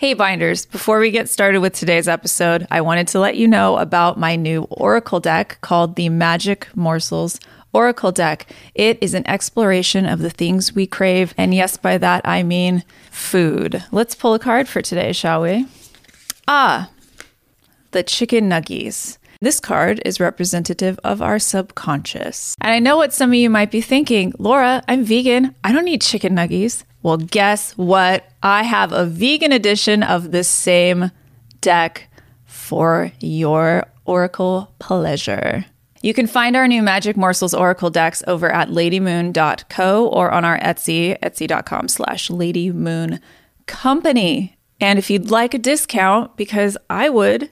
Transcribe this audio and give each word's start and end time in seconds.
Hey, 0.00 0.14
Binders, 0.14 0.64
before 0.64 1.00
we 1.00 1.10
get 1.10 1.28
started 1.28 1.58
with 1.58 1.72
today's 1.72 2.06
episode, 2.06 2.68
I 2.70 2.82
wanted 2.82 3.08
to 3.08 3.18
let 3.18 3.34
you 3.34 3.48
know 3.48 3.78
about 3.78 4.16
my 4.16 4.36
new 4.36 4.62
Oracle 4.70 5.18
deck 5.18 5.58
called 5.60 5.96
the 5.96 6.08
Magic 6.08 6.68
Morsels 6.76 7.40
Oracle 7.72 8.12
deck. 8.12 8.46
It 8.76 8.98
is 9.00 9.12
an 9.12 9.26
exploration 9.26 10.06
of 10.06 10.20
the 10.20 10.30
things 10.30 10.72
we 10.72 10.86
crave. 10.86 11.34
And 11.36 11.52
yes, 11.52 11.76
by 11.76 11.98
that 11.98 12.22
I 12.24 12.44
mean 12.44 12.84
food. 13.10 13.82
Let's 13.90 14.14
pull 14.14 14.34
a 14.34 14.38
card 14.38 14.68
for 14.68 14.80
today, 14.80 15.10
shall 15.10 15.42
we? 15.42 15.66
Ah, 16.46 16.90
the 17.90 18.04
chicken 18.04 18.48
nuggies. 18.48 19.18
This 19.40 19.58
card 19.58 20.00
is 20.04 20.20
representative 20.20 21.00
of 21.02 21.20
our 21.20 21.40
subconscious. 21.40 22.54
And 22.60 22.70
I 22.70 22.78
know 22.78 22.96
what 22.96 23.12
some 23.12 23.30
of 23.30 23.34
you 23.34 23.50
might 23.50 23.72
be 23.72 23.80
thinking 23.80 24.32
Laura, 24.38 24.84
I'm 24.86 25.02
vegan. 25.02 25.56
I 25.64 25.72
don't 25.72 25.84
need 25.84 26.02
chicken 26.02 26.36
nuggies. 26.36 26.84
Well, 27.02 27.16
guess 27.16 27.72
what? 27.76 28.30
I 28.42 28.64
have 28.64 28.92
a 28.92 29.06
vegan 29.06 29.52
edition 29.52 30.02
of 30.02 30.32
the 30.32 30.44
same 30.44 31.10
deck 31.60 32.08
for 32.44 33.12
your 33.20 33.86
Oracle 34.04 34.74
pleasure. 34.78 35.64
You 36.00 36.14
can 36.14 36.26
find 36.26 36.56
our 36.56 36.68
new 36.68 36.82
Magic 36.82 37.16
Morsels 37.16 37.54
Oracle 37.54 37.90
decks 37.90 38.22
over 38.26 38.50
at 38.50 38.68
ladymoon.co 38.68 40.06
or 40.06 40.30
on 40.30 40.44
our 40.44 40.58
Etsy, 40.60 41.18
etsy.com 41.20 41.88
slash 41.88 42.28
ladymooncompany. 42.28 44.54
And 44.80 44.98
if 44.98 45.10
you'd 45.10 45.30
like 45.30 45.54
a 45.54 45.58
discount, 45.58 46.36
because 46.36 46.76
I 46.88 47.08
would, 47.08 47.50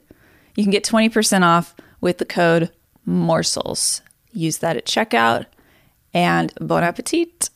you 0.55 0.63
can 0.63 0.71
get 0.71 0.85
20% 0.85 1.43
off 1.43 1.75
with 2.01 2.19
the 2.19 2.25
code 2.25 2.71
MORSELS. 3.05 4.03
Use 4.33 4.59
that 4.59 4.77
at 4.77 4.87
checkout 4.87 5.47
and 6.15 6.53
bon 6.61 6.85
appetit. 6.85 7.51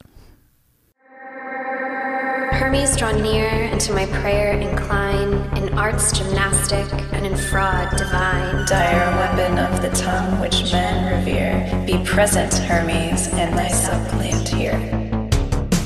Hermes 2.60 2.94
draw 2.94 3.10
near, 3.12 3.48
and 3.48 3.80
to 3.80 3.94
my 3.94 4.04
prayer 4.20 4.52
incline, 4.52 5.32
in 5.56 5.72
arts 5.78 6.12
gymnastic 6.12 6.86
and 7.10 7.24
in 7.24 7.34
fraud 7.34 7.96
divine. 7.96 8.66
Dire 8.66 9.10
weapon 9.16 9.58
of 9.58 9.80
the 9.80 9.88
tongue 9.96 10.38
which 10.42 10.70
men 10.70 11.10
revere, 11.10 11.86
be 11.86 12.04
present, 12.04 12.52
Hermes, 12.52 13.28
and 13.28 13.56
thy 13.56 13.68
plant 14.10 14.46
here. 14.50 14.78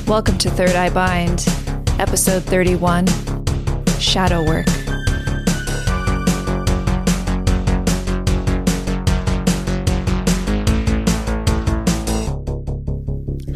Welcome 0.05 0.37
to 0.39 0.49
Third 0.49 0.71
Eye 0.71 0.89
Bind, 0.89 1.45
episode 1.97 2.43
31 2.43 3.07
Shadow 3.97 4.43
Work. 4.43 4.67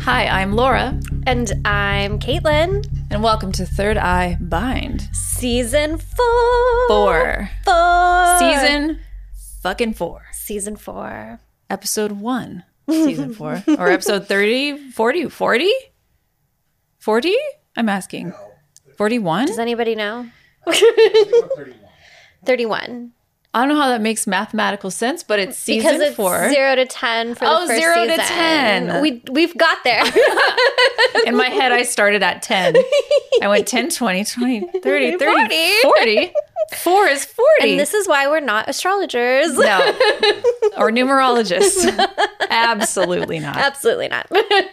Hi, 0.04 0.26
I'm 0.26 0.54
Laura, 0.54 0.98
And 1.28 1.52
I'm 1.66 2.18
Kaitlyn. 2.18 2.99
And 3.12 3.24
welcome 3.24 3.52
to 3.54 3.66
Third 3.66 3.98
Eye 3.98 4.38
Bind. 4.40 5.10
Season 5.14 5.98
four. 5.98 6.88
Four. 6.88 7.50
Four. 7.66 8.40
Season 8.40 9.00
fucking 9.62 9.94
four. 9.94 10.26
Season 10.32 10.76
four. 10.76 11.40
Episode 11.70 12.14
one, 12.14 12.64
season 12.90 13.34
four. 13.34 13.64
Or 13.68 13.90
episode 13.90 14.28
30, 14.28 14.92
40, 14.92 15.30
40? 15.30 15.72
40? 17.00 17.36
I'm 17.76 17.90
asking. 17.90 18.34
41? 18.98 19.48
Does 19.48 19.60
anybody 19.60 19.96
know? 19.96 20.28
31. 22.46 23.12
I 23.52 23.62
don't 23.62 23.70
know 23.70 23.82
how 23.82 23.88
that 23.90 24.02
makes 24.02 24.28
mathematical 24.28 24.92
sense, 24.92 25.24
but 25.24 25.40
it's 25.40 25.58
season 25.58 25.92
because 25.92 26.02
it's 26.08 26.16
four. 26.16 26.50
zero 26.52 26.76
to 26.76 26.86
10 26.86 27.34
for 27.34 27.46
Oh, 27.46 27.62
the 27.62 27.68
first 27.68 27.80
zero 27.82 28.06
to 28.06 28.16
10. 28.16 29.02
We, 29.02 29.24
we've 29.32 29.58
got 29.58 29.84
there. 29.84 30.04
In 31.26 31.36
my 31.36 31.48
head, 31.48 31.72
I 31.72 31.82
started 31.82 32.22
at 32.22 32.44
10. 32.44 32.76
I 33.42 33.48
went 33.48 33.68
10, 33.68 33.90
20, 33.90 34.24
20, 34.24 34.60
30, 34.82 35.12
30, 35.18 35.18
40. 35.18 35.82
40. 35.82 36.34
Four 36.78 37.08
is 37.08 37.26
40. 37.26 37.72
and 37.72 37.80
this 37.80 37.96
is 37.96 38.08
why 38.08 38.28
we're 38.28 38.40
not 38.42 38.70
astrologers. 38.70 39.54
no. 39.58 39.96
Or 40.78 40.92
numerologists. 40.92 41.84
Absolutely 42.50 43.40
not. 43.40 43.58
Absolutely 43.58 44.08
not. 44.08 44.28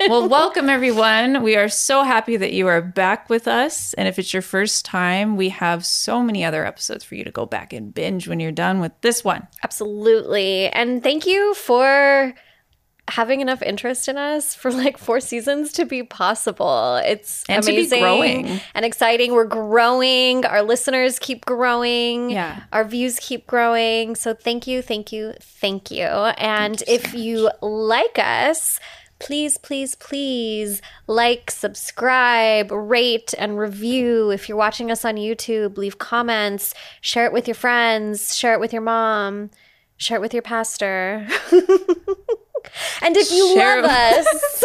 Well, 0.09 0.29
welcome 0.29 0.69
everyone. 0.69 1.43
We 1.43 1.57
are 1.57 1.69
so 1.69 2.05
happy 2.05 2.37
that 2.37 2.53
you 2.53 2.69
are 2.69 2.81
back 2.83 3.29
with 3.29 3.49
us. 3.49 3.93
And 3.95 4.07
if 4.07 4.19
it's 4.19 4.33
your 4.33 4.43
first 4.43 4.85
time, 4.85 5.37
we 5.37 5.49
have 5.49 5.85
so 5.85 6.23
many 6.23 6.45
other 6.45 6.65
episodes 6.65 7.03
for 7.03 7.15
you 7.17 7.25
to 7.25 7.31
go 7.33 7.45
back 7.47 7.73
and 7.73 7.93
binge 7.93 8.29
when 8.29 8.39
you're 8.39 8.53
done 8.53 8.66
with 8.81 8.93
this 9.01 9.25
one. 9.25 9.47
Absolutely. 9.65 10.69
And 10.69 11.03
thank 11.03 11.27
you 11.27 11.55
for 11.55 12.35
having 13.09 13.41
enough 13.41 13.63
interest 13.63 14.09
in 14.09 14.19
us 14.19 14.53
for 14.55 14.71
like 14.73 14.99
four 14.99 15.21
seasons 15.21 15.73
to 15.75 15.85
be 15.85 16.03
possible. 16.03 16.97
It's 17.05 17.45
And 17.49 17.63
amazing 17.65 18.01
growing. 18.01 18.61
and 18.75 18.85
exciting. 18.85 19.33
We're 19.33 19.45
growing. 19.45 20.45
Our 20.45 20.63
listeners 20.63 21.19
keep 21.21 21.45
growing. 21.45 22.31
Yeah. 22.31 22.65
Our 22.73 22.85
views 22.85 23.21
keep 23.21 23.47
growing. 23.47 24.17
So 24.17 24.35
thank 24.35 24.67
you, 24.67 24.83
thank 24.83 25.13
you, 25.13 25.35
thank 25.41 25.91
you. 25.93 26.03
And 26.03 26.83
if 26.89 27.15
you 27.15 27.49
like 27.63 28.19
us, 28.19 28.81
please, 29.19 29.59
please, 29.59 29.95
please 29.95 30.83
like, 31.07 31.51
subscribe, 31.51 32.71
rate, 32.71 33.35
and 33.39 33.59
review. 33.59 34.31
If 34.31 34.49
you're 34.49 34.59
watching 34.59 34.91
us 34.91 35.05
on 35.05 35.17
YouTube, 35.17 35.77
leave 35.77 35.99
comments, 35.99 36.75
share 37.01 37.27
it 37.27 37.33
with 37.33 37.49
your 37.49 37.55
friends, 37.55 38.37
share 38.37 38.55
it 38.55 38.61
with 38.61 38.73
your 38.73 38.83
mom, 38.83 39.51
share 39.97 40.19
it 40.19 40.21
with 40.21 40.33
your 40.35 40.43
pastor. 40.43 41.27
and 43.03 43.17
if 43.17 43.31
you 43.31 43.55
Share 43.55 43.83
love 43.83 43.91
us, 43.91 44.65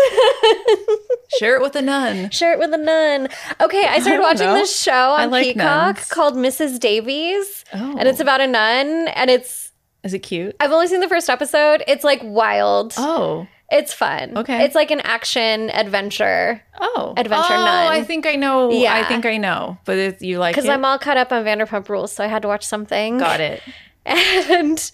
Share 1.40 1.56
it 1.56 1.62
with 1.62 1.76
a 1.78 1.82
nun. 1.82 2.30
share 2.30 2.52
it 2.54 2.60
with 2.60 2.74
a 2.74 2.78
nun. 2.78 3.30
Okay, 3.62 3.86
I 3.88 4.00
started 4.00 4.18
don't 4.18 4.22
watching 4.22 4.48
know. 4.48 4.54
this 4.56 4.78
show 4.82 5.12
on 5.14 5.32
like 5.32 5.46
Peacock 5.46 5.96
nuns. 5.96 6.10
called 6.10 6.34
Mrs. 6.36 6.78
Davis. 6.80 7.64
Oh. 7.74 7.96
And 7.98 8.08
it's 8.08 8.20
oh. 8.20 8.24
about 8.24 8.42
a 8.42 8.48
nun, 8.48 9.08
and 9.10 9.30
it's 9.30 9.72
Is 10.04 10.14
it 10.14 10.20
cute? 10.20 10.56
I've 10.60 10.72
only 10.72 10.88
seen 10.88 11.00
the 11.00 11.08
first 11.08 11.30
episode. 11.30 11.84
It's 11.88 12.04
like 12.04 12.20
wild. 12.24 12.94
Oh. 12.98 13.48
It's 13.72 13.94
fun. 13.94 14.38
Okay. 14.38 14.66
It's 14.66 14.76
like 14.76 14.92
an 14.92 15.00
action 15.02 15.70
adventure. 15.70 16.62
Oh. 16.80 17.14
Adventure 17.16 17.54
oh, 17.54 17.66
Nun. 17.66 17.88
I 17.92 18.04
think 18.04 18.26
I 18.26 18.36
know. 18.36 18.70
Yeah. 18.70 18.94
I 18.94 19.04
think 19.06 19.26
I 19.26 19.38
know. 19.38 19.78
But 19.86 19.98
it, 19.98 20.22
you 20.22 20.40
like 20.40 20.56
Because? 20.56 20.68
I'm 20.68 20.84
all 20.84 21.00
caught 21.00 21.18
up 21.18 21.32
on 21.32 21.46
Vanderpump 21.46 21.88
Rules, 21.88 22.12
so 22.12 22.24
I 22.24 22.28
had 22.28 22.42
to 22.42 22.50
watch 22.50 22.66
something. 22.66 23.18
Got 23.18 23.40
it. 23.40 23.62
And 24.04 24.92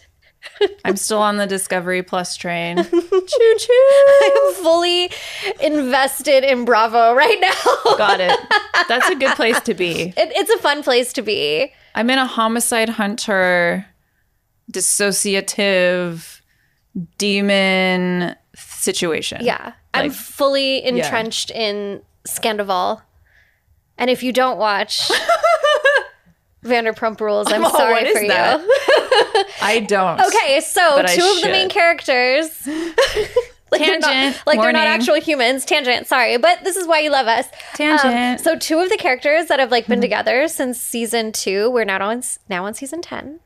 I'm 0.85 0.97
still 0.97 1.19
on 1.19 1.37
the 1.37 1.47
Discovery 1.47 2.03
Plus 2.03 2.35
train. 2.35 2.77
choo 2.83 3.55
choo. 3.57 4.19
I'm 4.23 4.53
fully 4.55 5.09
invested 5.61 6.43
in 6.43 6.65
Bravo 6.65 7.13
right 7.13 7.37
now. 7.39 7.97
Got 7.97 8.19
it. 8.19 8.37
That's 8.87 9.07
a 9.09 9.15
good 9.15 9.35
place 9.35 9.59
to 9.61 9.73
be. 9.73 9.87
It, 10.17 10.31
it's 10.35 10.49
a 10.49 10.57
fun 10.57 10.83
place 10.83 11.13
to 11.13 11.21
be. 11.21 11.71
I'm 11.95 12.09
in 12.09 12.17
a 12.17 12.25
homicide 12.25 12.89
hunter, 12.89 13.85
dissociative, 14.71 16.41
demon 17.17 18.35
situation. 18.91 19.39
Yeah. 19.43 19.73
I'm 19.93 20.09
fully 20.11 20.83
entrenched 20.85 21.51
in 21.51 22.01
Scandoval. 22.27 23.01
And 23.97 24.09
if 24.09 24.21
you 24.23 24.31
don't 24.31 24.57
watch 24.57 25.09
Vanderpump 26.63 27.19
Rules, 27.21 27.51
I'm 27.51 27.63
Oh, 27.65 27.69
sorry 27.69 27.93
what 27.93 28.03
is 28.03 28.17
for 28.19 28.27
that? 28.27 28.59
you. 28.61 29.43
I 29.61 29.79
don't. 29.79 30.19
Okay, 30.21 30.59
so 30.61 30.95
But 30.97 31.09
I 31.09 31.15
two 31.15 31.23
of 31.35 31.41
the 31.41 31.47
main 31.49 31.69
characters. 31.69 32.67
like 33.71 33.81
they're 33.81 33.99
not, 33.99 34.11
Tangent, 34.11 34.43
like 34.47 34.59
they're 34.59 34.71
not 34.71 34.87
actual 34.87 35.15
humans. 35.19 35.65
Tangent, 35.65 36.07
sorry, 36.07 36.37
but 36.37 36.63
this 36.63 36.75
is 36.75 36.87
why 36.87 36.99
you 36.99 37.09
love 37.11 37.27
us. 37.27 37.45
Um, 37.47 37.51
Tangent. 37.75 38.41
so 38.41 38.57
two 38.57 38.79
of 38.79 38.89
the 38.89 38.97
characters 38.97 39.47
that 39.47 39.59
have 39.59 39.71
like 39.71 39.83
Mm-hmm. 39.83 39.93
been 39.93 40.01
together 40.01 40.47
since 40.47 40.79
season 40.79 41.31
two, 41.31 41.69
we're 41.69 41.85
now 41.85 42.07
on 42.09 42.21
now 42.49 42.65
on 42.65 42.73
season 42.73 43.01
ten. 43.01 43.39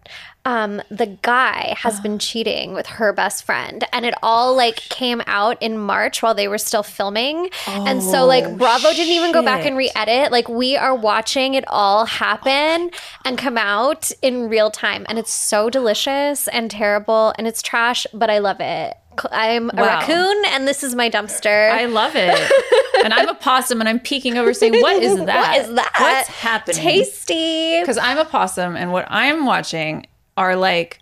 Um, 0.44 0.82
the 0.90 1.18
guy 1.22 1.76
has 1.78 2.00
been 2.00 2.18
cheating 2.28 2.74
with 2.74 2.88
her 2.88 3.14
best 3.14 3.44
friend, 3.44 3.84
and 3.94 4.06
it 4.06 4.14
all 4.24 4.56
like 4.56 4.76
came 4.78 5.22
out 5.28 5.58
in 5.62 5.78
March 5.78 6.24
while 6.24 6.34
they 6.34 6.48
were 6.48 6.58
still 6.58 6.84
filming. 6.84 7.50
and 7.68 8.02
so 8.02 8.26
like 8.26 8.58
Bravo 8.58 8.90
didn't 8.94 9.14
even 9.14 9.32
go 9.32 9.44
back 9.44 9.66
and 9.66 9.76
Oh, 9.76 9.78
re-edit. 9.78 10.32
Like 10.32 10.50
we 10.50 10.76
are 10.78 10.96
watching 10.96 11.54
it 11.54 11.64
all 11.68 12.06
happen 12.06 12.90
and 13.24 13.38
come 13.38 13.58
out 13.58 14.12
in 14.22 14.50
real 14.50 14.72
time, 14.72 15.06
and 15.10 15.20
it's 15.20 15.32
so 15.34 15.70
delicious 15.70 16.48
and 16.48 16.72
terrible, 16.72 17.34
and 17.38 17.48
it's 17.48 17.62
trash, 17.62 18.08
but 18.14 18.30
I 18.30 18.40
love 18.40 18.60
it. 18.60 18.96
I'm 19.32 19.70
a 19.70 19.74
Wow. 19.76 20.00
raccoon, 20.00 20.44
and 20.48 20.68
this 20.68 20.84
is 20.84 20.96
my 20.96 21.10
dumpster. 21.10 21.70
I 21.70 21.86
love 21.86 22.14
it. 22.16 22.52
and 23.04 23.14
I'm 23.14 23.28
a 23.28 23.36
possum 23.36 23.80
and 23.82 23.88
I'm 23.90 24.00
peeking 24.00 24.38
over 24.38 24.54
saying, 24.54 24.80
What 24.80 25.04
is 25.04 25.18
that? 25.26 25.28
What 25.58 25.58
is 25.70 25.76
that? 25.76 25.92
What's 26.00 26.30
happening? 26.30 26.82
Tasty. 26.82 27.80
Because 27.82 27.98
I'm 27.98 28.18
a 28.18 28.26
possum 28.26 28.76
and 28.76 28.92
what 28.92 29.06
I'm 29.10 29.46
watching 29.46 30.08
are 30.38 30.56
like 30.56 31.00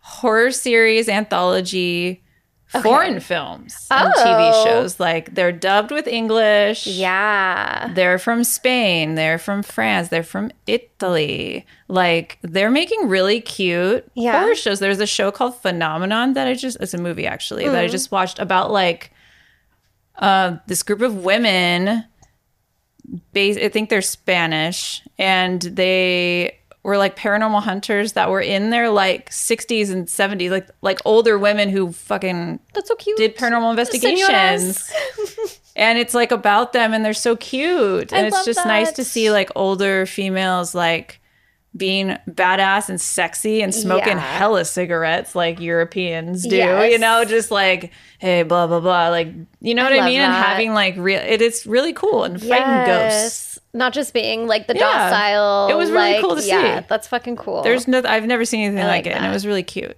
horror 0.00 0.50
series, 0.50 1.08
anthology, 1.08 2.22
foreign 2.82 3.20
films 3.20 3.86
and 3.90 4.12
Oh. 4.14 4.22
TV 4.24 4.64
shows. 4.64 5.00
Like 5.00 5.34
they're 5.34 5.52
dubbed 5.52 5.90
with 5.92 6.06
English. 6.06 6.86
Yeah. 6.86 7.90
They're 7.94 8.18
from 8.18 8.44
Spain. 8.44 9.14
They're 9.14 9.38
from 9.38 9.62
France. 9.62 10.08
They're 10.08 10.22
from 10.24 10.50
Italy. 10.66 11.64
Like 11.88 12.38
they're 12.42 12.70
making 12.70 13.08
really 13.08 13.40
cute 13.40 14.04
Yeah. 14.14 14.40
horror 14.40 14.54
shows. 14.56 14.80
There's 14.80 15.00
a 15.00 15.06
show 15.06 15.30
called 15.30 15.56
Phenomenon 15.62 16.34
that 16.34 16.48
I 16.48 16.54
just 16.54 16.76
it's 16.80 16.92
a 16.92 16.98
movie 16.98 17.26
actually 17.26 17.64
that 17.64 17.74
Mm. 17.74 17.84
I 17.84 17.88
just 17.88 18.10
watched 18.12 18.38
about 18.38 18.70
like 18.72 19.10
uh 20.18 20.56
this 20.66 20.82
group 20.82 21.00
of 21.02 21.24
women 21.24 22.04
base. 23.32 23.56
I 23.56 23.68
think 23.68 23.90
they're 23.90 24.02
Spanish, 24.02 25.02
and 25.18 25.62
they 25.62 26.58
were 26.86 26.96
like 26.96 27.16
paranormal 27.16 27.60
hunters 27.62 28.12
that 28.12 28.30
were 28.30 28.40
in 28.40 28.70
their 28.70 28.88
like 28.90 29.28
60s 29.30 29.90
and 29.90 30.06
70s, 30.06 30.50
like 30.50 30.68
like 30.82 31.00
older 31.04 31.36
women 31.38 31.68
who 31.68 31.90
fucking 31.92 32.60
That's 32.74 32.88
so 32.88 32.94
cute. 32.94 33.16
did 33.18 33.36
paranormal 33.36 33.70
investigations. 33.70 34.90
And 35.78 35.98
it's 35.98 36.14
like 36.14 36.32
about 36.32 36.72
them 36.72 36.94
and 36.94 37.04
they're 37.04 37.12
so 37.12 37.36
cute 37.36 38.10
and 38.10 38.24
I 38.24 38.28
it's 38.28 38.46
just 38.46 38.64
nice 38.64 38.92
to 38.92 39.04
see 39.04 39.30
like 39.30 39.50
older 39.54 40.06
females 40.06 40.74
like 40.74 41.20
being 41.76 42.16
badass 42.30 42.88
and 42.88 42.98
sexy 42.98 43.60
and 43.60 43.74
smoking 43.74 44.16
Yeah. 44.16 44.38
hella 44.38 44.64
cigarettes 44.64 45.34
like 45.34 45.60
Europeans 45.60 46.46
do, 46.48 46.56
Yes. 46.56 46.92
you 46.92 46.98
know, 46.98 47.26
just 47.26 47.50
like 47.50 47.92
hey 48.18 48.42
blah 48.42 48.66
blah 48.66 48.80
blah, 48.80 49.10
like 49.10 49.28
you 49.60 49.74
know 49.74 49.84
what 49.84 49.92
I 49.92 50.06
mean, 50.06 50.18
and 50.22 50.32
having 50.32 50.72
like 50.72 50.94
real, 50.96 51.20
it 51.20 51.42
is 51.42 51.66
really 51.66 51.92
cool 51.92 52.24
and 52.24 52.40
fighting 52.40 52.86
ghosts. 52.86 53.55
Not 53.76 53.92
just 53.92 54.14
being 54.14 54.46
like 54.46 54.66
the 54.66 54.74
Yeah. 54.74 55.10
docile. 55.10 55.68
It 55.68 55.74
was 55.74 55.90
really 55.90 56.12
like, 56.14 56.20
cool 56.22 56.36
to 56.36 56.42
yeah, 56.42 56.80
see. 56.80 56.86
That's 56.88 57.06
fucking 57.06 57.36
cool. 57.36 57.62
There's 57.62 57.86
no, 57.86 58.02
I've 58.04 58.24
never 58.26 58.44
seen 58.44 58.60
anything 58.64 58.78
like, 58.86 59.04
like 59.04 59.06
it, 59.06 59.16
and 59.16 59.24
it. 59.24 59.28
Mm. 59.28 59.32
was 59.32 59.46
really 59.46 59.62
cute. 59.62 59.96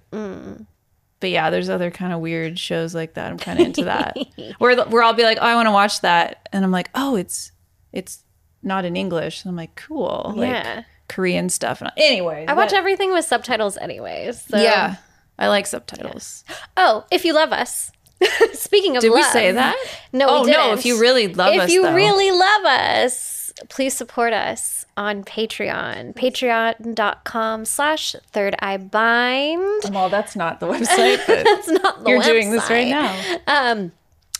But 1.21 1.29
yeah, 1.31 1.49
there's 1.49 1.69
other 1.69 1.91
kind 1.91 2.13
of 2.13 2.19
weird 2.19 2.57
shows 2.57 2.95
like 2.95 3.15
that. 3.15 3.29
I'm 3.31 3.37
kind 3.37 3.59
of 3.59 3.65
into 3.67 3.85
that. 3.85 4.17
where 4.57 4.75
where 4.85 5.03
I'll 5.03 5.13
be 5.13 5.23
like, 5.23 5.37
oh, 5.41 5.45
I 5.45 5.55
want 5.55 5.67
to 5.67 5.71
watch 5.71 6.01
that, 6.01 6.47
and 6.53 6.63
I'm 6.63 6.71
like, 6.71 6.89
oh, 6.95 7.15
it's 7.15 7.51
it's 7.91 8.23
not 8.63 8.85
in 8.85 8.95
English. 8.95 9.43
And 9.43 9.49
I'm 9.49 9.55
like, 9.55 9.75
cool, 9.75 10.33
like 10.35 10.49
Yeah. 10.51 10.83
Korean 11.07 11.49
stuff. 11.49 11.81
And 11.81 11.91
anyways, 11.97 12.47
I 12.49 12.53
watch 12.53 12.71
everything 12.73 13.11
with 13.11 13.25
subtitles 13.25 13.77
anyways. 13.77 14.41
So. 14.43 14.61
Yeah, 14.61 14.97
I 15.37 15.47
like 15.47 15.67
subtitles. 15.67 16.43
Oh, 16.77 17.05
if 17.11 17.25
you 17.25 17.33
love 17.33 17.51
us. 17.51 17.91
Speaking 18.53 18.97
of 18.97 19.01
Did 19.01 19.13
we 19.13 19.23
say 19.23 19.53
that? 19.53 19.75
No, 20.11 20.27
Oh 20.29 20.43
no! 20.43 20.73
If 20.73 20.85
you 20.85 20.99
really 20.99 21.29
love 21.33 21.53
if 21.53 21.61
us, 21.61 21.67
if 21.69 21.73
you 21.73 21.83
though. 21.83 21.93
really 21.95 22.31
love 22.31 22.65
us, 22.65 23.38
please 23.67 23.93
support 23.93 24.33
us 24.33 24.85
on 24.95 25.23
Patreon. 25.23 26.13
Patreon.com 26.15 27.65
slash 27.65 28.15
third 28.31 28.55
eye 28.59 28.77
bind. 28.77 29.83
well, 29.91 30.09
that's 30.09 30.35
not 30.35 30.59
the 30.59 30.67
website. 30.73 31.19
But 31.27 31.43
That's 31.43 31.67
not 31.69 32.03
the 32.03 32.09
you're 32.11 32.21
doing 32.21 32.51
this 32.51 32.69
right 32.69 32.87
now. 32.87 33.37
Um, 33.47 33.91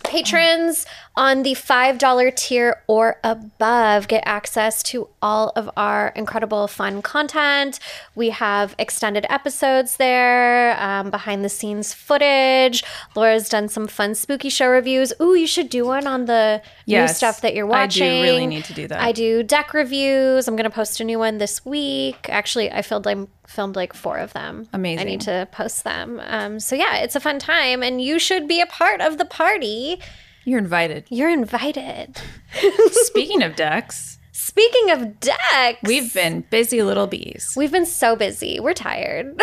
patrons 0.09 0.85
on 1.15 1.43
the 1.43 1.51
$5 1.53 2.35
tier 2.35 2.81
or 2.87 3.19
above 3.23 4.07
get 4.07 4.23
access 4.25 4.81
to 4.81 5.07
all 5.21 5.51
of 5.55 5.69
our 5.77 6.13
incredible 6.15 6.67
fun 6.67 7.01
content. 7.01 7.79
We 8.15 8.29
have 8.29 8.73
extended 8.79 9.25
episodes 9.29 9.97
there, 9.97 10.81
um, 10.81 11.11
behind 11.11 11.45
the 11.45 11.49
scenes 11.49 11.93
footage. 11.93 12.83
Laura's 13.15 13.49
done 13.49 13.67
some 13.67 13.85
fun 13.87 14.15
spooky 14.15 14.49
show 14.49 14.69
reviews. 14.69 15.13
Ooh, 15.21 15.35
you 15.35 15.45
should 15.45 15.69
do 15.69 15.85
one 15.85 16.07
on 16.07 16.25
the 16.25 16.61
new 16.87 17.07
stuff 17.07 17.41
that 17.41 17.53
you're 17.53 17.67
watching. 17.67 18.03
I 18.03 18.21
do 18.21 18.23
really 18.23 18.47
need 18.47 18.63
to 18.65 18.73
do 18.73 18.87
that. 18.87 19.01
I 19.01 19.11
do 19.11 19.43
deck 19.43 19.73
reviews. 19.73 20.47
I'm 20.47 20.55
going 20.55 20.63
to 20.63 20.75
post 20.75 20.99
a 20.99 21.03
new 21.03 21.19
one 21.19 21.37
this 21.37 21.65
week. 21.65 22.27
Actually, 22.29 22.71
I 22.71 22.81
filmed 22.81 23.05
like, 23.05 23.17
filmed 23.45 23.75
like 23.75 23.93
four 23.93 24.17
of 24.17 24.33
them. 24.33 24.67
Amazing. 24.73 24.99
I 24.99 25.09
need 25.09 25.21
to 25.21 25.47
post 25.51 25.83
them. 25.83 26.21
Um, 26.23 26.59
so 26.59 26.75
yeah, 26.75 26.97
it's 26.97 27.15
a 27.15 27.19
fun 27.19 27.39
time, 27.39 27.83
and 27.83 28.01
you 28.01 28.19
should 28.19 28.47
be 28.47 28.61
a 28.61 28.65
part 28.65 29.01
of 29.01 29.17
the 29.17 29.25
party. 29.25 29.98
You're 30.45 30.59
invited. 30.59 31.05
You're 31.09 31.29
invited. 31.29 32.19
Speaking 32.91 33.43
of 33.43 33.55
ducks. 33.55 34.17
Speaking 34.31 34.91
of 34.91 35.19
ducks. 35.19 35.79
we've 35.83 36.13
been 36.13 36.41
busy 36.49 36.81
little 36.81 37.07
bees. 37.07 37.53
we've 37.55 37.71
been 37.71 37.85
so 37.85 38.15
busy. 38.15 38.59
We're 38.59 38.73
tired. 38.73 39.39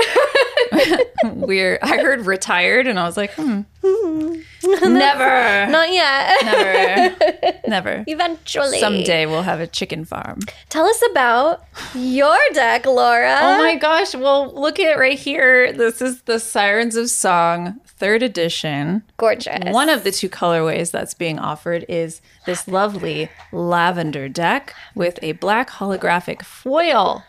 We're 1.24 1.78
I 1.80 1.98
heard 1.98 2.26
retired 2.26 2.86
and 2.86 2.98
I 2.98 3.04
was 3.04 3.16
like, 3.16 3.32
hmm. 3.34 3.60
never. 4.82 5.70
Not 5.70 5.92
yet. 5.92 6.44
Never. 6.44 7.68
Never. 7.68 8.04
Eventually, 8.06 8.80
Someday 8.80 9.26
we'll 9.26 9.42
have 9.42 9.60
a 9.60 9.66
chicken 9.66 10.04
farm. 10.04 10.40
Tell 10.70 10.86
us 10.86 11.02
about 11.10 11.64
your 11.94 12.38
deck, 12.52 12.86
Laura. 12.86 13.38
Oh 13.42 13.58
my 13.58 13.76
gosh. 13.76 14.14
Well, 14.14 14.52
look 14.54 14.80
at 14.80 14.86
it 14.86 14.98
right 14.98 15.18
here. 15.18 15.72
This 15.72 16.02
is 16.02 16.22
the 16.22 16.40
Sirens 16.40 16.96
of 16.96 17.10
Song 17.10 17.80
third 17.96 18.22
edition. 18.22 19.02
gorgeous. 19.16 19.72
One 19.72 19.88
of 19.88 20.04
the 20.04 20.10
two 20.12 20.28
colorways 20.28 20.90
that's 20.90 21.14
being 21.14 21.38
offered 21.38 21.84
is 21.88 22.20
this 22.44 22.68
lovely 22.68 23.28
lavender 23.52 24.28
deck 24.28 24.74
with 24.94 25.18
a 25.22 25.32
black 25.32 25.70
holographic 25.70 26.42
foil, 26.42 27.24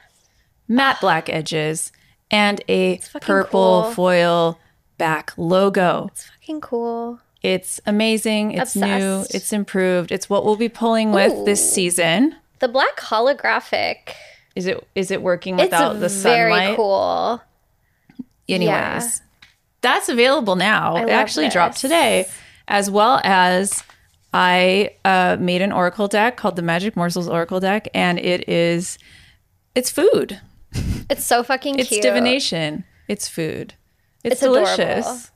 matte 0.68 1.00
black 1.02 1.30
edges, 1.30 1.92
and 2.30 2.62
a 2.68 3.00
purple 3.22 3.84
cool. 3.84 3.92
foil 3.94 4.60
back 4.98 5.32
logo. 5.38 6.08
It's 6.12 6.26
fucking 6.26 6.62
cool. 6.62 7.20
It's 7.44 7.80
amazing. 7.86 8.52
It's 8.52 8.76
new. 8.76 9.24
It's 9.30 9.54
improved. 9.54 10.12
It's 10.12 10.30
what 10.30 10.44
we'll 10.44 10.56
be 10.58 10.70
pulling 10.70 11.12
with 11.12 11.46
this 11.46 11.72
season. 11.74 12.36
The 12.60 12.68
black 12.68 12.98
holographic. 12.98 14.10
Is 14.56 14.66
it 14.66 14.86
is 14.96 15.12
it 15.12 15.22
working 15.22 15.60
It's 15.60 15.66
without 15.68 15.94
the 16.00 16.10
very 16.10 16.52
sunlight? 16.52 16.76
cool. 16.76 17.42
Anyways, 18.50 18.66
Yeah. 18.68 19.10
That's 19.82 20.10
available 20.10 20.56
now. 20.56 20.96
I 20.96 21.04
it 21.04 21.10
actually 21.10 21.50
dropped 21.50 21.78
today, 21.78 22.26
as 22.68 22.90
well 22.90 23.22
as 23.24 23.84
I 24.34 24.92
uh, 25.06 25.38
made 25.40 25.62
an 25.62 25.72
oracle 25.72 26.08
deck 26.08 26.38
called 26.38 26.56
the 26.56 26.62
Magic 26.62 26.96
Morsels 26.96 27.28
Oracle 27.28 27.60
deck, 27.60 27.88
and 27.94 28.20
it 28.20 28.48
is 28.50 28.98
it's 29.76 29.90
food. 29.92 30.40
It's 31.10 31.26
so 31.26 31.42
fucking 31.42 31.80
It's 31.80 31.88
cute. 31.88 32.02
divination. 32.02 32.84
It's 33.08 33.30
food. 33.30 33.76
It's, 34.26 34.34
It's 34.34 34.42
adorable. 34.44 34.76
delicious. 34.76 35.32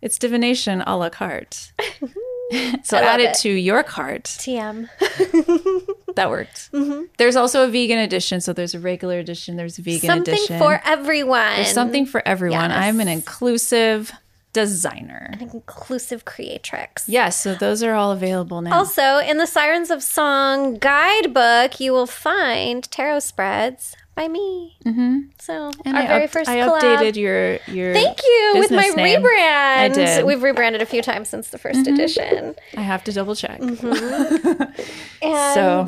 It's 0.00 0.18
divination 0.18 0.82
a 0.84 0.96
la 0.96 1.10
carte. 1.10 1.70
so 2.82 2.96
add 2.96 3.20
it, 3.20 3.30
it. 3.30 3.34
to 3.36 3.50
your 3.50 3.82
cart. 3.82 4.24
TM. 4.24 4.88
That 6.14 6.30
worked. 6.30 6.70
Mm-hmm. 6.72 7.04
There's 7.16 7.36
also 7.36 7.64
a 7.64 7.68
vegan 7.68 7.98
edition. 7.98 8.40
So 8.40 8.52
there's 8.52 8.74
a 8.74 8.78
regular 8.80 9.18
edition. 9.18 9.56
There's 9.56 9.78
a 9.78 9.82
vegan 9.82 10.08
Something 10.08 10.34
edition. 10.34 10.58
Something 10.58 10.78
for 10.78 10.82
everyone. 10.84 11.56
There's 11.56 11.72
something 11.72 12.06
for 12.06 12.22
everyone. 12.26 12.70
Yes. 12.70 12.84
I'm 12.84 13.00
an 13.00 13.08
inclusive 13.08 14.12
designer. 14.52 15.30
An 15.32 15.50
inclusive 15.52 16.24
creatrix. 16.24 17.08
Yes, 17.08 17.40
so 17.40 17.54
those 17.54 17.82
are 17.82 17.94
all 17.94 18.12
available 18.12 18.60
now. 18.60 18.76
Also, 18.76 19.18
in 19.18 19.38
the 19.38 19.46
Sirens 19.46 19.90
of 19.90 20.02
Song 20.02 20.76
guidebook, 20.76 21.80
you 21.80 21.92
will 21.92 22.06
find 22.06 22.84
tarot 22.90 23.20
spreads 23.20 23.96
by 24.14 24.28
me. 24.28 24.76
Mm-hmm. 24.84 25.18
So, 25.40 25.70
and 25.84 25.96
our 25.96 26.02
I 26.02 26.06
very 26.06 26.24
up- 26.24 26.30
first 26.30 26.48
I 26.50 26.56
collab. 26.58 26.80
updated 26.80 27.16
your 27.16 27.58
your. 27.74 27.94
Thank 27.94 28.18
you 28.22 28.52
with 28.56 28.70
my 28.70 28.88
name. 28.88 29.22
rebrand. 29.22 29.78
I 29.78 29.88
did. 29.88 30.08
Mm-hmm. 30.08 30.26
We've 30.26 30.42
rebranded 30.42 30.82
a 30.82 30.86
few 30.86 31.02
times 31.02 31.28
since 31.28 31.48
the 31.48 31.58
1st 31.58 31.86
edition. 31.92 32.54
I 32.76 32.82
have 32.82 33.02
to 33.04 33.12
double 33.12 33.34
check. 33.34 33.60
And 35.22 35.54
So 35.54 35.86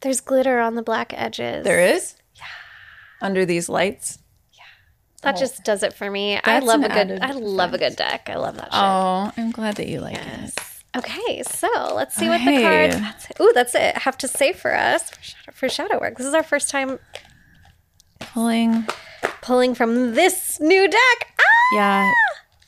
There's 0.00 0.20
glitter 0.20 0.58
on 0.58 0.74
the 0.74 0.82
black 0.82 1.12
edges. 1.16 1.64
there 1.64 1.80
is. 1.80 2.14
Yeah. 2.34 2.42
Under 3.20 3.44
these 3.46 3.68
lights. 3.68 4.18
That 5.22 5.36
just 5.36 5.64
does 5.64 5.82
it 5.82 5.92
for 5.92 6.10
me. 6.10 6.40
I 6.42 6.60
love 6.60 6.82
a 6.82 6.88
good. 6.88 7.18
I 7.20 7.32
love 7.32 7.74
a 7.74 7.78
good 7.78 7.96
deck. 7.96 8.28
I 8.30 8.36
love 8.36 8.56
that 8.56 8.72
shit. 8.72 8.74
Oh, 8.74 9.32
I'm 9.36 9.50
glad 9.50 9.76
that 9.76 9.88
you 9.88 10.00
like 10.00 10.16
it. 10.16 10.54
Okay, 10.96 11.42
so 11.44 11.92
let's 11.94 12.16
see 12.16 12.28
what 12.28 12.38
the 12.38 12.50
Hey. 12.50 12.62
cards. 12.62 12.96
That's. 12.96 13.40
Ooh, 13.40 13.52
that's 13.54 13.74
it. 13.74 13.98
Have 13.98 14.16
to 14.18 14.28
say 14.28 14.52
for 14.52 14.74
us 14.74 15.10
for 15.10 15.22
shadow, 15.22 15.52
for 15.52 15.68
shadow 15.68 16.00
work. 16.00 16.16
This 16.16 16.26
is 16.26 16.34
our 16.34 16.42
first 16.42 16.70
time 16.70 16.98
Pulling. 18.18 18.86
pulling 19.42 19.74
from 19.74 20.14
this 20.14 20.58
new 20.60 20.88
deck. 20.88 21.34
Ah! 21.38 21.44
Yeah. 21.74 22.12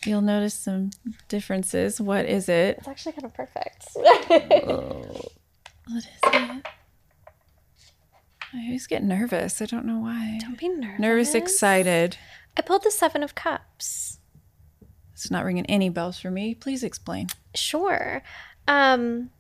You'll 0.05 0.21
notice 0.21 0.55
some 0.55 0.91
differences. 1.29 2.01
What 2.01 2.27
is 2.27 2.49
it? 2.49 2.77
It's 2.79 2.89
actually 2.89 3.13
kind 3.13 3.25
of 3.25 3.35
perfect. 3.35 3.87
What 3.95 5.97
is 5.97 6.07
it? 6.25 6.67
I 8.55 8.65
always 8.67 8.87
get 8.87 9.03
nervous. 9.03 9.63
I 9.63 9.67
don't 9.67 9.87
know 9.87 9.99
why. 9.99 10.39
Don't 10.41 10.59
be 10.59 10.69
nervous. 10.69 11.01
Nervous, 11.01 11.35
excited. 11.35 12.19
I 12.57 12.63
pulled 12.63 12.83
the 12.85 12.91
Seven 12.91 13.23
of 13.23 13.35
Cups. 13.35 14.19
It's 15.13 15.31
not 15.31 15.45
ringing 15.45 15.67
any 15.67 15.89
bells 15.89 16.19
for 16.19 16.31
me. 16.31 16.55
Please 16.55 16.83
explain. 16.83 17.29
Sure. 17.55 18.23
Um, 18.67 19.31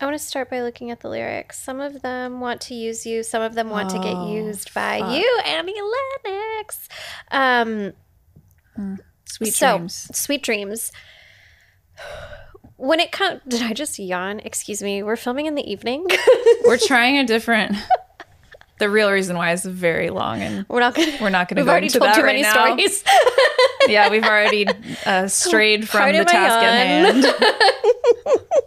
I 0.00 0.04
want 0.04 0.16
to 0.16 0.24
start 0.24 0.48
by 0.48 0.62
looking 0.62 0.90
at 0.90 1.00
the 1.00 1.08
lyrics. 1.08 1.58
Some 1.60 1.80
of 1.80 2.02
them 2.02 2.40
want 2.40 2.60
to 2.62 2.74
use 2.74 3.04
you. 3.04 3.22
Some 3.24 3.42
of 3.42 3.54
them 3.54 3.68
want 3.68 3.90
to 3.90 3.98
get 3.98 4.14
Oh, 4.14 4.32
used 4.32 4.72
by 4.72 4.98
you, 5.16 5.40
Annie 5.44 5.74
Lennox. 6.24 6.88
Um, 7.32 7.92
Sweet 9.24 9.54
so, 9.54 9.78
dreams. 9.78 10.10
Sweet 10.16 10.42
dreams. 10.42 10.92
When 12.76 13.00
it 13.00 13.10
comes, 13.10 13.40
did 13.48 13.62
I 13.62 13.72
just 13.72 13.98
yawn? 13.98 14.38
Excuse 14.40 14.82
me. 14.82 15.02
We're 15.02 15.16
filming 15.16 15.46
in 15.46 15.56
the 15.56 15.68
evening. 15.68 16.06
We're 16.64 16.78
trying 16.78 17.18
a 17.18 17.24
different. 17.26 17.74
The 18.78 18.88
real 18.88 19.10
reason 19.10 19.36
why 19.36 19.52
is 19.52 19.64
very 19.64 20.10
long, 20.10 20.40
and 20.40 20.64
we're 20.68 20.80
not 20.80 20.94
gonna. 20.94 21.16
we're 21.20 21.30
not 21.30 21.48
going 21.48 21.56
to 21.56 21.62
We've 21.62 21.68
already 21.68 21.88
told 21.88 22.14
too 22.14 22.20
right 22.22 22.26
many 22.26 22.42
now. 22.42 22.52
stories. 22.52 23.04
Yeah, 23.88 24.10
we've 24.10 24.24
already 24.24 24.66
uh, 25.06 25.28
strayed 25.28 25.88
from 25.88 26.00
Pardon 26.00 26.18
the 26.26 26.30
task 26.30 26.62
at 26.62 26.86
hand. 26.86 27.22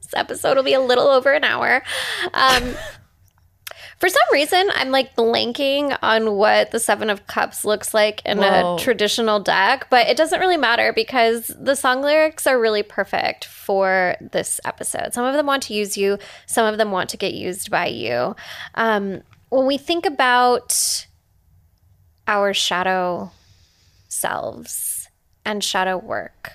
this 0.00 0.14
episode 0.14 0.56
will 0.56 0.64
be 0.64 0.72
a 0.72 0.80
little 0.80 1.06
over 1.08 1.32
an 1.32 1.44
hour. 1.44 1.82
Um, 2.32 2.74
for 3.98 4.10
some 4.10 4.22
reason, 4.30 4.68
I'm 4.74 4.90
like 4.90 5.16
blanking 5.16 5.96
on 6.02 6.34
what 6.34 6.70
the 6.70 6.78
Seven 6.78 7.08
of 7.08 7.26
Cups 7.26 7.64
looks 7.64 7.94
like 7.94 8.20
in 8.26 8.38
Whoa. 8.38 8.76
a 8.76 8.78
traditional 8.78 9.40
deck, 9.40 9.86
but 9.88 10.06
it 10.06 10.18
doesn't 10.18 10.38
really 10.38 10.58
matter 10.58 10.92
because 10.92 11.46
the 11.58 11.74
song 11.74 12.02
lyrics 12.02 12.46
are 12.46 12.60
really 12.60 12.82
perfect 12.82 13.46
for 13.46 14.16
this 14.20 14.60
episode. 14.66 15.14
Some 15.14 15.24
of 15.24 15.34
them 15.34 15.46
want 15.46 15.62
to 15.64 15.74
use 15.74 15.96
you, 15.96 16.18
some 16.44 16.66
of 16.66 16.76
them 16.76 16.90
want 16.90 17.08
to 17.10 17.16
get 17.16 17.32
used 17.32 17.70
by 17.70 17.86
you. 17.86 18.36
Um, 18.74 19.22
when 19.48 19.64
we 19.66 19.78
think 19.78 20.04
about 20.04 21.06
our 22.28 22.52
shadow 22.52 23.30
selves 24.08 25.08
and 25.46 25.64
shadow 25.64 25.96
work, 25.96 26.52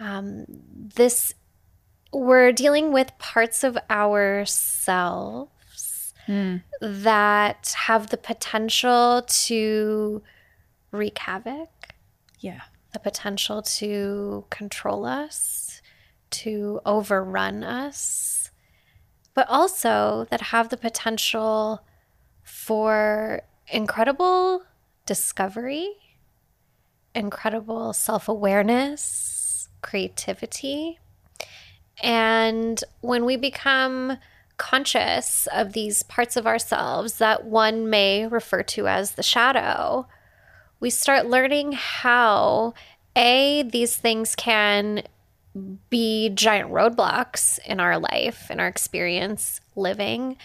um, 0.00 0.44
this 0.48 1.34
we're 2.12 2.52
dealing 2.52 2.92
with 2.92 3.16
parts 3.18 3.64
of 3.64 3.76
ourselves 3.90 5.50
that 6.80 7.74
have 7.86 8.10
the 8.10 8.16
potential 8.16 9.22
to 9.26 10.22
wreak 10.90 11.18
havoc, 11.18 11.68
Yeah. 12.40 12.62
the 12.92 12.98
potential 12.98 13.62
to 13.62 14.44
control 14.50 15.04
us, 15.04 15.82
to 16.30 16.80
overrun 16.86 17.62
us, 17.64 18.50
but 19.34 19.48
also 19.48 20.26
that 20.30 20.40
have 20.40 20.68
the 20.68 20.76
potential 20.76 21.84
for 22.42 23.42
incredible 23.68 24.62
discovery, 25.06 25.88
incredible 27.14 27.92
self 27.92 28.28
awareness, 28.28 29.68
creativity. 29.82 30.98
And 32.02 32.82
when 33.00 33.24
we 33.24 33.36
become 33.36 34.18
conscious 34.56 35.48
of 35.52 35.72
these 35.72 36.02
parts 36.02 36.36
of 36.36 36.46
ourselves 36.46 37.14
that 37.14 37.44
one 37.44 37.88
may 37.90 38.26
refer 38.26 38.62
to 38.62 38.86
as 38.86 39.12
the 39.12 39.22
shadow, 39.22 40.06
we 40.80 40.90
start 40.90 41.26
learning 41.26 41.72
how 41.72 42.74
A, 43.16 43.62
these 43.62 43.96
things 43.96 44.34
can 44.36 45.02
be 45.88 46.28
giant 46.30 46.70
roadblocks 46.70 47.58
in 47.64 47.80
our 47.80 47.98
life, 47.98 48.50
in 48.50 48.60
our 48.60 48.66
experience 48.66 49.60
living. 49.76 50.36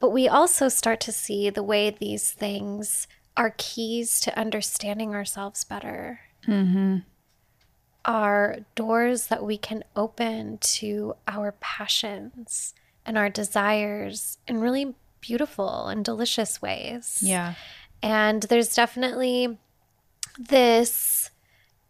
But 0.00 0.10
we 0.10 0.28
also 0.28 0.68
start 0.68 1.00
to 1.00 1.12
see 1.12 1.50
the 1.50 1.62
way 1.62 1.90
these 1.90 2.30
things 2.30 3.08
are 3.36 3.54
keys 3.56 4.20
to 4.20 4.38
understanding 4.38 5.14
ourselves 5.14 5.64
better 5.64 6.20
mm-hmm. 6.46 6.98
are 8.04 8.58
doors 8.74 9.28
that 9.28 9.44
we 9.44 9.56
can 9.56 9.84
open 9.96 10.58
to 10.58 11.14
our 11.26 11.52
passions 11.60 12.74
and 13.08 13.16
our 13.16 13.30
desires 13.30 14.36
in 14.46 14.60
really 14.60 14.94
beautiful 15.20 15.86
and 15.86 16.04
delicious 16.04 16.60
ways. 16.62 17.20
Yeah. 17.22 17.54
And 18.02 18.42
there's 18.44 18.74
definitely 18.74 19.58
this 20.38 21.30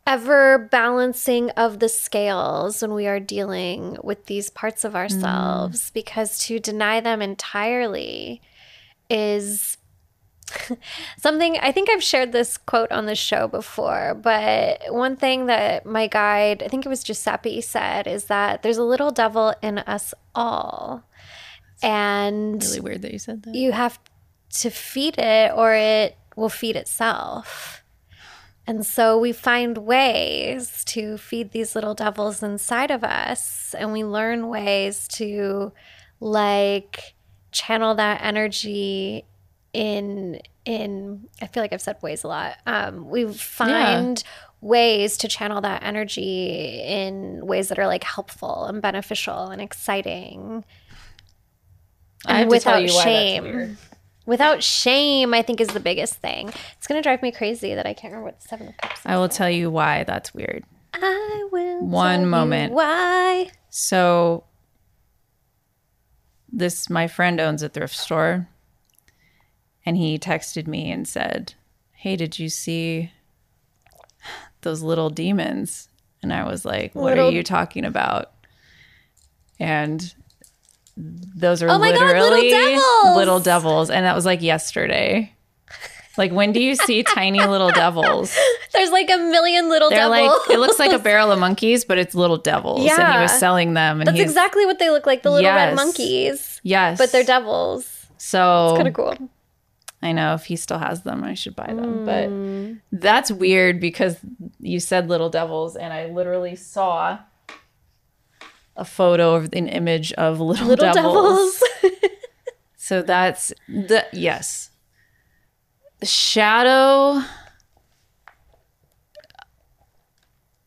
ever 0.06 0.56
balancing 0.58 1.50
of 1.50 1.80
the 1.80 1.88
scales 1.88 2.80
when 2.80 2.94
we 2.94 3.06
are 3.06 3.20
dealing 3.20 3.98
with 4.02 4.24
these 4.24 4.48
parts 4.48 4.84
of 4.84 4.92
mm. 4.92 4.96
ourselves 4.96 5.90
because 5.90 6.38
to 6.38 6.58
deny 6.58 7.00
them 7.00 7.20
entirely 7.20 8.40
is 9.10 9.76
something 11.18 11.58
I 11.58 11.72
think 11.72 11.90
I've 11.90 12.02
shared 12.02 12.32
this 12.32 12.56
quote 12.56 12.90
on 12.90 13.04
the 13.04 13.14
show 13.14 13.48
before, 13.48 14.14
but 14.14 14.80
one 14.88 15.16
thing 15.16 15.44
that 15.46 15.84
my 15.84 16.06
guide, 16.06 16.62
I 16.62 16.68
think 16.68 16.86
it 16.86 16.88
was 16.88 17.02
Giuseppe, 17.04 17.60
said 17.60 18.06
is 18.06 18.26
that 18.26 18.62
there's 18.62 18.78
a 18.78 18.84
little 18.84 19.10
devil 19.10 19.54
in 19.62 19.78
us 19.78 20.14
all. 20.34 21.04
And 21.82 22.62
Really 22.62 22.80
weird 22.80 23.02
that 23.02 23.12
you 23.12 23.18
said 23.18 23.42
that. 23.44 23.54
you 23.54 23.72
have 23.72 23.98
to 24.60 24.70
feed 24.70 25.16
it 25.18 25.52
or 25.54 25.74
it 25.74 26.16
will 26.36 26.48
feed 26.48 26.76
itself. 26.76 27.82
And 28.66 28.84
so 28.84 29.18
we 29.18 29.32
find 29.32 29.78
ways 29.78 30.84
to 30.86 31.16
feed 31.16 31.52
these 31.52 31.74
little 31.74 31.94
devils 31.94 32.42
inside 32.42 32.90
of 32.90 33.02
us 33.02 33.74
and 33.78 33.92
we 33.92 34.04
learn 34.04 34.48
ways 34.48 35.08
to 35.12 35.72
like 36.20 37.14
channel 37.50 37.94
that 37.94 38.20
energy 38.22 39.24
in 39.72 40.40
in 40.64 41.28
I 41.40 41.46
feel 41.46 41.62
like 41.62 41.72
I've 41.72 41.80
said 41.80 41.96
ways 42.02 42.24
a 42.24 42.28
lot. 42.28 42.56
Um 42.66 43.08
we 43.08 43.32
find 43.32 44.22
ways 44.60 45.16
to 45.18 45.28
channel 45.28 45.60
that 45.62 45.82
energy 45.82 46.82
in 46.82 47.46
ways 47.46 47.68
that 47.68 47.78
are 47.78 47.86
like 47.86 48.04
helpful 48.04 48.64
and 48.64 48.82
beneficial 48.82 49.46
and 49.48 49.62
exciting 49.62 50.64
I 52.26 52.38
have 52.38 52.42
and 52.42 52.50
to 52.50 52.60
tell 52.60 52.80
without 52.82 52.82
you 52.82 53.02
shame. 53.02 53.78
Without 54.26 54.62
shame, 54.62 55.32
I 55.32 55.40
think 55.42 55.60
is 55.60 55.68
the 55.68 55.80
biggest 55.80 56.16
thing. 56.16 56.50
It's 56.76 56.86
gonna 56.86 57.02
drive 57.02 57.22
me 57.22 57.32
crazy 57.32 57.74
that 57.74 57.86
I 57.86 57.94
can't 57.94 58.12
remember 58.12 58.26
what 58.26 58.40
the 58.40 58.48
seven 58.48 58.68
of 58.68 58.76
cups. 58.76 59.00
I 59.06 59.16
will 59.16 59.28
tell 59.28 59.48
you 59.48 59.70
why 59.70 60.04
that's 60.04 60.34
weird. 60.34 60.64
I 60.94 61.48
will. 61.50 61.80
One 61.80 62.10
tell 62.16 62.20
you 62.20 62.26
moment. 62.26 62.72
Why? 62.74 63.50
So 63.70 64.44
this 66.52 66.90
my 66.90 67.06
friend 67.06 67.40
owns 67.40 67.62
a 67.62 67.68
thrift 67.68 67.96
store 67.96 68.48
and 69.86 69.96
he 69.96 70.18
texted 70.18 70.66
me 70.66 70.90
and 70.90 71.06
said, 71.08 71.54
"Hey, 71.92 72.16
did 72.16 72.38
you 72.38 72.48
see 72.48 73.12
those 74.62 74.82
little 74.82 75.08
demons?" 75.10 75.88
And 76.22 76.32
I 76.32 76.44
was 76.44 76.64
like, 76.64 76.94
"What 76.94 77.04
Little- 77.04 77.28
are 77.28 77.32
you 77.32 77.42
talking 77.42 77.84
about?" 77.84 78.32
And 79.58 80.14
those 81.36 81.62
are 81.62 81.68
Oh 81.68 81.78
my 81.78 81.92
God, 81.92 82.16
little 82.16 82.50
devils! 82.50 83.16
little 83.16 83.40
devils. 83.40 83.90
and 83.90 84.04
that 84.04 84.14
was 84.16 84.24
like 84.26 84.42
yesterday. 84.42 85.32
Like 86.16 86.32
when 86.32 86.50
do 86.52 86.60
you 86.60 86.74
see 86.74 87.02
tiny 87.04 87.38
little 87.46 87.70
devils? 87.70 88.36
There's 88.72 88.90
like 88.90 89.08
a 89.08 89.16
million 89.18 89.68
little 89.68 89.88
They're 89.88 90.00
devils. 90.08 90.40
like 90.46 90.50
it 90.50 90.58
looks 90.58 90.78
like 90.78 90.92
a 90.92 90.98
barrel 90.98 91.30
of 91.30 91.38
monkeys, 91.38 91.84
but 91.84 91.96
it's 91.98 92.14
little 92.14 92.38
devils. 92.38 92.80
And 92.90 93.12
he 93.14 93.18
was 93.20 93.32
selling 93.38 93.74
them 93.74 94.00
and 94.00 94.08
That's 94.08 94.18
exactly 94.20 94.66
what 94.66 94.78
they 94.80 94.90
look 94.90 95.06
like, 95.06 95.22
the 95.22 95.30
little 95.30 95.48
red 95.50 95.76
monkeys. 95.76 96.60
yes. 96.64 96.98
But 96.98 97.12
they're 97.12 97.22
devils. 97.24 98.06
so 98.16 98.70
it's 98.70 98.76
Kind 98.78 98.88
of 98.88 98.94
cool. 98.94 99.14
I 100.02 100.12
know 100.12 100.34
if 100.34 100.44
he 100.46 100.54
still 100.56 100.78
has 100.78 101.02
them, 101.02 101.24
I 101.24 101.34
should 101.34 101.56
buy 101.56 101.66
them. 101.66 102.06
Mm. 102.06 102.80
But 102.92 103.00
that's 103.00 103.30
weird 103.32 103.80
because 103.80 104.16
you 104.60 104.78
said 104.78 105.08
little 105.08 105.28
devils, 105.28 105.74
and 105.74 105.92
I 105.92 106.06
literally 106.06 106.54
saw 106.54 107.18
a 108.78 108.84
photo 108.84 109.34
of 109.34 109.50
an 109.52 109.68
image 109.68 110.12
of 110.14 110.40
little, 110.40 110.68
Little 110.68 110.92
devils. 110.92 111.62
devils. 111.82 111.92
So 112.76 113.02
that's 113.02 113.52
the 113.68 114.06
yes. 114.14 114.70
The 116.00 116.06
shadow 116.06 117.20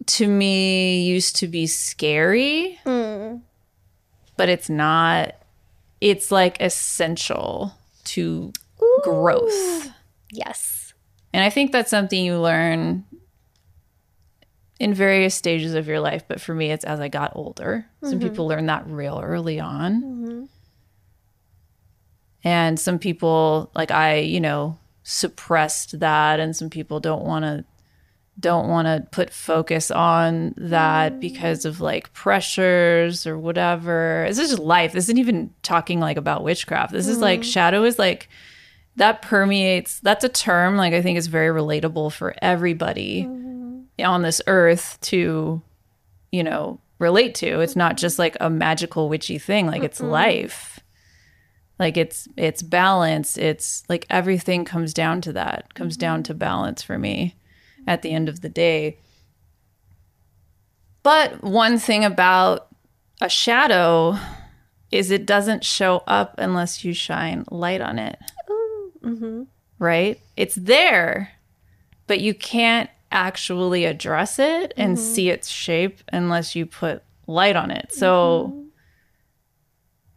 to 0.06 0.28
me 0.28 1.04
used 1.04 1.38
to 1.38 1.48
be 1.48 1.66
scary, 1.66 2.78
hmm. 2.84 3.38
but 4.38 4.50
it's 4.50 4.70
not. 4.70 5.34
It's 6.00 6.32
like 6.32 6.62
essential 6.62 7.74
to 8.04 8.54
growth. 9.04 9.90
yes. 10.32 10.94
And 11.34 11.44
I 11.44 11.50
think 11.50 11.72
that's 11.72 11.90
something 11.90 12.24
you 12.24 12.38
learn 12.38 13.04
in 14.82 14.96
various 14.96 15.36
stages 15.36 15.76
of 15.76 15.88
your 15.88 16.00
life. 16.00 16.24
But 16.28 16.42
for 16.42 16.56
me, 16.56 16.72
it's 16.72 16.84
as 16.84 17.00
I 17.00 17.08
got 17.08 17.34
older. 17.36 17.86
Some 18.02 18.14
mm-hmm. 18.14 18.28
people 18.28 18.48
learn 18.48 18.66
that 18.66 18.88
real 18.88 19.22
early 19.24 19.60
on. 19.60 20.02
Mm-hmm. 20.02 20.44
And 22.44 22.80
some 22.80 22.98
people, 22.98 23.70
like 23.76 23.92
I, 23.92 24.16
you 24.16 24.40
know, 24.40 24.80
suppressed 25.04 26.00
that. 26.00 26.40
And 26.40 26.56
some 26.56 26.72
people 26.72 27.00
don't 27.00 27.24
want 27.24 27.46
to. 27.46 27.64
Don't 28.40 28.70
want 28.70 28.88
to 28.88 29.06
put 29.12 29.30
focus 29.30 29.92
on 29.92 30.56
that 30.58 31.14
mm. 31.14 31.20
because 31.20 31.66
of 31.66 31.80
like 31.80 32.12
pressures 32.14 33.28
or 33.28 33.38
whatever. 33.38 34.24
This 34.28 34.40
is 34.40 34.52
just 34.52 34.62
life. 34.62 34.94
This 34.94 35.04
isn't 35.04 35.20
even 35.20 35.54
talking 35.62 36.00
like 36.00 36.18
about 36.18 36.42
witchcraft. 36.42 36.92
This 36.92 37.08
is 37.08 37.20
like 37.20 37.42
mm-hmm. 37.42 37.50
shadow 37.52 37.84
is 37.84 38.00
like 38.00 38.30
that 38.96 39.22
permeates 39.22 40.00
that's 40.00 40.24
a 40.26 40.30
term 40.30 40.76
like 40.76 40.94
i 40.94 41.02
think 41.02 41.18
is 41.18 41.28
very 41.28 41.48
relatable 41.48 42.12
for 42.12 42.36
everybody 42.42 43.26
on 44.04 44.22
this 44.22 44.42
earth 44.48 45.00
to 45.02 45.62
you 46.32 46.44
know 46.44 46.80
relate 47.00 47.36
to. 47.36 47.60
It's 47.60 47.76
not 47.76 47.98
just 47.98 48.20
like 48.20 48.38
a 48.40 48.50
magical 48.50 49.10
witchy 49.10 49.38
thing. 49.38 49.68
Like 49.68 49.84
it's 49.84 50.00
life. 50.00 50.80
Like 51.80 51.98
it's 51.98 52.28
it's 52.38 52.62
balance. 52.62 53.38
It's 53.38 53.84
like 53.90 54.06
everything 54.10 54.64
comes 54.64 54.94
down 54.94 55.20
to 55.22 55.34
that. 55.34 55.74
Comes 55.74 55.98
down 55.98 56.20
mm-hmm. 56.20 56.24
to 56.24 56.34
balance 56.36 56.84
for 56.84 56.98
me 56.98 57.36
at 57.88 58.04
the 58.04 58.12
end 58.12 58.30
of 58.30 58.42
the 58.42 58.50
day. 58.50 59.00
But 61.04 61.44
one 61.44 61.80
thing 61.80 62.06
about 62.06 62.68
a 63.20 63.30
shadow 63.30 64.18
is 64.92 65.10
it 65.10 65.26
doesn't 65.26 65.64
show 65.64 66.04
up 66.06 66.36
unless 66.38 66.86
you 66.86 66.94
shine 66.94 67.46
light 67.50 67.82
on 67.82 67.98
it. 67.98 68.20
Mm-hmm. 69.02 69.44
Right? 69.80 70.22
It's 70.38 70.54
there, 70.54 71.32
but 72.06 72.22
you 72.22 72.36
can't 72.36 72.90
actually 73.12 73.86
address 73.86 74.40
it 74.40 74.74
and 74.78 74.98
see 74.98 75.30
its 75.30 75.50
shape 75.50 76.02
unless 76.12 76.56
you 76.56 76.66
put 76.66 77.04
light 77.28 77.56
on 77.56 77.72
it. 77.72 77.94
So 77.94 78.66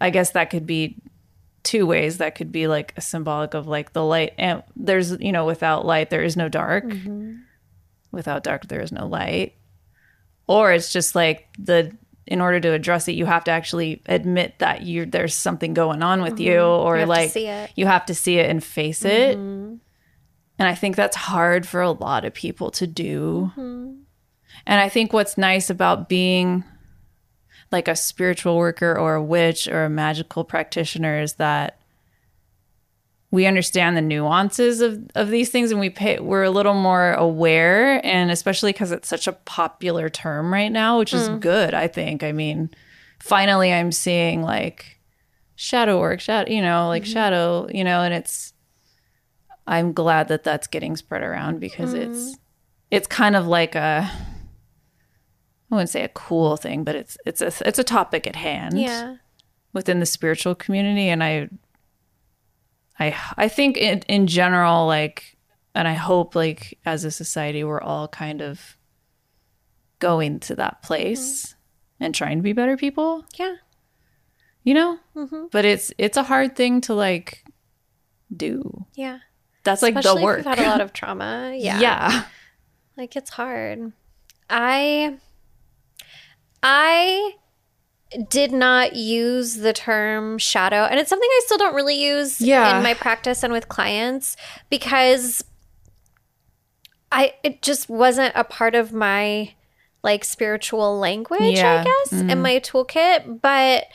I 0.00 0.10
guess 0.10 0.30
that 0.30 0.50
could 0.50 0.66
be 0.66 1.02
two 1.62 1.86
ways. 1.86 2.18
That 2.18 2.34
could 2.34 2.52
be 2.52 2.66
like 2.66 2.92
a 2.96 3.00
symbolic 3.00 3.54
of 3.54 3.66
like 3.66 3.92
the 3.92 4.04
light 4.04 4.34
and 4.38 4.62
there's, 4.76 5.12
you 5.20 5.32
know, 5.32 5.46
without 5.46 5.86
light 5.86 6.10
there 6.10 6.22
is 6.22 6.36
no 6.36 6.48
dark. 6.48 6.84
Without 8.12 8.44
dark 8.44 8.68
there 8.68 8.80
is 8.80 8.92
no 8.92 9.06
light. 9.06 9.54
Or 10.46 10.72
it's 10.72 10.92
just 10.92 11.14
like 11.14 11.48
the 11.58 11.96
in 12.26 12.40
order 12.40 12.58
to 12.58 12.72
address 12.72 13.06
it 13.06 13.12
you 13.12 13.26
have 13.26 13.44
to 13.44 13.50
actually 13.50 14.02
admit 14.06 14.58
that 14.58 14.80
you 14.82 15.04
there's 15.04 15.34
something 15.34 15.74
going 15.74 16.02
on 16.02 16.22
with 16.22 16.40
you 16.40 16.58
or 16.60 16.96
You 16.96 17.06
like 17.06 17.30
you 17.76 17.86
have 17.86 18.06
to 18.06 18.14
see 18.14 18.38
it 18.38 18.48
and 18.48 18.62
face 18.64 19.04
it. 19.04 19.36
And 20.58 20.68
I 20.68 20.75
think 20.75 20.96
that's 20.96 21.16
hard 21.16 21.66
for 21.66 21.80
a 21.80 21.90
lot 21.90 22.25
of 22.25 22.32
people 22.32 22.70
to 22.73 22.87
do. 22.87 23.50
Mm-hmm. 23.56 23.95
And 24.67 24.80
I 24.80 24.88
think 24.88 25.12
what's 25.12 25.36
nice 25.36 25.69
about 25.69 26.08
being 26.08 26.64
like 27.73 27.88
a 27.88 27.97
spiritual 27.97 28.56
worker 28.56 28.97
or 28.97 29.14
a 29.14 29.23
witch 29.23 29.67
or 29.67 29.84
a 29.84 29.90
magical 29.90 30.45
practitioner 30.45 31.21
is 31.21 31.34
that 31.34 31.78
we 33.34 33.47
understand 33.47 33.97
the 33.97 34.00
nuances 34.00 34.80
of, 34.80 35.10
of 35.17 35.28
these 35.28 35.50
things 35.50 35.73
and 35.73 35.80
we 35.80 35.90
pay 35.90 36.21
we're 36.21 36.45
a 36.45 36.50
little 36.50 36.75
more 36.75 37.14
aware 37.14 38.00
and 38.06 38.30
especially 38.30 38.73
because 38.73 38.93
it's 38.93 39.08
such 39.08 39.26
a 39.26 39.32
popular 39.32 40.08
term 40.08 40.52
right 40.52 40.71
now 40.71 41.00
which 41.00 41.12
is 41.12 41.28
mm. 41.28 41.40
good 41.40 41.75
i 41.75 41.88
think. 41.88 42.23
I 42.23 42.30
mean 42.30 42.71
finally 43.19 43.73
i'm 43.73 43.90
seeing 43.90 44.43
like 44.43 45.00
shadow 45.56 45.99
work 45.99 46.21
shadow 46.21 46.49
you 46.50 46.62
know 46.62 46.86
like 46.86 47.02
mm-hmm. 47.02 47.12
shadow 47.12 47.67
you 47.75 47.82
know 47.82 48.02
and 48.02 48.14
it's 48.14 48.53
i'm 49.66 49.92
glad 49.92 50.28
that 50.28 50.44
that's 50.44 50.66
getting 50.66 50.96
spread 50.96 51.22
around 51.22 51.60
because 51.60 51.94
it's 51.94 52.18
mm. 52.18 52.34
it's 52.90 53.06
kind 53.06 53.36
of 53.36 53.46
like 53.46 53.74
a 53.74 54.10
i 54.10 55.74
wouldn't 55.74 55.90
say 55.90 56.02
a 56.02 56.08
cool 56.08 56.56
thing 56.56 56.84
but 56.84 56.94
it's 56.94 57.16
it's 57.26 57.40
a 57.40 57.52
it's 57.66 57.78
a 57.78 57.84
topic 57.84 58.26
at 58.26 58.36
hand 58.36 58.78
Yeah. 58.78 59.16
within 59.72 60.00
the 60.00 60.06
spiritual 60.06 60.54
community. 60.54 61.08
And 61.08 61.22
i 61.22 61.48
i 62.98 63.16
i 63.36 63.48
think 63.48 63.76
in, 63.76 64.00
in 64.08 64.26
general 64.26 64.86
like 64.86 65.36
and 65.74 65.88
i 65.88 65.94
hope 65.94 66.34
like 66.34 66.78
as 66.86 67.04
a 67.04 67.10
society 67.10 67.64
we're 67.64 67.80
all 67.80 68.06
kind 68.06 68.40
of 68.40 68.76
going 70.04 70.38
to 70.38 70.54
that 70.56 70.82
place 70.82 71.46
mm-hmm. 71.46 72.04
and 72.04 72.14
trying 72.14 72.36
to 72.36 72.42
be 72.42 72.52
better 72.52 72.76
people. 72.76 73.24
Yeah. 73.36 73.56
you 74.62 74.74
know? 74.74 74.98
Mm-hmm. 75.16 75.46
But 75.50 75.64
it's 75.64 75.92
it's 75.96 76.18
a 76.18 76.22
hard 76.22 76.56
thing 76.56 76.80
to 76.82 76.94
like 76.94 77.44
do. 78.34 78.84
Yeah. 78.94 79.20
That's 79.64 79.82
like 79.82 79.94
the 79.94 80.14
if 80.14 80.22
work 80.22 80.36
we've 80.38 80.46
had 80.46 80.58
a 80.58 80.68
lot 80.68 80.80
of 80.80 80.92
trauma. 80.92 81.54
Yeah. 81.56 81.80
yeah 81.80 82.24
Like 82.96 83.16
it's 83.16 83.30
hard. 83.30 83.92
I 84.48 85.16
I 86.62 87.32
did 88.28 88.52
not 88.52 88.94
use 88.94 89.56
the 89.56 89.72
term 89.72 90.38
shadow 90.38 90.84
and 90.84 91.00
it's 91.00 91.10
something 91.10 91.28
I 91.28 91.40
still 91.46 91.58
don't 91.58 91.74
really 91.74 92.00
use 92.00 92.40
Yeah. 92.40 92.76
in 92.76 92.82
my 92.84 92.94
practice 92.94 93.42
and 93.42 93.52
with 93.52 93.68
clients 93.68 94.36
because 94.70 95.42
I 97.10 97.34
it 97.42 97.62
just 97.62 97.88
wasn't 97.88 98.32
a 98.36 98.44
part 98.44 98.74
of 98.74 98.92
my 98.92 99.54
like 100.02 100.24
spiritual 100.24 100.98
language, 100.98 101.56
Yeah. 101.56 101.80
I 101.80 101.84
guess, 101.84 102.12
in 102.12 102.26
mm-hmm. 102.28 102.42
my 102.42 102.60
toolkit, 102.60 103.40
but 103.40 103.86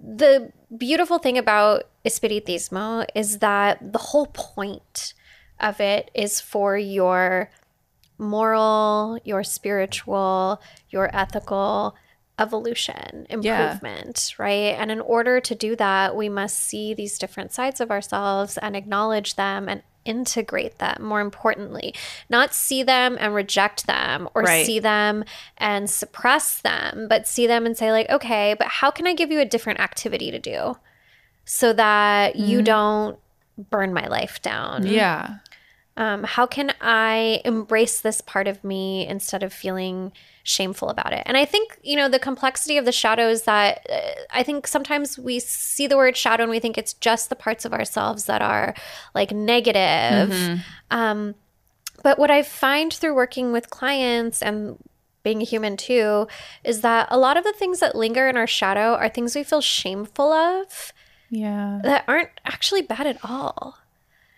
the 0.00 0.52
beautiful 0.76 1.18
thing 1.18 1.36
about 1.36 1.84
Espiritismo 2.08 3.06
is 3.14 3.38
that 3.38 3.92
the 3.92 3.98
whole 3.98 4.26
point 4.32 5.14
of 5.60 5.80
it 5.80 6.10
is 6.14 6.40
for 6.40 6.76
your 6.76 7.50
moral, 8.18 9.18
your 9.24 9.44
spiritual, 9.44 10.60
your 10.90 11.10
ethical 11.14 11.94
evolution, 12.38 13.26
Yeah. 13.28 13.34
improvement, 13.34 14.34
right? 14.38 14.74
And 14.78 14.90
in 14.90 15.00
order 15.00 15.40
to 15.40 15.54
do 15.54 15.74
that, 15.76 16.16
we 16.16 16.28
must 16.28 16.58
see 16.58 16.94
these 16.94 17.18
different 17.18 17.52
sides 17.52 17.80
of 17.80 17.90
ourselves 17.90 18.56
and 18.58 18.76
acknowledge 18.76 19.34
them 19.34 19.68
and 19.68 19.82
integrate 20.04 20.78
them, 20.78 21.02
more 21.02 21.20
importantly, 21.20 21.94
not 22.30 22.54
see 22.54 22.82
them 22.82 23.18
and 23.20 23.34
reject 23.34 23.86
them 23.86 24.28
or 24.34 24.42
Right. 24.42 24.64
see 24.64 24.78
them 24.78 25.24
and 25.58 25.90
suppress 25.90 26.60
them, 26.60 27.06
but 27.08 27.28
see 27.28 27.46
them 27.46 27.66
and 27.66 27.76
say, 27.76 27.90
like, 27.92 28.08
okay, 28.08 28.54
but 28.54 28.68
how 28.68 28.90
can 28.90 29.06
I 29.06 29.14
give 29.14 29.30
you 29.30 29.40
a 29.40 29.44
different 29.44 29.80
activity 29.80 30.30
to 30.30 30.38
do 30.38 30.78
so 31.48 31.72
that 31.72 32.36
you 32.36 32.62
don't 32.62 33.18
burn 33.70 33.92
my 33.92 34.06
life 34.06 34.40
down? 34.42 34.86
yeah 34.86 35.38
um, 35.98 36.22
how 36.22 36.46
can 36.46 36.72
I 36.80 37.42
embrace 37.44 38.00
this 38.00 38.20
part 38.20 38.46
of 38.46 38.62
me 38.62 39.04
instead 39.04 39.42
of 39.42 39.52
feeling 39.52 40.12
shameful 40.44 40.90
about 40.90 41.12
it? 41.12 41.24
And 41.26 41.36
I 41.36 41.44
think, 41.44 41.76
you 41.82 41.96
know, 41.96 42.08
the 42.08 42.20
complexity 42.20 42.78
of 42.78 42.84
the 42.84 42.92
shadow 42.92 43.28
is 43.28 43.42
that 43.42 43.84
uh, 43.90 44.22
I 44.30 44.44
think 44.44 44.68
sometimes 44.68 45.18
we 45.18 45.40
see 45.40 45.88
the 45.88 45.96
word 45.96 46.16
shadow 46.16 46.44
and 46.44 46.50
we 46.50 46.60
think 46.60 46.78
it's 46.78 46.94
just 46.94 47.30
the 47.30 47.36
parts 47.36 47.64
of 47.64 47.72
ourselves 47.72 48.26
that 48.26 48.40
are 48.40 48.76
like 49.12 49.32
negative. 49.32 50.30
Um, 50.92 51.34
but 52.04 52.16
what 52.16 52.30
I 52.30 52.44
find 52.44 52.94
through 52.94 53.16
working 53.16 53.50
with 53.50 53.68
clients 53.68 54.40
and 54.40 54.78
being 55.24 55.42
a 55.42 55.44
human 55.44 55.76
too 55.76 56.28
is 56.62 56.80
that 56.82 57.08
a 57.10 57.18
lot 57.18 57.36
of 57.36 57.42
the 57.42 57.52
things 57.52 57.80
that 57.80 57.96
linger 57.96 58.28
in 58.28 58.36
our 58.36 58.46
shadow 58.46 58.94
are 58.94 59.08
things 59.08 59.34
we 59.34 59.42
feel 59.42 59.60
shameful 59.60 60.32
of 60.32 60.92
yeah 61.30 61.80
that 61.82 62.04
aren't 62.08 62.30
actually 62.44 62.82
bad 62.82 63.06
at 63.06 63.18
all. 63.24 63.76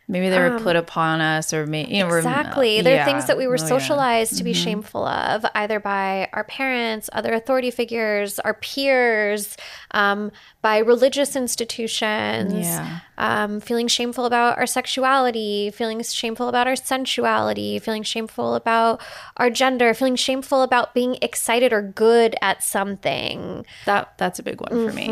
maybe 0.09 0.29
they 0.29 0.41
were 0.41 0.59
put 0.59 0.75
upon 0.75 1.21
us 1.21 1.53
or 1.55 1.67
maybe 1.67 1.95
you 1.95 2.03
know, 2.03 2.09
we're- 2.09 2.19
Exactly. 2.19 2.81
There 2.83 3.01
are 3.01 3.05
things 3.05 3.27
that 3.29 3.37
we 3.39 3.47
were 3.47 3.55
Oh, 3.55 3.59
yeah. 3.59 3.63
Mm-hmm. 3.63 3.79
socialized 3.79 4.39
to 4.39 4.43
be 4.45 4.53
shameful 4.53 5.05
of, 5.07 5.47
either 5.55 5.79
by 5.79 6.29
our 6.33 6.43
parents, 6.43 7.09
other 7.13 7.33
authority 7.33 7.71
figures, 7.71 8.41
our 8.41 8.55
peers, 8.55 9.57
um, 9.93 10.33
by 10.63 10.79
religious 10.79 11.37
institutions, 11.37 12.55
Yeah. 12.67 12.99
um, 13.19 13.61
feeling 13.61 13.87
shameful 13.87 14.25
about 14.27 14.59
our 14.59 14.67
sexuality, 14.67 15.71
feeling 15.71 16.03
shameful 16.03 16.49
about 16.49 16.67
our 16.67 16.75
sensuality, 16.77 17.79
feeling 17.79 18.03
shameful 18.03 18.57
about 18.57 19.01
our 19.37 19.49
gender, 19.49 19.95
feeling 19.95 20.17
shameful 20.17 20.63
about 20.63 20.93
being 20.93 21.19
excited 21.23 21.73
or 21.73 21.83
good 21.83 22.35
at 22.43 22.65
something. 22.65 23.65
That 23.87 24.15
that's 24.19 24.41
a 24.41 24.43
big 24.43 24.61
one 24.61 24.71
for 24.71 24.93
Mm-hmm. 24.93 24.97
me. 24.97 25.07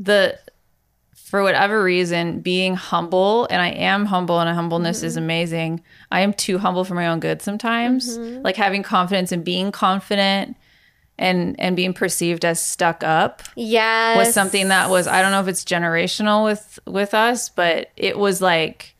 The 0.00 0.38
for 1.14 1.44
whatever 1.44 1.84
reason, 1.84 2.40
being 2.40 2.74
humble, 2.74 3.46
and 3.50 3.62
I 3.62 3.68
am 3.68 4.04
humble, 4.06 4.40
and 4.40 4.48
a 4.50 4.54
humbleness 4.54 5.04
is 5.04 5.14
Mm-hmm. 5.14 5.22
amazing. 5.24 5.82
I 6.10 6.20
am 6.22 6.32
too 6.32 6.58
humble 6.58 6.82
for 6.84 6.94
my 6.94 7.06
own 7.06 7.20
good 7.20 7.40
sometimes. 7.40 8.18
Mm-hmm. 8.18 8.42
Like 8.42 8.56
having 8.56 8.82
confidence 8.82 9.30
and 9.30 9.44
being 9.44 9.70
confident 9.70 10.56
and 11.18 11.54
and 11.60 11.76
being 11.76 11.92
perceived 11.92 12.44
as 12.46 12.64
stuck 12.64 13.04
up 13.04 13.42
Yes. 13.54 14.16
was 14.16 14.34
something 14.34 14.68
that 14.68 14.88
was 14.90 15.06
I 15.06 15.20
don't 15.22 15.30
know 15.32 15.40
if 15.42 15.46
it's 15.48 15.64
generational 15.64 16.44
with 16.44 16.78
with 16.86 17.12
us, 17.14 17.48
but 17.50 17.90
it 17.96 18.18
was 18.18 18.40
like 18.40 18.96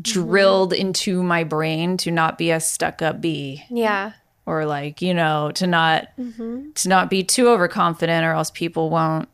drilled 0.00 0.72
into 0.72 1.22
my 1.22 1.44
brain 1.44 1.96
to 1.98 2.10
not 2.10 2.38
be 2.38 2.50
a 2.50 2.60
stuck 2.60 3.02
up 3.02 3.20
bee 3.20 3.62
Yeah. 3.70 4.12
or 4.46 4.64
like 4.64 5.02
you 5.02 5.12
know 5.14 5.50
to 5.54 5.66
not 5.66 6.08
Mm-hmm. 6.18 6.70
to 6.76 6.88
not 6.88 7.10
be 7.10 7.22
too 7.24 7.48
overconfident 7.48 8.24
or 8.24 8.32
else 8.32 8.50
people 8.50 8.88
won't 8.90 9.28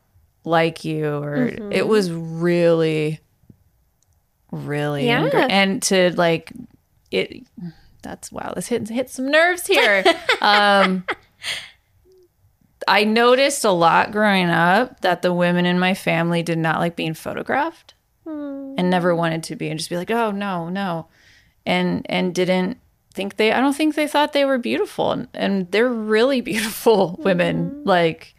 like 0.46 0.85
you 0.85 1.06
or 1.06 1.37
Mm-hmm. 1.50 1.72
it 1.72 1.87
was 1.87 2.11
really 2.11 3.20
really 4.52 5.06
Yeah. 5.06 5.28
and 5.50 5.82
to 5.85 6.14
like 6.16 6.52
it 7.11 7.44
that's 8.02 8.30
wow 8.32 8.52
this 8.54 8.68
hit 8.68 8.88
hit 8.88 9.11
some 9.11 9.28
nerves 9.30 9.66
here 9.66 10.04
um 10.40 11.04
i 12.88 13.02
noticed 13.04 13.64
a 13.64 13.70
lot 13.70 14.12
growing 14.12 14.48
up 14.48 15.00
that 15.00 15.22
the 15.22 15.32
women 15.32 15.66
in 15.66 15.78
my 15.78 15.94
family 15.94 16.42
did 16.42 16.59
not 16.59 16.78
like 16.78 16.94
being 16.96 17.14
photographed 17.14 17.94
and 18.24 18.88
never 18.90 19.14
wanted 19.14 19.42
to 19.44 19.56
be 19.56 19.68
and 19.68 19.78
just 19.78 19.90
be 19.90 19.96
like 19.96 20.11
oh 20.11 20.30
no 20.30 20.68
no 20.68 21.06
and 21.66 22.04
and 22.09 22.35
didn't 22.35 22.78
think 23.14 23.37
they 23.37 23.50
i 23.52 23.61
don't 23.61 23.74
think 23.74 23.94
they 23.96 24.06
thought 24.06 24.32
they 24.32 24.44
were 24.44 24.59
beautiful 24.59 25.11
and, 25.12 25.28
and 25.35 25.70
they're 25.72 25.88
really 25.88 26.40
beautiful 26.52 27.18
women 27.24 27.82
like 27.85 28.35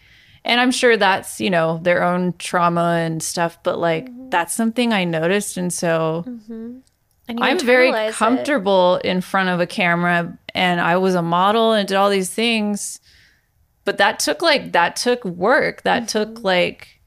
and 0.48 0.60
i'm 0.60 0.72
sure 0.72 0.98
that's 0.98 1.40
you 1.40 1.50
know 1.52 1.80
their 1.84 2.02
own 2.04 2.34
trauma 2.40 2.96
and 3.06 3.22
stuff 3.22 3.58
but 3.64 3.78
like 3.78 4.08
that's 4.32 4.56
something 4.56 4.92
i 4.94 5.04
noticed 5.04 5.58
and 5.58 5.72
so 5.72 6.24
And 6.48 6.84
i'm 7.42 7.60
very 7.60 7.92
internalize 7.92 8.10
it. 8.10 8.14
comfortable 8.16 8.96
in 9.04 9.22
front 9.22 9.50
of 9.50 9.60
a 9.60 9.68
camera 9.68 10.38
and 10.56 10.82
i 10.82 10.96
was 10.98 11.14
a 11.16 11.22
model 11.22 11.74
and 11.74 11.88
did 11.88 11.96
all 11.96 12.10
these 12.10 12.34
things 12.34 13.00
but 13.86 13.98
that 14.00 14.20
took 14.20 14.42
like 14.42 14.72
that 14.72 14.96
took 14.96 15.24
work 15.26 15.82
that 15.84 16.04
Mm-hmm. 16.04 16.34
took 16.36 16.44
like 16.44 17.00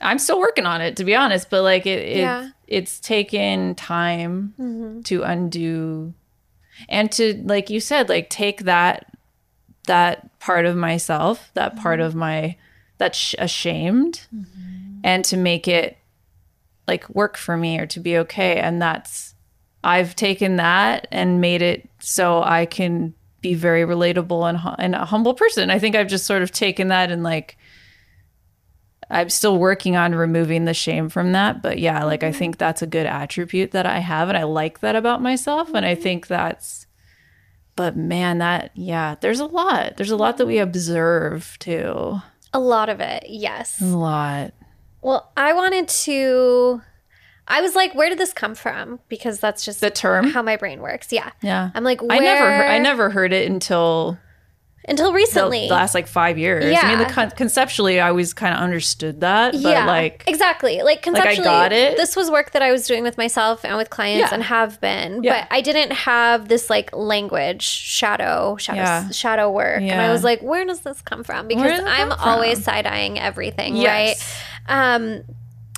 i'm 0.00 0.18
still 0.18 0.38
working 0.38 0.66
on 0.66 0.80
it 0.80 0.96
to 0.96 1.04
be 1.04 1.14
honest 1.14 1.50
but 1.50 1.62
like 1.62 1.86
it, 1.86 2.00
it 2.02 2.16
Yeah. 2.18 2.50
it's 2.66 3.00
taken 3.00 3.74
time 3.74 4.54
Mm-hmm. 4.60 5.00
to 5.02 5.22
undo 5.22 6.14
and 6.88 7.10
to 7.12 7.42
like 7.46 7.70
you 7.70 7.80
said 7.80 8.08
like 8.08 8.28
take 8.30 8.64
that 8.64 9.06
that 9.86 10.38
part 10.38 10.66
of 10.66 10.76
myself 10.76 11.50
that 11.54 11.76
part 11.76 11.98
Mm-hmm. 12.00 12.06
of 12.06 12.14
my 12.14 12.56
that's 12.98 13.18
sh- 13.18 13.34
ashamed 13.38 14.26
mm-hmm. 14.34 15.00
and 15.04 15.24
to 15.26 15.36
make 15.36 15.68
it 15.68 15.98
like 16.88 17.08
work 17.10 17.36
for 17.36 17.56
me 17.56 17.78
or 17.78 17.86
to 17.86 18.00
be 18.00 18.16
okay. 18.18 18.56
And 18.56 18.80
that's 18.80 19.34
i've 19.84 20.16
taken 20.16 20.56
that 20.56 21.06
and 21.12 21.40
made 21.40 21.62
it 21.62 21.88
so 22.00 22.42
i 22.42 22.66
can 22.66 23.14
be 23.40 23.54
very 23.54 23.82
relatable 23.82 24.48
and, 24.48 24.58
hu- 24.58 24.74
and 24.78 24.94
a 24.96 25.04
humble 25.04 25.34
person. 25.34 25.70
I 25.70 25.78
think 25.78 25.94
i've 25.94 26.08
just 26.08 26.26
sort 26.26 26.42
of 26.42 26.50
taken 26.50 26.88
that 26.88 27.10
and 27.10 27.22
like 27.22 27.56
i'm 29.08 29.28
still 29.28 29.58
working 29.58 29.94
on 29.94 30.14
removing 30.14 30.64
the 30.64 30.74
shame 30.74 31.08
from 31.08 31.32
that. 31.32 31.62
But 31.62 31.78
yeah 31.78 32.04
like 32.04 32.22
i 32.22 32.30
mm-hmm. 32.30 32.38
think 32.38 32.58
that's 32.58 32.82
a 32.82 32.86
good 32.86 33.06
attribute 33.06 33.72
that 33.72 33.86
i 33.86 33.98
have 33.98 34.28
and 34.28 34.38
i 34.38 34.44
like 34.44 34.80
that 34.80 34.96
about 34.96 35.22
myself. 35.22 35.72
And 35.74 35.84
i 35.84 35.94
mm-hmm. 35.94 36.02
think 36.02 36.26
that's 36.26 36.85
but 37.76 37.96
man 37.96 38.38
that 38.38 38.70
yeah 38.74 39.14
there's 39.20 39.40
a 39.40 39.46
lot 39.46 39.96
there's 39.96 40.10
a 40.10 40.16
lot 40.16 40.38
that 40.38 40.46
we 40.46 40.58
observe 40.58 41.56
too 41.58 42.20
A 42.52 42.58
lot 42.58 42.88
of 42.88 43.00
it, 43.00 43.24
yes. 43.28 43.80
a 43.80 43.84
lot 43.84 44.52
Well, 45.02 45.30
I 45.36 45.52
wanted 45.52 45.88
to. 45.88 46.80
I 47.46 47.60
was 47.60 47.76
like, 47.76 47.94
where 47.94 48.08
did 48.08 48.18
this 48.18 48.32
come 48.32 48.56
from? 48.56 48.98
Because 49.08 49.38
that's 49.38 49.64
just 49.64 49.80
the 49.80 49.90
term 49.90 50.30
how 50.30 50.42
my 50.42 50.56
brain 50.56 50.80
works. 50.80 51.12
Yeah. 51.12 51.30
yeah 51.42 51.70
I'm 51.74 51.84
like, 51.84 52.02
where? 52.02 52.10
I 52.10 52.18
never, 52.18 52.50
heard, 52.50 52.66
I 52.66 52.78
never 52.78 53.10
heard 53.10 53.32
it 53.32 53.48
until 53.48 54.18
Until 54.88 55.12
recently. 55.12 55.66
the 55.68 55.74
last 55.74 55.94
like 55.94 56.06
five 56.06 56.38
years. 56.38 56.64
Yeah. 56.64 56.80
I 56.84 56.88
mean, 56.90 56.98
the 57.06 57.12
con- 57.12 57.30
conceptually, 57.32 57.98
I 58.00 58.08
always 58.10 58.32
kind 58.32 58.54
of 58.54 58.60
understood 58.60 59.20
that, 59.20 59.52
but 59.52 59.60
yeah, 59.60 59.84
like, 59.84 60.22
exactly. 60.28 60.80
Like 60.82 61.02
conceptually, 61.02 61.32
I 61.32 61.36
conceptually, 61.36 61.44
got 61.44 61.72
it. 61.72 61.96
this 61.96 62.14
was 62.14 62.30
work 62.30 62.52
that 62.52 62.62
I 62.62 62.70
was 62.70 62.86
doing 62.86 63.02
with 63.02 63.18
myself 63.18 63.64
and 63.64 63.76
with 63.76 63.90
clients 63.90 64.30
Yeah. 64.30 64.34
and 64.34 64.42
have 64.44 64.80
been, 64.80 65.24
Yeah. 65.24 65.40
but 65.40 65.48
I 65.54 65.60
didn't 65.60 65.92
have 65.92 66.48
this 66.48 66.70
like 66.70 66.94
language 66.94 67.62
shadow 67.62 68.56
shadow 68.58 68.78
Yeah. 68.78 69.10
shadow 69.10 69.50
work, 69.50 69.82
and 69.82 70.00
I 70.00 70.12
was 70.12 70.22
like, 70.22 70.40
where 70.40 70.64
does 70.64 70.80
this 70.80 71.02
come 71.02 71.24
from? 71.24 71.48
Because 71.48 71.80
I'm 71.84 72.10
from? 72.10 72.18
always 72.20 72.62
side 72.62 72.86
eyeing 72.86 73.18
everything, 73.18 73.74
Yes. 73.74 74.38
right? 74.68 74.94
Um, 74.94 75.24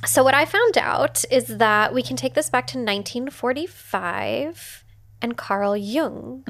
so 0.04 0.22
what 0.22 0.34
I 0.34 0.44
found 0.44 0.76
out 0.78 1.24
is 1.30 1.46
that 1.46 1.94
we 1.94 2.02
can 2.02 2.16
take 2.16 2.34
this 2.34 2.50
back 2.50 2.66
to 2.68 2.78
1945 2.78 4.84
and 5.20 5.36
Carl 5.36 5.76
Jung. 5.76 6.44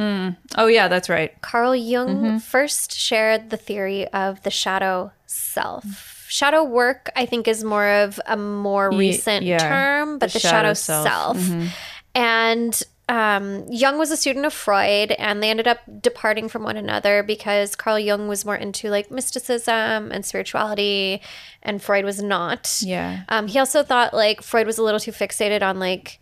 oh 0.57 0.67
yeah, 0.67 0.89
that's 0.89 1.09
right. 1.09 1.33
Carl 1.41 1.75
Jung 1.75 2.09
Mm-hmm. 2.23 2.39
first 2.39 2.93
shared 2.93 3.51
the 3.51 3.57
theory 3.57 4.07
of 4.09 4.43
the 4.43 4.51
shadow 4.51 5.13
self. 5.27 6.27
Shadow 6.29 6.63
work, 6.63 7.11
I 7.17 7.25
think, 7.25 7.49
is 7.49 7.65
more 7.65 7.89
of 7.89 8.21
a 8.27 8.37
more 8.37 8.91
Ye- 8.93 8.99
recent 8.99 9.47
yeah, 9.47 9.59
term, 9.59 10.19
but 10.19 10.31
the 10.31 10.35
the, 10.35 10.39
shadow, 10.41 10.75
shadow 10.75 10.75
self. 10.75 11.39
Mm-hmm. 11.39 11.67
And 12.15 12.83
um, 13.09 13.65
Jung 13.71 13.97
was 13.99 14.11
a 14.11 14.17
student 14.17 14.45
of 14.45 14.53
Freud, 14.53 15.13
and 15.13 15.43
they 15.43 15.49
ended 15.49 15.67
up 15.67 15.79
departing 16.03 16.49
from 16.51 16.63
one 16.65 16.77
another 16.77 17.23
because 17.23 17.75
Carl 17.75 17.99
Jung 17.99 18.29
was 18.29 18.45
more 18.45 18.57
into 18.57 18.91
like 18.91 19.11
mysticism 19.11 20.13
and 20.13 20.27
spirituality, 20.27 21.23
and 21.63 21.81
Freud 21.83 22.05
was 22.05 22.23
not. 22.23 22.79
Yeah. 22.83 23.23
Um, 23.31 23.47
he 23.47 23.59
also 23.59 23.83
thought 23.83 24.13
like 24.13 24.43
Freud 24.43 24.67
was 24.67 24.77
a 24.77 24.83
little 24.83 25.01
too 25.01 25.13
fixated 25.13 25.63
on 25.63 25.79
like 25.79 26.21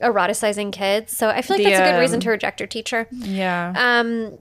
eroticizing 0.00 0.72
kids. 0.72 1.16
So 1.16 1.28
I 1.28 1.42
feel 1.42 1.56
like 1.56 1.64
The, 1.64 1.70
that's 1.70 1.88
a 1.88 1.92
good 1.92 2.00
reason 2.00 2.20
to 2.20 2.30
reject 2.30 2.60
your 2.60 2.66
teacher. 2.66 3.06
Yeah. 3.10 3.72
Um, 3.76 4.38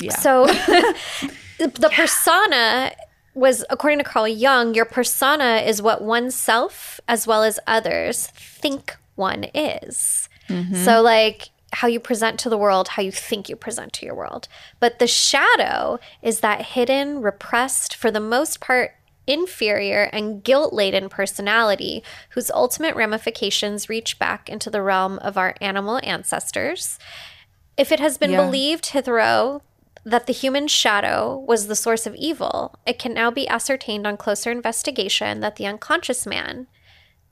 yeah. 0.00 0.16
so 0.16 0.46
the, 1.58 1.68
the 1.68 1.90
persona 1.94 2.92
was, 3.34 3.64
according 3.70 3.98
to 3.98 4.04
Carl 4.04 4.28
Jung, 4.28 4.74
your 4.74 4.84
persona 4.84 5.62
is 5.64 5.82
what 5.82 6.02
oneself 6.02 7.00
as 7.08 7.26
well 7.26 7.42
as 7.42 7.58
others 7.66 8.28
think 8.28 8.96
one 9.16 9.44
is. 9.54 10.28
So, 10.84 11.00
like, 11.00 11.48
how 11.72 11.88
you 11.88 11.98
present 11.98 12.38
to 12.40 12.50
the 12.50 12.58
world, 12.58 12.88
how 12.88 13.02
you 13.02 13.10
think 13.10 13.48
you 13.48 13.56
present 13.56 13.92
to 13.94 14.06
your 14.06 14.14
world. 14.14 14.46
But 14.78 14.98
the 14.98 15.06
shadow 15.06 15.98
is 16.22 16.40
that 16.40 16.60
hidden, 16.62 17.22
repressed, 17.22 17.96
for 17.96 18.10
the 18.10 18.20
most 18.20 18.60
part, 18.60 18.94
inferior 19.26 20.04
and 20.12 20.42
guilt 20.42 20.72
laden 20.72 21.08
personality 21.08 22.02
whose 22.30 22.50
ultimate 22.50 22.94
ramifications 22.96 23.88
reach 23.88 24.18
back 24.18 24.48
into 24.48 24.70
the 24.70 24.82
realm 24.82 25.18
of 25.20 25.38
our 25.38 25.54
animal 25.60 26.00
ancestors. 26.02 26.98
If 27.76 27.90
it 27.90 28.00
has 28.00 28.18
been 28.18 28.32
Yeah. 28.32 28.44
believed 28.44 28.86
hitherto 28.86 29.62
that 30.04 30.26
the 30.26 30.32
human 30.32 30.68
shadow 30.68 31.42
was 31.48 31.66
the 31.66 31.76
source 31.76 32.06
of 32.06 32.14
evil, 32.16 32.78
it 32.86 32.98
can 32.98 33.14
now 33.14 33.30
be 33.30 33.48
ascertained 33.48 34.06
on 34.06 34.16
closer 34.18 34.50
investigation 34.50 35.40
that 35.40 35.56
the 35.56 35.66
unconscious 35.66 36.26
man, 36.26 36.66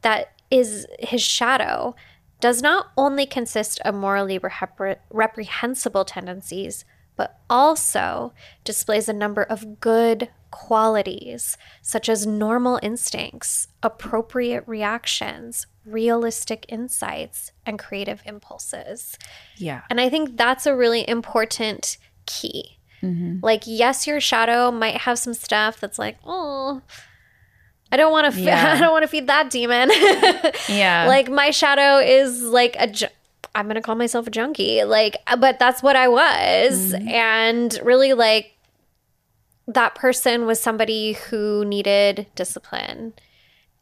that 0.00 0.33
is 0.50 0.87
his 0.98 1.22
shadow, 1.22 1.94
does 2.40 2.62
not 2.62 2.90
only 2.96 3.26
consist 3.26 3.78
of 3.81 3.94
morally 3.94 4.38
repre- 4.38 4.96
reprehensible 5.11 6.05
tendencies, 6.05 6.85
but 7.14 7.38
also 7.48 8.33
displays 8.64 9.09
a 9.09 9.12
number 9.12 9.42
of 9.42 9.78
good 9.81 10.31
qualities, 10.53 11.57
such 11.81 12.09
as 12.09 12.25
normal 12.25 12.79
instincts, 12.83 13.67
appropriate 13.83 14.62
reactions, 14.69 15.67
realistic 15.85 16.65
insights, 16.69 17.51
and 17.67 17.79
creative 17.79 18.23
impulses. 18.25 19.19
yeah. 19.57 19.83
And 19.91 20.01
I 20.01 20.09
think 20.09 20.37
that's 20.37 20.67
a 20.67 20.77
really 20.77 21.09
important 21.09 21.99
key. 22.27 22.79
Mm-hmm. 23.03 23.38
Like, 23.43 23.65
yes, 23.67 24.07
your 24.07 24.21
shadow 24.21 24.71
might 24.71 24.99
have 24.99 25.19
some 25.19 25.35
stuff 25.35 25.81
that's 25.81 25.99
like, 25.99 26.19
oh, 26.25 26.83
I 27.91 27.97
don't 27.97 28.12
want 28.12 28.33
to. 28.33 28.41
Yeah. 28.41 28.75
I 28.77 28.79
don't 28.79 28.93
want 28.93 29.03
to 29.03 29.09
feed 29.09 29.27
that 29.27 29.51
demon. 29.51 29.91
Yeah. 30.69 31.07
like 31.09 31.29
my 31.29 31.51
shadow 31.51 31.99
is 31.99 32.43
like 32.43 32.77
a. 32.79 32.87
Ju- 32.87 33.07
I'm 33.55 33.67
gonna 33.67 33.83
call 33.83 33.97
myself 33.97 34.27
a 34.27 34.31
junkie. 34.31 34.83
Like, 34.85 35.17
but 35.38 35.59
that's 35.59 35.83
what 35.83 35.95
I 35.95 36.09
was, 36.09 36.93
mm-hmm. 36.95 37.07
and 37.09 37.79
really 37.83 38.15
like 38.15 38.53
that 39.74 39.94
person 39.94 40.46
was 40.46 40.61
somebody 40.61 41.12
who 41.14 41.64
needed 41.64 42.26
discipline 42.35 43.12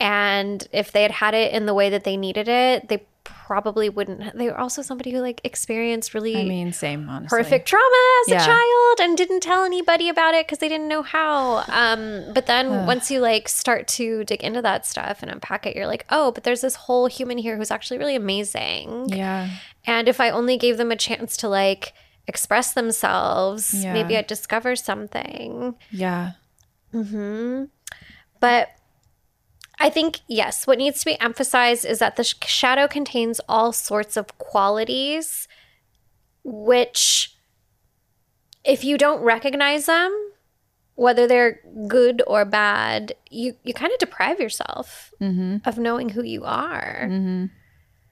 And 0.00 0.66
if 0.72 0.92
they 0.92 1.02
had 1.02 1.10
had 1.10 1.34
it 1.34 1.52
in 1.52 1.66
the 1.66 1.74
way 1.74 1.90
that 1.90 2.04
they 2.04 2.16
needed 2.16 2.48
it, 2.48 2.88
they 2.88 3.04
probably 3.24 3.88
wouldn't. 3.90 4.34
They 4.38 4.46
were 4.46 4.58
also 4.58 4.80
somebody 4.80 5.10
who 5.12 5.18
like 5.20 5.40
experienced 5.44 6.14
really 6.14 6.36
I 6.40 6.44
mean, 6.44 6.72
same 6.72 7.06
honestly. 7.08 7.36
horrific 7.36 7.66
trauma 7.66 8.02
as 8.22 8.28
Yeah. 8.32 8.42
a 8.42 8.46
child 8.46 9.00
and 9.00 9.16
didn't 9.18 9.40
tell 9.40 9.64
anybody 9.64 10.08
about 10.08 10.34
it 10.34 10.46
because 10.46 10.58
they 10.58 10.68
didn't 10.70 10.88
know 10.88 11.02
how. 11.02 11.64
Um, 11.68 12.32
but 12.32 12.46
then 12.46 12.86
once 12.92 13.10
you 13.10 13.20
like 13.20 13.46
start 13.48 13.86
to 13.88 14.24
dig 14.24 14.42
into 14.42 14.62
that 14.62 14.86
stuff 14.86 15.18
and 15.20 15.30
unpack 15.30 15.66
it, 15.66 15.76
you're 15.76 15.86
like, 15.86 16.06
oh, 16.08 16.32
but 16.32 16.44
there's 16.44 16.62
this 16.62 16.76
whole 16.76 17.06
human 17.08 17.36
here 17.38 17.56
who's 17.58 17.70
actually 17.70 17.98
really 17.98 18.16
amazing. 18.16 19.08
Yeah. 19.10 19.50
And 19.84 20.08
if 20.08 20.18
I 20.20 20.30
only 20.30 20.56
gave 20.56 20.78
them 20.78 20.90
a 20.90 20.96
chance 20.96 21.36
to 21.38 21.48
like 21.48 21.92
express 22.30 22.72
themselves, 22.72 23.74
Yeah. 23.74 23.92
maybe 23.92 24.16
I'd 24.16 24.26
discover 24.26 24.74
something. 24.76 25.74
Yeah. 25.90 26.32
Hmm. 26.92 27.64
But 28.40 28.68
I 29.78 29.90
think, 29.90 30.20
yes, 30.28 30.66
what 30.66 30.78
needs 30.78 31.00
to 31.00 31.06
be 31.06 31.20
emphasized 31.20 31.84
is 31.84 31.98
that 31.98 32.16
the 32.16 32.24
sh- 32.24 32.34
shadow 32.46 32.86
contains 32.88 33.40
all 33.48 33.72
sorts 33.72 34.16
of 34.16 34.36
qualities, 34.38 35.48
which, 36.44 37.36
if 38.64 38.84
you 38.84 38.96
don't 38.98 39.22
recognize 39.22 39.86
them, 39.86 40.12
whether 40.94 41.26
they're 41.26 41.60
good 41.88 42.22
or 42.26 42.44
bad, 42.44 43.14
you, 43.30 43.56
you 43.64 43.72
kind 43.72 43.90
of 43.92 43.98
deprive 43.98 44.38
yourself 44.38 45.12
of 45.64 45.78
knowing 45.78 46.10
who 46.10 46.22
you 46.22 46.44
are. 46.44 47.08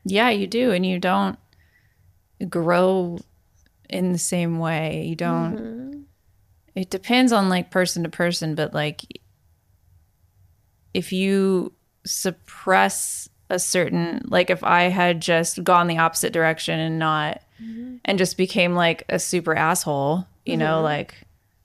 Yeah, 0.05 0.31
you 0.31 0.47
do. 0.47 0.71
And 0.73 0.87
you 0.87 0.99
don't 0.99 1.39
grow 2.49 3.19
in 3.89 4.13
the 4.13 4.19
same 4.19 4.59
way. 4.59 5.05
You 5.07 5.17
don't. 5.17 5.57
Mm-hmm. 5.57 6.01
It 6.75 6.91
depends 6.91 7.33
on 7.33 7.49
like 7.49 7.71
person 7.71 8.05
to 8.05 8.09
person, 8.09 8.55
but 8.55 8.73
like 8.73 9.03
if 10.95 11.13
you 11.13 11.73
suppress 12.05 13.29
a 13.51 13.59
certain, 13.59 14.23
like 14.27 14.51
if 14.51 14.63
I 14.63 14.85
had 14.85 15.21
just 15.21 15.63
gone 15.65 15.87
the 15.87 15.99
opposite 15.99 16.33
direction 16.33 16.79
and 16.79 16.99
not, 16.99 17.41
mm-hmm. 17.63 17.97
and 18.05 18.19
just 18.19 18.37
became 18.37 18.75
like 18.75 19.05
a 19.09 19.19
super 19.19 19.55
asshole, 19.55 20.27
you 20.45 20.57
know, 20.57 20.77
mm-hmm. 20.77 20.85
like, 20.85 21.15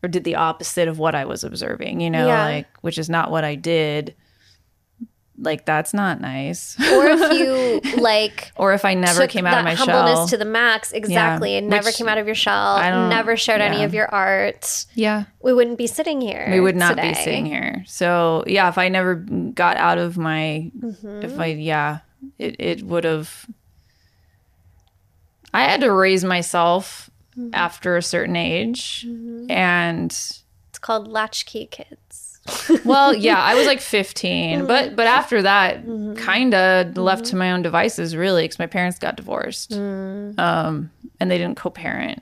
or 0.01 0.09
did 0.09 0.23
the 0.23 0.35
opposite 0.35 0.87
of 0.87 0.99
what 0.99 1.15
I 1.15 1.25
was 1.25 1.43
observing, 1.43 2.01
you 2.01 2.09
know, 2.09 2.27
Yeah. 2.27 2.43
like, 2.43 2.67
which 2.81 2.97
is 2.97 3.09
not 3.09 3.31
what 3.31 3.43
I 3.43 3.55
did. 3.55 4.15
Like, 5.37 5.65
that's 5.65 5.93
not 5.93 6.21
nice. 6.21 6.77
or 6.79 7.07
if 7.07 7.33
you 7.85 8.01
like 8.01 8.51
or 8.55 8.73
if 8.73 8.85
I 8.85 8.93
never 8.93 9.25
came 9.25 9.47
out 9.47 9.57
of 9.57 9.63
my 9.63 9.73
humbleness 9.73 10.19
shell. 10.19 10.27
to 10.27 10.37
the 10.37 10.45
max, 10.45 10.91
exactly, 10.91 11.55
and 11.55 11.69
never 11.69 11.87
which 11.87 11.95
came 11.95 12.07
out 12.07 12.19
of 12.19 12.27
your 12.27 12.35
shell, 12.35 12.75
I 12.75 12.91
don't- 12.91 13.09
never 13.09 13.35
showed 13.35 13.59
any 13.59 13.83
of 13.83 13.93
your 13.93 14.07
art, 14.13 14.85
yeah, 14.93 15.25
we 15.41 15.53
wouldn't 15.53 15.77
be 15.77 15.87
sitting 15.87 16.21
here. 16.21 16.47
we 16.51 16.59
would 16.59 16.75
not 16.75 16.97
be 16.97 17.13
sitting 17.15 17.45
here. 17.45 17.83
So 17.87 18.43
yeah, 18.45 18.69
if 18.69 18.77
I 18.77 18.89
never 18.89 19.15
got 19.15 19.77
out 19.77 19.97
of 19.97 20.17
my, 20.17 20.71
if 20.75 21.01
mm-hmm. 21.01 21.41
I 21.41 21.45
yeah, 21.47 21.99
it 22.37 22.55
it 22.59 22.83
would 22.83 23.03
have. 23.03 23.47
I 25.55 25.63
had 25.63 25.81
to 25.81 25.91
raise 25.91 26.23
myself 26.23 27.11
mm-hmm. 27.37 27.53
after 27.53 27.97
a 27.97 28.01
certain 28.01 28.35
age, 28.35 29.05
mm-hmm. 29.07 29.49
and 29.49 30.05
It's 30.11 30.79
called 30.79 31.07
latchkey 31.07 31.67
kids. 31.67 32.22
Well, 32.85 33.13
yeah, 33.15 33.39
I 33.39 33.55
was 33.55 33.65
like 33.65 33.79
15, 33.81 34.65
but 34.65 34.95
but 34.95 35.07
after 35.07 35.41
that, 35.43 35.83
kind 36.17 36.53
of 36.53 36.97
left 36.97 37.25
to 37.25 37.35
my 37.35 37.51
own 37.51 37.61
devices, 37.61 38.15
really, 38.15 38.43
because 38.43 38.59
my 38.59 38.67
parents 38.67 38.99
got 38.99 39.15
divorced, 39.15 39.73
um, 39.73 40.91
and 41.19 41.31
they 41.31 41.37
didn't 41.37 41.57
co-parent. 41.57 42.21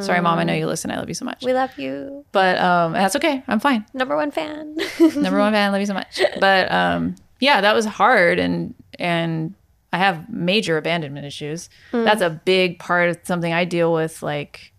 Sorry, 0.00 0.20
mom, 0.20 0.38
I 0.38 0.44
know 0.44 0.52
you 0.52 0.66
listen. 0.66 0.90
I 0.90 0.98
love 0.98 1.08
you 1.08 1.14
so 1.14 1.24
much, 1.24 1.42
We 1.42 1.54
love 1.54 1.78
you, 1.78 2.22
but 2.32 2.58
um, 2.58 2.92
that's 2.92 3.16
okay. 3.16 3.42
I'm 3.48 3.58
fine. 3.58 3.86
number 3.94 4.16
one 4.16 4.30
fan. 4.30 4.76
Number 5.00 5.38
one 5.38 5.52
fan, 5.54 5.72
love 5.72 5.80
you 5.80 5.86
so 5.86 5.94
much. 5.94 6.20
But 6.40 6.70
um, 6.70 7.14
yeah, 7.40 7.62
that 7.62 7.74
was 7.74 7.86
hard, 7.86 8.38
and 8.38 8.74
and 8.98 9.54
I 9.90 9.96
have 9.98 10.28
major 10.28 10.76
abandonment 10.76 11.24
issues. 11.24 11.70
That's 11.92 12.20
a 12.20 12.28
big 12.28 12.78
part 12.78 13.08
of 13.08 13.18
something 13.22 13.50
I 13.52 13.64
deal 13.64 13.90
with, 13.92 14.22
like 14.22 14.72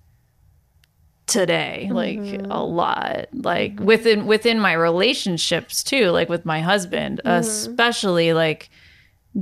today, 1.30 1.90
like 1.92 2.18
a 2.18 2.22
mm-hmm. 2.22 2.52
lot, 2.52 3.28
like 3.34 3.76
mm-hmm. 3.76 3.86
within 3.86 4.26
within 4.26 4.60
my 4.60 4.74
relationships 4.74 5.84
too, 5.84 6.10
like 6.10 6.28
with 6.28 6.46
my 6.46 6.60
husband, 6.60 7.22
mm-hmm. 7.24 7.40
especially 7.40 8.34
like 8.34 8.70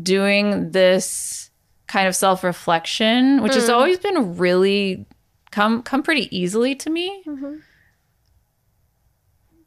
doing 0.04 0.72
this 0.72 1.50
kind 1.88 2.08
of 2.08 2.16
self 2.16 2.44
reflection, 2.44 3.42
which 3.42 3.56
has 3.56 3.70
mm. 3.70 3.74
always 3.74 3.98
been 3.98 4.38
really 4.38 5.06
come 5.52 5.82
come 5.82 6.04
pretty 6.04 6.36
easily 6.38 6.76
to 6.76 6.90
me 6.90 7.24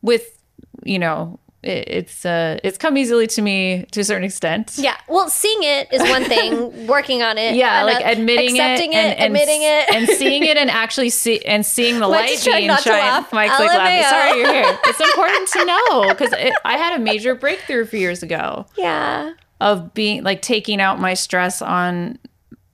with 0.02 0.42
you 0.84 0.98
know 0.98 1.39
it, 1.62 1.88
it's 1.88 2.24
uh 2.24 2.58
it's 2.64 2.78
come 2.78 2.96
easily 2.96 3.26
to 3.26 3.42
me 3.42 3.84
to 3.92 4.00
a 4.00 4.04
certain 4.04 4.24
extent. 4.24 4.74
Yeah, 4.76 4.96
well, 5.08 5.28
seeing 5.28 5.62
it 5.62 5.92
is 5.92 6.00
one 6.02 6.24
thing. 6.24 6.86
working 6.86 7.22
on 7.22 7.36
it, 7.38 7.54
yeah 7.54 7.82
like 7.84 8.04
admitting 8.04 8.52
accepting 8.52 8.92
it, 8.92 8.96
and, 8.96 9.18
and 9.18 9.24
admitting 9.26 9.62
it, 9.62 9.94
and 9.94 10.08
seeing 10.08 10.44
it 10.44 10.56
and 10.56 10.70
actually 10.70 11.10
see 11.10 11.44
and 11.44 11.64
seeing 11.64 11.98
the 11.98 12.08
light 12.08 12.30
Mike's 12.30 12.44
being 12.44 12.66
not 12.66 12.82
to 12.82 12.90
laugh. 12.90 13.32
Mike's 13.32 13.58
like 13.58 13.68
laughing. 13.68 14.04
Sorry 14.08 14.40
you're 14.40 14.52
here. 14.52 14.78
It's 14.84 15.00
important 15.00 15.48
to 15.48 15.64
know 15.64 16.08
because 16.08 16.32
I 16.64 16.76
had 16.76 16.98
a 16.98 17.02
major 17.02 17.34
breakthrough 17.34 17.82
a 17.82 17.86
few 17.86 18.00
years 18.00 18.22
ago. 18.22 18.66
Yeah, 18.76 19.34
of 19.60 19.92
being 19.92 20.22
like 20.22 20.42
taking 20.42 20.80
out 20.80 20.98
my 20.98 21.14
stress 21.14 21.60
on 21.60 22.18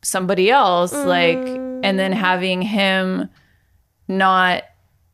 somebody 0.03 0.51
else 0.51 0.93
like 0.93 1.37
and 1.37 1.99
then 1.99 2.13
having 2.13 2.63
him 2.63 3.29
not 4.07 4.63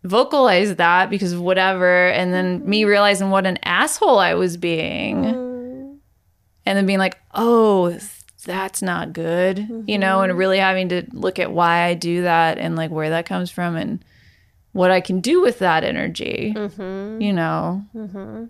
vocalize 0.05 0.77
that 0.77 1.11
because 1.11 1.33
of 1.33 1.41
whatever 1.41 2.09
and 2.09 2.33
then 2.33 2.69
me 2.69 2.83
mm. 2.83 2.89
realizing 2.89 3.31
what 3.31 3.47
an 3.47 3.59
asshole 3.63 4.19
I 4.19 4.35
was 4.35 4.57
being. 4.57 5.25
Mm. 5.25 5.99
And 6.65 6.79
then 6.79 6.87
being 6.87 6.99
like 6.99 7.19
oh 7.35 7.99
that's 8.45 8.83
not 8.83 9.13
good 9.13 9.59
you 9.87 9.99
know 9.99 10.23
and 10.23 10.31
mm-hmm. 10.31 10.39
really 10.39 10.59
having 10.59 10.89
to 10.89 11.07
look 11.13 11.39
at 11.39 11.53
why 11.53 11.83
I 11.83 11.95
do 11.95 12.23
that 12.23 12.59
and 12.59 12.75
like 12.75 12.91
where 12.91 13.11
that 13.11 13.27
comes 13.27 13.51
from 13.51 13.77
and 13.77 14.05
what 14.73 14.91
I 14.91 15.01
can 15.01 15.21
do 15.21 15.41
with 15.41 15.59
that 15.61 15.85
energy 15.85 16.53
mm-hmm. 16.57 17.21
you 17.21 17.33
know? 17.33 17.85
Mm-hmm. 17.95 18.45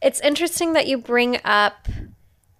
It's 0.00 0.20
interesting 0.20 0.74
that 0.74 0.86
you 0.86 0.98
bring 0.98 1.40
up 1.44 1.88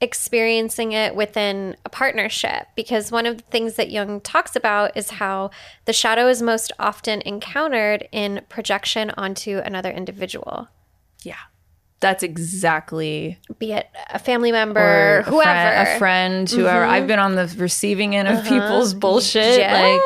experiencing 0.01 0.93
it 0.93 1.17
within 1.17 1.77
a 1.85 1.89
partnership 1.89 2.69
because 2.77 3.11
one 3.11 3.27
of 3.27 3.37
the 3.39 3.43
things 3.45 3.75
that 3.75 3.91
Jung 3.91 4.21
talks 4.21 4.55
about 4.55 4.97
is 4.97 5.11
how 5.11 5.51
the 5.87 5.93
shadow 5.93 6.29
is 6.29 6.41
most 6.41 6.71
often 6.79 7.21
encountered 7.23 8.09
in 8.13 8.43
projection 8.49 9.11
onto 9.17 9.59
another 9.59 9.91
individual, 9.91 10.69
yeah 11.23 11.35
that's 12.01 12.23
exactly 12.23 13.39
be 13.59 13.73
it 13.73 13.89
a 14.11 14.19
family 14.19 14.53
member, 14.53 14.81
or 14.81 15.19
a 15.19 15.23
whoever. 15.25 15.43
friend, 15.43 15.89
a 15.89 15.99
friend, 15.99 16.51
whoever. 16.51 16.85
I've 16.85 17.01
mm-hmm. 17.01 17.07
been 17.09 17.19
on 17.19 17.35
the 17.35 17.53
receiving 17.59 18.15
end 18.15 18.29
of 18.29 18.37
uh-huh. 18.37 18.49
people's 18.49 18.95
bullshit. 18.95 19.61
Like, 19.61 20.01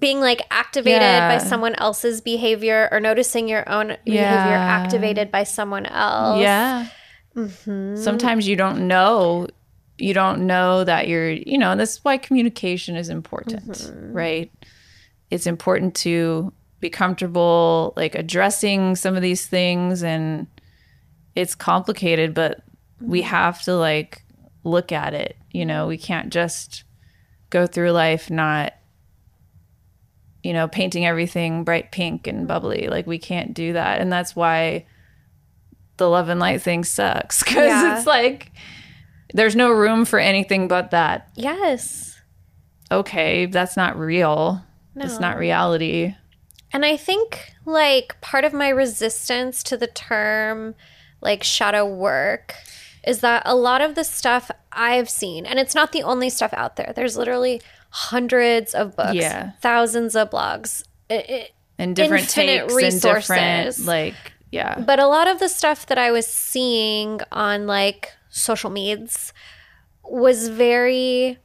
being 0.00 0.20
like 0.20 0.42
activated 0.50 1.02
Yeah. 1.02 1.28
by 1.28 1.38
someone 1.38 1.74
else's 1.76 2.20
behavior 2.20 2.88
or 2.90 2.98
noticing 2.98 3.48
your 3.48 3.68
own 3.68 3.88
behavior 4.04 4.22
Yeah. 4.22 4.82
activated 4.82 5.30
by 5.30 5.44
someone 5.44 5.86
else. 5.86 6.40
yeah. 6.40 6.86
Sometimes 7.96 8.46
you 8.46 8.56
don't 8.56 8.86
know. 8.86 9.48
You 9.98 10.14
don't 10.14 10.46
know 10.46 10.84
that 10.84 11.08
you're. 11.08 11.30
You 11.30 11.58
know, 11.58 11.76
that's 11.76 12.02
why 12.04 12.18
communication 12.18 12.96
is 12.96 13.08
important, 13.08 13.64
mm-hmm. 13.64 14.12
right? 14.12 14.52
It's 15.30 15.46
important 15.46 15.94
to 15.96 16.52
be 16.80 16.90
comfortable, 16.90 17.94
like 17.96 18.14
addressing 18.14 18.96
some 18.96 19.16
of 19.16 19.22
these 19.22 19.46
things, 19.46 20.02
and 20.02 20.46
it's 21.34 21.54
complicated, 21.54 22.34
but 22.34 22.62
we 23.00 23.20
mm-hmm. 23.20 23.28
have 23.28 23.62
to 23.62 23.74
like 23.76 24.22
look 24.64 24.92
at 24.92 25.14
it. 25.14 25.36
You 25.50 25.66
know, 25.66 25.86
we 25.86 25.98
can't 25.98 26.30
just 26.32 26.84
go 27.50 27.66
through 27.66 27.90
life 27.92 28.30
not 28.30 28.74
you 30.42 30.52
know, 30.52 30.68
painting 30.68 31.06
everything 31.06 31.64
bright 31.64 31.92
pink 31.92 32.26
and 32.26 32.48
bubbly. 32.48 32.88
Like 32.88 33.06
we 33.06 33.18
can't 33.18 33.54
do 33.54 33.74
that. 33.74 34.00
And 34.00 34.12
that's 34.12 34.34
why 34.34 34.86
the 35.98 36.08
love 36.08 36.28
and 36.28 36.40
light 36.40 36.62
thing 36.62 36.84
sucks 36.84 37.42
cuz 37.44 37.54
Yeah. 37.56 37.96
it's 37.98 38.06
like 38.06 38.52
there's 39.34 39.56
no 39.56 39.70
room 39.70 40.04
for 40.04 40.18
anything 40.18 40.68
but 40.68 40.90
that. 40.90 41.28
Yes. 41.34 42.20
Okay, 42.90 43.46
that's 43.46 43.76
not 43.76 43.98
real. 43.98 44.62
It's 44.96 45.18
not 45.18 45.38
reality. 45.38 46.14
And 46.72 46.84
I 46.84 46.98
think 46.98 47.52
like 47.64 48.20
part 48.20 48.44
of 48.44 48.52
my 48.52 48.68
resistance 48.68 49.62
to 49.64 49.76
the 49.78 49.86
term 49.86 50.74
like 51.22 51.42
shadow 51.42 51.86
work 51.86 52.54
is 53.06 53.20
that 53.20 53.42
a 53.46 53.54
lot 53.54 53.80
of 53.80 53.94
the 53.94 54.04
stuff 54.04 54.50
I've 54.70 55.08
seen, 55.08 55.46
and 55.46 55.58
it's 55.58 55.74
not 55.74 55.92
the 55.92 56.02
only 56.02 56.28
stuff 56.30 56.52
out 56.54 56.76
there. 56.76 56.92
There's 56.94 57.16
literally 57.16 57.62
hundreds 57.90 58.74
of 58.74 58.94
books, 58.96 59.14
Yeah. 59.14 59.52
thousands 59.60 60.14
of 60.14 60.30
blogs. 60.30 60.84
It, 61.08 61.28
it, 61.30 61.50
And 61.78 61.96
different 61.96 62.24
Infinite 62.24 62.68
takes 62.68 62.82
and 62.92 63.00
different 63.02 63.58
resources. 63.66 63.86
like 63.86 64.14
yeah. 64.52 64.78
but 64.80 64.98
a 65.00 65.06
lot 65.08 65.26
of 65.26 65.40
the 65.40 65.48
stuff 65.48 65.86
that 65.86 65.98
I 65.98 66.12
was 66.12 66.26
seeing 66.26 67.20
on 67.32 67.66
like 67.66 68.12
social 68.30 68.70
medias 68.70 69.32
was 70.04 70.48
very 70.48 71.38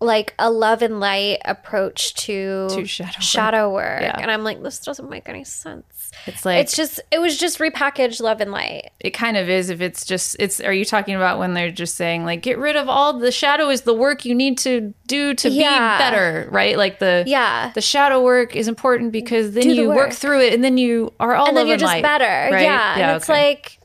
like 0.00 0.32
a 0.38 0.50
love 0.50 0.80
and 0.80 1.00
light 1.00 1.38
approach 1.44 2.14
to, 2.14 2.68
To 2.70 2.84
shadow 2.86 3.68
work. 3.72 3.84
work. 3.90 4.02
Yeah. 4.02 4.18
And 4.20 4.30
I'm 4.30 4.44
like, 4.44 4.62
this 4.62 4.78
doesn't 4.78 5.10
make 5.10 5.28
any 5.28 5.42
sense. 5.44 5.97
It's 6.26 6.44
like 6.44 6.60
it's 6.60 6.76
just 6.76 7.00
it 7.10 7.20
was 7.20 7.38
just 7.38 7.58
repackaged 7.58 8.20
love 8.20 8.40
and 8.40 8.52
light. 8.52 8.90
it 9.00 9.10
kind 9.10 9.36
of 9.36 9.48
is 9.48 9.70
if 9.70 9.80
it's 9.80 10.04
just 10.04 10.36
it's 10.38 10.60
are 10.60 10.72
you 10.72 10.84
talking 10.84 11.14
about 11.14 11.38
when 11.38 11.54
they're 11.54 11.70
just 11.70 11.94
saying 11.94 12.24
like 12.24 12.42
get 12.42 12.58
rid 12.58 12.76
of 12.76 12.88
all 12.88 13.18
the 13.18 13.32
shadow 13.32 13.70
is 13.70 13.82
the 13.82 13.94
work 13.94 14.24
you 14.24 14.34
need 14.34 14.58
to 14.58 14.92
do 15.06 15.32
to 15.34 15.48
Yeah. 15.48 15.96
be 15.96 16.02
better 16.02 16.48
right 16.50 16.76
like 16.76 16.98
the 16.98 17.24
Yeah. 17.26 17.70
the 17.74 17.80
shadow 17.80 18.22
work 18.22 18.54
is 18.56 18.68
important 18.68 19.12
because 19.12 19.52
then 19.52 19.62
Do 19.64 19.70
the 19.70 19.82
you 19.82 19.88
work. 19.88 19.96
work. 19.96 20.12
through 20.12 20.40
it 20.42 20.52
and 20.52 20.62
then 20.62 20.76
you 20.76 21.12
are 21.18 21.34
all 21.34 21.48
and 21.48 21.56
then 21.56 21.66
you're 21.66 21.74
and 21.74 21.80
just 21.80 21.92
light, 21.94 22.02
better. 22.02 22.54
right? 22.54 22.62
Yeah. 22.62 22.98
and 22.98 23.16
it's 23.16 23.30
okay. 23.30 23.40
like 23.52 23.78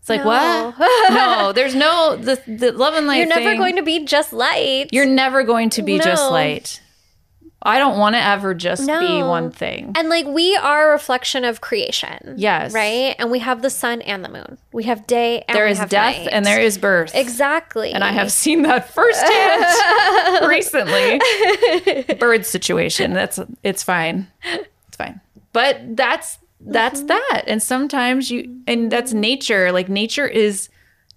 it's 0.00 0.08
like 0.08 0.24
no. 0.24 0.72
what 0.76 1.10
no 1.12 1.52
there's 1.52 1.74
no 1.74 2.16
the 2.16 2.40
the 2.46 2.72
love 2.72 2.94
and 2.94 3.06
light 3.06 3.18
you're 3.18 3.26
never 3.26 3.42
thing- 3.44 3.58
going 3.58 3.76
to 3.76 3.82
be 3.82 4.04
just 4.04 4.32
light. 4.32 4.88
you're 4.92 5.06
never 5.06 5.44
going 5.44 5.70
to 5.70 5.82
be 5.82 5.98
just 5.98 6.30
light 6.30 6.80
I 7.60 7.78
don't 7.78 7.98
want 7.98 8.14
to 8.14 8.22
ever 8.22 8.54
just 8.54 8.86
be 8.86 9.22
one 9.22 9.50
thing 9.50 9.92
and 9.96 10.08
like 10.08 10.26
we 10.26 10.54
are 10.56 10.90
a 10.90 10.92
reflection 10.92 11.44
of 11.44 11.60
creation. 11.60 12.34
Yes. 12.36 12.72
Right? 12.72 13.16
And 13.18 13.32
we 13.32 13.40
have 13.40 13.62
the 13.62 13.70
sun 13.70 14.00
and 14.02 14.24
the 14.24 14.28
moon. 14.28 14.58
We 14.72 14.84
have 14.84 15.06
day 15.08 15.42
and 15.48 15.56
there 15.56 15.66
is 15.66 15.78
death 15.78 16.18
night. 16.18 16.28
and 16.30 16.46
there 16.46 16.60
is 16.60 16.78
birth 16.78 17.14
Exactly. 17.14 17.92
and 17.92 18.04
I 18.04 18.12
have 18.12 18.30
seen 18.30 18.62
that 18.62 18.92
firsthand 18.92 19.64
recently. 20.48 22.14
Bird 22.18 22.46
situation. 22.46 23.12
That's 23.12 23.40
it's 23.64 23.82
fine. 23.82 24.28
It's 24.44 24.96
fine. 24.96 25.20
But 25.52 25.96
that's 25.96 26.38
that's 26.60 27.00
mm-hmm. 27.00 27.08
that. 27.08 27.44
And 27.48 27.62
sometimes 27.62 28.30
you 28.30 28.60
and 28.68 28.90
that's 28.90 29.10
mm-hmm. 29.10 29.20
nature. 29.20 29.72
Like 29.72 29.88
nature 29.88 30.26
is 30.26 30.68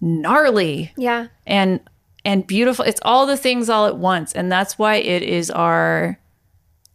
gnarly 0.01 0.91
Yeah. 0.97 1.27
and 1.45 1.81
and 2.25 2.45
beautiful. 2.45 2.85
It's 2.85 3.01
all 3.03 3.25
the 3.25 3.37
things 3.37 3.69
all 3.69 3.85
at 3.85 3.97
once. 3.97 4.33
And 4.33 4.51
that's 4.51 4.77
why 4.77 4.95
it 4.95 5.23
is 5.23 5.49
our 5.51 6.17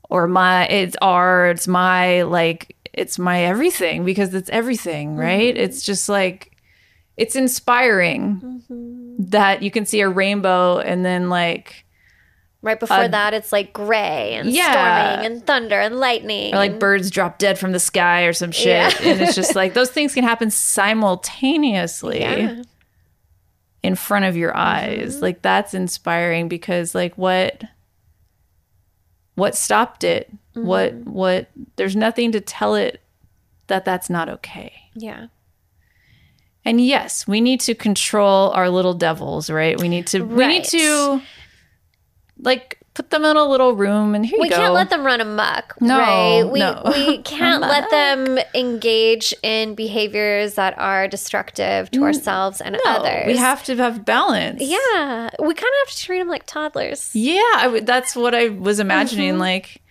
or 0.08 0.26
my 0.28 0.66
it's 0.68 0.96
our 1.02 1.48
it's 1.50 1.66
my 1.68 2.22
like 2.22 2.76
it's 2.92 3.18
my 3.18 3.42
everything 3.42 4.04
because 4.04 4.32
it's 4.34 4.48
everything, 4.50 5.16
right? 5.16 5.56
It's 5.56 5.82
just 5.84 6.08
like 6.08 6.52
it's 7.16 7.34
inspiring 7.36 8.62
that 9.18 9.62
you 9.62 9.70
can 9.70 9.86
see 9.86 10.00
a 10.00 10.08
rainbow 10.08 10.78
and 10.78 11.04
then 11.04 11.28
like 11.30 11.84
Right 12.62 12.80
before 12.80 13.06
that 13.06 13.32
it's 13.32 13.52
like 13.52 13.72
gray 13.72 14.32
and 14.34 14.50
Yeah. 14.50 15.12
storming 15.20 15.32
and 15.32 15.46
thunder 15.46 15.78
and 15.78 15.96
lightning. 16.00 16.52
or 16.52 16.56
like 16.56 16.80
birds 16.80 17.10
drop 17.10 17.38
dead 17.38 17.58
from 17.58 17.70
the 17.72 17.78
sky 17.78 18.22
or 18.24 18.32
some 18.32 18.50
shit. 18.50 18.66
Yeah. 19.00 19.10
and 19.12 19.20
it's 19.20 19.36
just 19.36 19.54
like 19.54 19.74
those 19.74 19.90
things 19.90 20.14
can 20.14 20.24
happen 20.24 20.50
simultaneously 20.50 22.20
Yeah. 22.20 22.36
Mm-hmm. 22.36 22.62
in 23.82 23.94
front 23.94 24.24
of 24.24 24.36
your 24.36 24.56
eyes. 24.56 25.20
Like 25.22 25.42
that's 25.42 25.74
inspiring 25.74 26.48
because 26.48 26.94
like 26.94 27.16
what 27.16 27.62
what 29.36 29.54
stopped 29.54 30.02
it? 30.04 30.30
Mm-hmm. 30.54 30.66
What 30.66 30.94
what 30.94 31.50
there's 31.76 31.94
nothing 31.96 32.32
to 32.32 32.40
tell 32.40 32.74
it 32.74 33.00
that 33.68 33.84
that's 33.84 34.10
not 34.10 34.28
okay. 34.28 34.72
Yeah. 34.94 35.28
And 36.64 36.84
yes, 36.84 37.28
we 37.28 37.40
need 37.40 37.60
to 37.60 37.76
control 37.76 38.50
our 38.50 38.68
little 38.68 38.94
devils, 38.94 39.48
right? 39.48 39.80
We 39.80 39.88
need 39.88 40.08
to 40.08 40.22
we 40.22 40.46
need 40.48 40.64
to 40.64 41.22
like 42.38 42.78
put 42.94 43.10
them 43.10 43.24
in 43.24 43.36
a 43.36 43.44
little 43.44 43.72
room 43.74 44.14
and 44.14 44.24
here 44.24 44.36
you 44.36 44.42
We 44.42 44.48
can't 44.48 44.72
let 44.72 44.88
them 44.90 45.04
run 45.04 45.20
amok, 45.20 45.74
No, 45.80 45.98
right? 45.98 46.42
We 46.50 46.60
no. 46.60 46.82
we 46.86 47.18
can't 47.22 47.60
let 47.60 47.90
them 47.90 48.38
engage 48.54 49.34
in 49.42 49.74
behaviors 49.74 50.54
that 50.54 50.78
are 50.78 51.06
destructive 51.08 51.90
to 51.92 52.02
ourselves 52.04 52.60
and 52.60 52.78
No, 52.84 52.90
others. 52.92 53.26
We 53.26 53.36
have 53.36 53.64
to 53.64 53.76
have 53.76 54.04
balance. 54.04 54.60
yeah, 54.62 55.30
we 55.38 55.54
kind 55.54 55.58
of 55.58 55.88
have 55.88 55.94
to 55.96 56.02
treat 56.02 56.18
them 56.20 56.28
like 56.28 56.46
toddlers. 56.46 57.10
Yeah, 57.14 57.40
I 57.54 57.80
that's 57.84 58.14
what 58.16 58.34
I 58.34 58.48
was 58.48 58.80
imagining. 58.80 59.38
Like, 59.38 59.82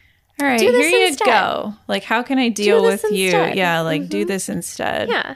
all 0.41 0.47
right, 0.47 0.59
Mm-hmm. 0.59 0.73
Here 0.81 0.89
you 0.89 1.07
instead. 1.07 1.25
go. 1.25 1.73
Like, 1.87 2.03
how 2.03 2.21
can 2.23 2.37
I 2.39 2.49
deal 2.49 2.83
with 2.83 3.03
you? 3.11 3.25
instead. 3.25 3.49
Mm-hmm. 3.49 3.57
Yeah, 3.57 3.81
like 3.81 4.09
do 4.09 4.25
this 4.25 4.49
instead. 4.49 5.09
Yeah, 5.09 5.35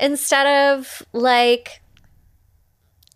instead 0.00 0.46
of 0.72 1.02
like 1.12 1.80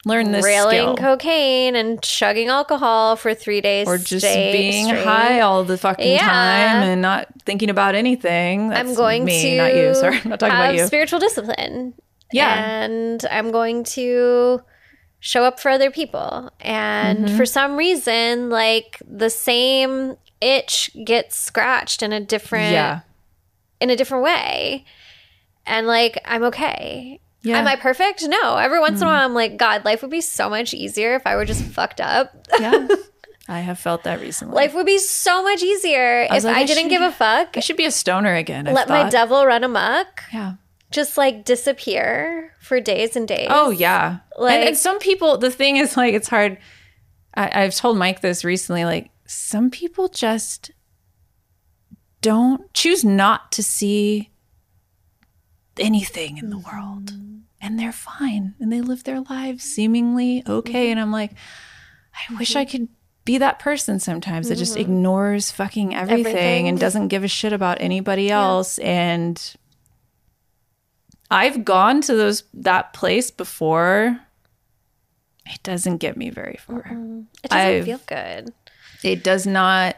Learn 0.04 0.32
this 0.32 0.44
railing 0.44 0.80
skill. 0.80 0.96
cocaine 0.96 1.76
and 1.76 2.02
chugging 2.02 2.48
alcohol 2.48 3.14
for 3.16 3.34
three 3.34 3.60
days, 3.60 3.86
or 3.86 3.98
just 3.98 4.24
being 4.26 4.86
straight. 4.86 5.04
high 5.04 5.40
all 5.40 5.62
the 5.64 5.78
fucking 5.78 6.10
Yeah. 6.10 6.18
time 6.26 6.82
and 6.82 7.00
not 7.02 7.28
thinking 7.44 7.70
about 7.70 7.94
anything. 7.94 8.68
That's 8.70 8.88
I'm 8.90 8.94
going 8.96 9.24
me, 9.24 9.42
to 9.42 9.56
not 9.58 9.74
you. 9.74 9.94
Sorry, 10.02 10.18
I'm 10.24 10.30
not 10.30 10.40
talking 10.40 10.54
have 10.56 10.64
about 10.70 10.74
you. 10.74 10.86
spiritual 10.86 11.20
discipline. 11.20 11.94
Yeah. 12.32 12.82
and 12.82 13.24
I'm 13.30 13.52
going 13.52 13.84
to 13.84 14.62
show 15.20 15.44
up 15.44 15.60
for 15.60 15.70
other 15.70 15.90
people. 15.90 16.50
And 16.60 17.26
Mm-hmm. 17.26 17.36
for 17.36 17.46
some 17.46 17.76
reason, 17.76 18.50
like 18.50 19.00
the 19.06 19.30
same 19.30 20.16
itch 20.40 20.90
gets 21.04 21.36
scratched 21.36 22.02
in 22.02 22.12
a 22.12 22.18
different 22.20 22.72
yeah, 22.72 23.00
in 23.80 23.88
a 23.90 23.94
different 23.96 24.24
way. 24.24 24.84
And 25.64 25.86
like 25.86 26.18
I'm 26.24 26.42
okay. 26.44 27.20
Yeah. 27.42 27.56
Mm. 27.56 27.60
Am 27.60 27.66
I 27.68 27.76
perfect? 27.76 28.24
No. 28.26 28.56
Every 28.56 28.78
once 28.80 29.00
in 29.00 29.06
a 29.06 29.10
while 29.10 29.24
I'm 29.24 29.34
like, 29.34 29.56
God, 29.56 29.84
life 29.84 30.02
would 30.02 30.10
be 30.10 30.20
so 30.20 30.48
much 30.48 30.72
easier 30.74 31.14
if 31.14 31.26
I 31.26 31.34
were 31.36 31.44
just 31.44 31.64
fucked 31.64 32.00
up. 32.00 32.32
yeah. 32.58 32.86
I 33.48 33.58
have 33.58 33.80
felt 33.80 34.04
that 34.04 34.20
recently. 34.20 34.54
life 34.54 34.72
would 34.74 34.86
be 34.86 34.98
so 34.98 35.42
much 35.42 35.62
easier 35.64 36.28
was 36.30 36.44
if 36.44 36.48
like, 36.48 36.56
I 36.56 36.60
I 36.60 36.64
didn't 36.64 36.84
should- 36.84 36.90
give 36.90 37.02
a 37.02 37.10
fuck. 37.10 37.56
I 37.56 37.60
should 37.60 37.76
be 37.76 37.84
a 37.86 37.90
stoner 37.90 38.34
again. 38.34 38.68
I've 38.68 38.74
Let 38.74 38.88
my 38.88 39.08
devil 39.10 39.44
run 39.44 39.64
amok. 39.64 40.22
Yeah. 40.32 40.54
Just 40.92 41.16
like 41.18 41.44
disappear 41.44 42.54
for 42.60 42.80
days 42.80 43.16
and 43.16 43.26
days. 43.26 43.48
Oh 43.50 43.70
yeah. 43.70 44.18
Like- 44.38 44.54
and, 44.60 44.68
and 44.68 44.76
some 44.76 45.00
people, 45.00 45.38
the 45.38 45.50
thing 45.50 45.76
is 45.76 45.96
like 45.96 46.14
it's 46.14 46.28
hard. 46.28 46.56
I, 47.34 47.64
I've 47.64 47.74
told 47.74 47.98
Mike 47.98 48.20
this 48.20 48.44
recently. 48.44 48.84
Like 48.84 49.10
some 49.26 49.70
people 49.70 50.06
just 50.08 50.70
don't 52.20 52.72
choose 52.72 53.04
not 53.04 53.50
to 53.52 53.62
see 53.64 54.30
anything 55.80 56.38
in 56.38 56.50
the 56.50 56.58
world, 56.58 57.12
and 57.62 57.78
they're 57.78 57.92
fine, 57.92 58.54
and 58.60 58.70
they 58.70 58.82
live 58.82 59.04
their 59.04 59.20
lives 59.20 59.64
seemingly 59.64 60.42
okay. 60.46 60.90
And 60.90 61.00
I'm 61.00 61.12
like, 61.12 61.32
I 62.12 62.34
wish 62.34 62.56
I 62.56 62.64
mm-hmm. 62.64 62.70
could 62.70 62.88
be 63.24 63.38
that 63.38 63.60
person 63.60 64.00
sometimes 64.00 64.48
that 64.48 64.58
just 64.58 64.72
mm-hmm. 64.72 64.82
ignores 64.82 65.50
fucking 65.52 65.94
everything, 65.94 66.26
Everything. 66.26 66.68
and 66.68 66.78
doesn't 66.78 67.08
give 67.08 67.22
a 67.22 67.28
shit 67.28 67.52
about 67.52 67.80
anybody 67.80 68.30
else 68.30 68.78
and 68.78 69.54
I've 71.32 71.64
gone 71.64 72.02
to 72.02 72.14
those 72.14 72.44
that 72.52 72.92
place 72.92 73.30
before. 73.30 74.20
It 75.46 75.62
doesn't 75.62 75.96
get 75.96 76.16
me 76.16 76.28
very 76.28 76.58
far. 76.60 76.82
Mm-hmm. 76.82 77.22
It 77.42 77.50
doesn't 77.50 77.66
I've- 77.66 77.86
feel 77.86 78.00
good. 78.06 78.52
It 79.02 79.24
does 79.24 79.46
not 79.46 79.96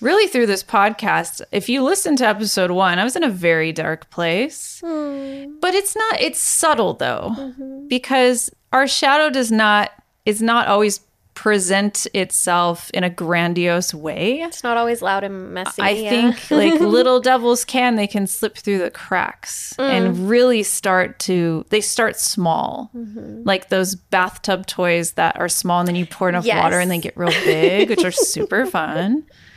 really 0.00 0.26
through 0.28 0.46
this 0.46 0.62
podcast. 0.62 1.42
If 1.52 1.68
you 1.68 1.82
listen 1.82 2.16
to 2.16 2.26
episode 2.26 2.70
1, 2.70 2.98
I 2.98 3.04
was 3.04 3.16
in 3.16 3.24
a 3.24 3.30
very 3.30 3.72
dark 3.72 4.10
place. 4.10 4.80
But 4.82 5.74
it's 5.74 5.96
not 5.96 6.20
it's 6.20 6.40
subtle 6.40 6.94
though. 6.94 7.52
Because 7.88 8.50
our 8.72 8.86
shadow 8.86 9.30
does 9.30 9.50
not 9.50 9.90
is 10.26 10.42
not 10.42 10.68
always 10.68 11.00
present 11.34 12.04
itself 12.14 12.90
in 12.92 13.04
a 13.04 13.08
grandiose 13.10 13.94
way. 13.94 14.40
It's 14.40 14.64
not 14.64 14.76
always 14.76 15.00
loud 15.02 15.22
and 15.22 15.54
messy. 15.54 15.80
I 15.80 15.90
yeah. 15.90 16.10
think 16.32 16.50
like 16.50 16.80
little 16.80 17.20
devils 17.20 17.64
can 17.64 17.94
they 17.94 18.08
can 18.08 18.26
slip 18.26 18.56
through 18.56 18.78
the 18.78 18.90
cracks 18.90 19.72
Mm. 19.78 19.88
and 19.90 20.28
really 20.28 20.64
start 20.64 21.20
to 21.20 21.64
they 21.70 21.80
start 21.80 22.18
small 22.18 22.90
Mm-hmm. 22.96 23.42
like 23.44 23.68
those 23.68 23.94
bathtub 23.94 24.66
toys 24.66 25.12
that 25.12 25.38
are 25.38 25.48
small 25.48 25.78
and 25.78 25.86
then 25.86 25.94
you 25.94 26.06
pour 26.06 26.28
enough 26.28 26.44
Yes. 26.44 26.60
water 26.60 26.80
and 26.80 26.90
they 26.90 26.98
get 26.98 27.16
real 27.16 27.30
big 27.44 27.88
which 27.90 28.04
are 28.04 28.10
super 28.10 28.66
fun 28.66 29.22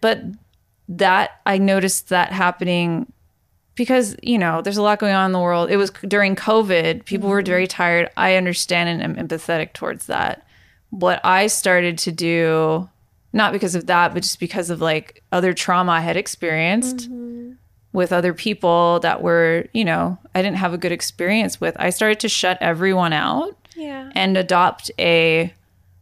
but 0.00 0.22
that 0.88 1.40
I 1.46 1.58
noticed 1.58 2.08
that 2.08 2.32
happening 2.32 3.12
because 3.74 4.16
you 4.22 4.38
know 4.38 4.62
there's 4.62 4.76
a 4.76 4.82
lot 4.82 4.98
going 4.98 5.14
on 5.14 5.26
in 5.26 5.32
the 5.32 5.40
world. 5.40 5.70
It 5.70 5.76
was 5.76 5.90
during 6.06 6.36
covid 6.36 7.04
people 7.04 7.28
were 7.28 7.40
mm-hmm. 7.40 7.50
very 7.50 7.66
tired. 7.66 8.10
I 8.16 8.36
understand 8.36 8.88
and 8.88 9.18
am 9.18 9.28
empathetic 9.28 9.72
towards 9.72 10.06
that. 10.06 10.46
What 10.90 11.20
i 11.24 11.48
started 11.48 11.98
to 11.98 12.12
do 12.12 12.88
not 13.34 13.52
because 13.52 13.74
of 13.74 13.86
that 13.86 14.14
but 14.14 14.22
just 14.22 14.40
because 14.40 14.70
of 14.70 14.80
like 14.80 15.22
other 15.32 15.52
trauma 15.52 15.92
i 15.92 16.00
had 16.00 16.16
experienced 16.16 17.10
mm-hmm. 17.10 17.52
with 17.92 18.12
other 18.12 18.32
people 18.32 19.00
that 19.00 19.20
were 19.20 19.66
you 19.74 19.84
know 19.84 20.16
i 20.34 20.40
didn't 20.40 20.56
have 20.56 20.72
a 20.72 20.78
good 20.78 20.92
experience 20.92 21.60
with 21.60 21.76
i 21.78 21.90
started 21.90 22.20
to 22.20 22.28
shut 22.28 22.56
everyone 22.62 23.12
out 23.12 23.56
yeah. 23.76 24.10
and 24.14 24.36
adopt 24.36 24.90
a 24.98 25.52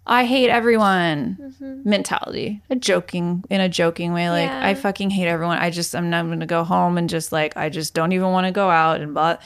I 0.07 0.25
hate 0.25 0.51
everyone 0.51 1.39
mm-hmm. 1.41 1.89
mentality. 1.89 2.61
A 2.71 2.77
joking 2.77 3.45
in 3.49 3.61
a 3.61 3.69
joking 3.69 4.13
way, 4.13 4.31
like 4.31 4.49
Yeah. 4.49 4.67
I 4.67 4.75
fucking 4.75 5.11
hate 5.11 5.29
everyone. 5.29 5.59
I 5.59 5.71
just 5.71 5.95
I'm 5.95 6.11
not 6.11 6.27
gonna 6.27 6.47
go 6.47 6.65
home 6.65 6.99
and 6.99 7.09
just 7.09 7.31
like 7.31 7.57
I 7.57 7.69
just 7.69 7.95
don't 7.95 8.13
even 8.13 8.31
want 8.31 8.47
to 8.47 8.53
go 8.53 8.69
out 8.69 9.01
and 9.01 9.15
but 9.15 9.41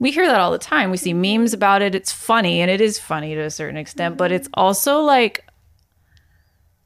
we 0.00 0.10
hear 0.10 0.26
that 0.26 0.40
all 0.40 0.50
the 0.50 0.58
time. 0.58 0.90
We 0.90 0.96
see 0.96 1.12
mm-hmm. 1.12 1.40
memes 1.42 1.52
about 1.52 1.82
it. 1.82 1.94
It's 1.94 2.12
funny 2.12 2.60
and 2.60 2.70
it 2.70 2.80
is 2.80 2.98
funny 2.98 3.34
to 3.34 3.42
a 3.42 3.50
certain 3.50 3.76
extent, 3.76 4.16
but 4.16 4.32
it's 4.32 4.48
mm-hmm. 4.48 4.60
also 4.60 5.00
like 5.00 5.44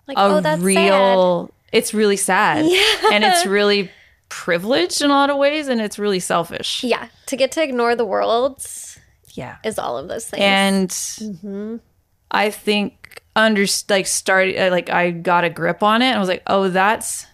Like, 0.06 0.18
oh, 0.18 0.34
a 0.34 0.36
oh, 0.36 0.40
that's 0.40 0.62
real 0.62 1.50
it's 1.72 1.94
really 1.94 2.16
sad. 2.16 2.66
And 3.10 3.24
it's 3.24 3.46
really 3.58 3.90
privileged 4.28 5.00
in 5.02 5.10
a 5.10 5.14
lot 5.14 5.30
of 5.30 5.38
ways 5.38 5.68
and 5.68 5.80
it's 5.80 5.98
really 5.98 6.20
selfish. 6.20 6.84
Yeah. 6.84 7.08
To 7.26 7.36
get 7.36 7.52
to 7.52 7.62
ignore 7.62 7.96
the 7.96 8.04
world 8.04 8.64
Yeah. 9.32 9.56
is 9.64 9.78
all 9.78 9.96
of 9.96 10.08
those 10.08 10.28
things. 10.28 10.42
And 10.42 10.90
Mm-hmm. 10.90 11.76
I 12.34 12.50
think 12.50 13.22
under 13.36 13.64
like 13.88 14.06
started 14.06 14.58
uh, 14.58 14.70
like 14.70 14.90
I 14.90 15.10
got 15.10 15.44
a 15.44 15.50
grip 15.50 15.82
on 15.82 16.02
it. 16.02 16.06
And 16.06 16.16
I 16.16 16.18
was 16.18 16.28
like, 16.28 16.42
oh, 16.46 16.68
that's 16.68 17.26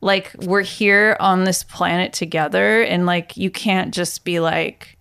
like 0.00 0.32
we're 0.40 0.62
here 0.62 1.16
on 1.20 1.44
this 1.44 1.64
planet 1.64 2.12
together, 2.12 2.82
and 2.82 3.06
like 3.06 3.36
you 3.36 3.50
can't 3.50 3.92
just 3.92 4.24
be 4.24 4.40
like. 4.40 4.92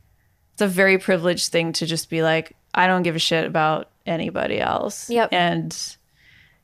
It's 0.54 0.62
a 0.62 0.68
very 0.68 0.98
privileged 0.98 1.52
thing 1.52 1.74
to 1.74 1.86
just 1.86 2.10
be 2.10 2.24
like, 2.24 2.56
I 2.74 2.88
don't 2.88 3.04
give 3.04 3.18
a 3.18 3.20
shit 3.20 3.44
about 3.44 3.90
anybody 4.06 4.58
else. 4.62 5.10
Yep. 5.10 5.34
And 5.34 5.98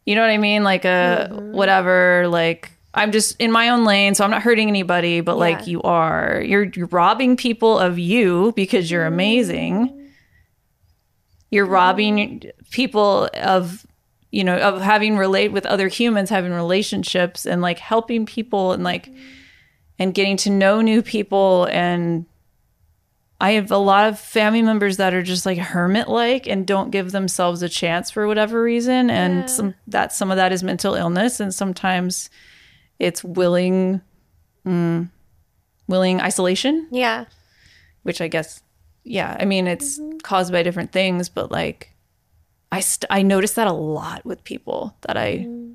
you 0.06 0.16
know 0.16 0.22
what 0.22 0.30
I 0.30 0.38
mean? 0.38 0.64
Like 0.64 0.86
a 0.86 1.28
whatever, 1.52 2.26
like 2.30 2.72
I'm 2.94 3.12
just 3.12 3.36
in 3.40 3.52
my 3.52 3.68
own 3.68 3.84
lane, 3.84 4.16
so 4.16 4.24
I'm 4.24 4.32
not 4.32 4.42
hurting 4.42 4.70
anybody, 4.70 5.20
but 5.20 5.38
like 5.38 5.68
you 5.68 5.82
are. 5.82 6.42
You're 6.46 6.64
you're 6.64 6.88
robbing 6.88 7.36
people 7.36 7.78
of 7.78 8.00
you 8.00 8.54
because 8.56 8.90
you're 8.90 9.04
mm-hmm. 9.04 9.14
amazing. 9.14 10.01
You're 11.52 11.66
robbing 11.66 12.44
people 12.72 13.30
of 13.36 13.86
you 14.32 14.46
know, 14.46 14.58
of 14.58 14.80
having 14.82 15.18
relate 15.18 15.52
with 15.52 15.66
other 15.66 15.90
humans, 15.90 16.30
having 16.30 16.54
relationships 16.54 17.46
and 17.46 17.62
like 17.62 17.80
helping 17.80 18.26
people 18.26 18.72
and 18.72 18.82
like 18.82 19.10
and 20.00 20.14
getting 20.14 20.38
to 20.38 20.50
know 20.50 20.80
new 20.80 21.02
people. 21.02 21.66
And 21.66 22.26
I 23.42 23.52
have 23.52 23.72
a 23.72 23.78
lot 23.78 24.08
of 24.08 24.18
family 24.18 24.62
members 24.62 24.96
that 24.98 25.14
are 25.14 25.22
just 25.22 25.46
like 25.46 25.58
hermit 25.58 26.08
like 26.08 26.48
and 26.48 26.66
don't 26.66 26.92
give 26.92 27.12
themselves 27.12 27.62
a 27.62 27.68
chance 27.68 28.10
for 28.10 28.26
whatever 28.26 28.64
reason. 28.64 29.10
And 29.10 29.50
some 29.50 29.74
that 29.88 30.14
some 30.14 30.32
of 30.32 30.38
that 30.38 30.54
is 30.54 30.64
mental 30.64 30.96
illness. 30.96 31.42
And 31.42 31.54
sometimes 31.54 32.30
it's 33.00 33.26
willing 33.26 34.00
mm, 34.66 35.10
willing 35.88 36.22
isolation, 36.22 36.88
Yeah. 36.90 37.26
which 38.04 38.22
I 38.22 38.30
guess 38.30 38.62
yeah, 39.04 39.36
I 39.40 39.46
mean 39.46 39.68
it's 39.68 40.00
mm-hmm. 40.00 40.18
caused 40.20 40.52
by 40.52 40.64
different 40.64 40.92
things, 40.92 41.30
but 41.30 41.52
like 41.52 41.94
I 42.72 42.80
st- 42.80 43.10
I 43.10 43.22
notice 43.22 43.54
that 43.54 43.68
a 43.68 43.74
lot 43.74 44.26
with 44.26 44.44
people 44.44 44.96
that 45.02 45.18
I 45.18 45.38
mm-hmm. 45.38 45.74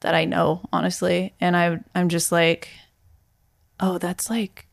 that 0.00 0.14
I 0.14 0.24
know, 0.24 0.68
honestly. 0.72 1.34
And 1.40 1.56
I 1.56 1.80
I'm 1.94 2.08
just 2.08 2.32
like 2.32 2.68
oh, 3.80 3.98
that's 3.98 4.30
like 4.30 4.66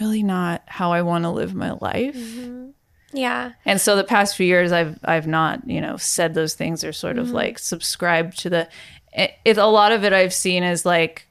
really 0.00 0.22
not 0.22 0.62
how 0.66 0.92
I 0.92 1.02
want 1.02 1.24
to 1.24 1.30
live 1.30 1.54
my 1.54 1.72
life. 1.72 2.16
Mm-hmm. 2.16 2.70
Yeah. 3.12 3.52
And 3.64 3.80
so 3.80 3.96
the 3.96 4.04
past 4.04 4.36
few 4.36 4.46
years, 4.46 4.72
I've 4.72 4.98
I've 5.04 5.26
not 5.26 5.68
you 5.68 5.80
know 5.80 5.96
said 5.96 6.34
those 6.34 6.54
things 6.54 6.84
or 6.84 6.92
sort 6.92 7.16
Mm-hmm. 7.16 7.26
of 7.26 7.30
like 7.30 7.58
subscribed 7.58 8.38
to 8.40 8.50
the. 8.50 8.68
It, 9.12 9.32
it 9.44 9.56
a 9.56 9.66
lot 9.66 9.92
of 9.92 10.04
it 10.04 10.12
I've 10.12 10.34
seen 10.34 10.62
is 10.62 10.84
like, 10.84 11.26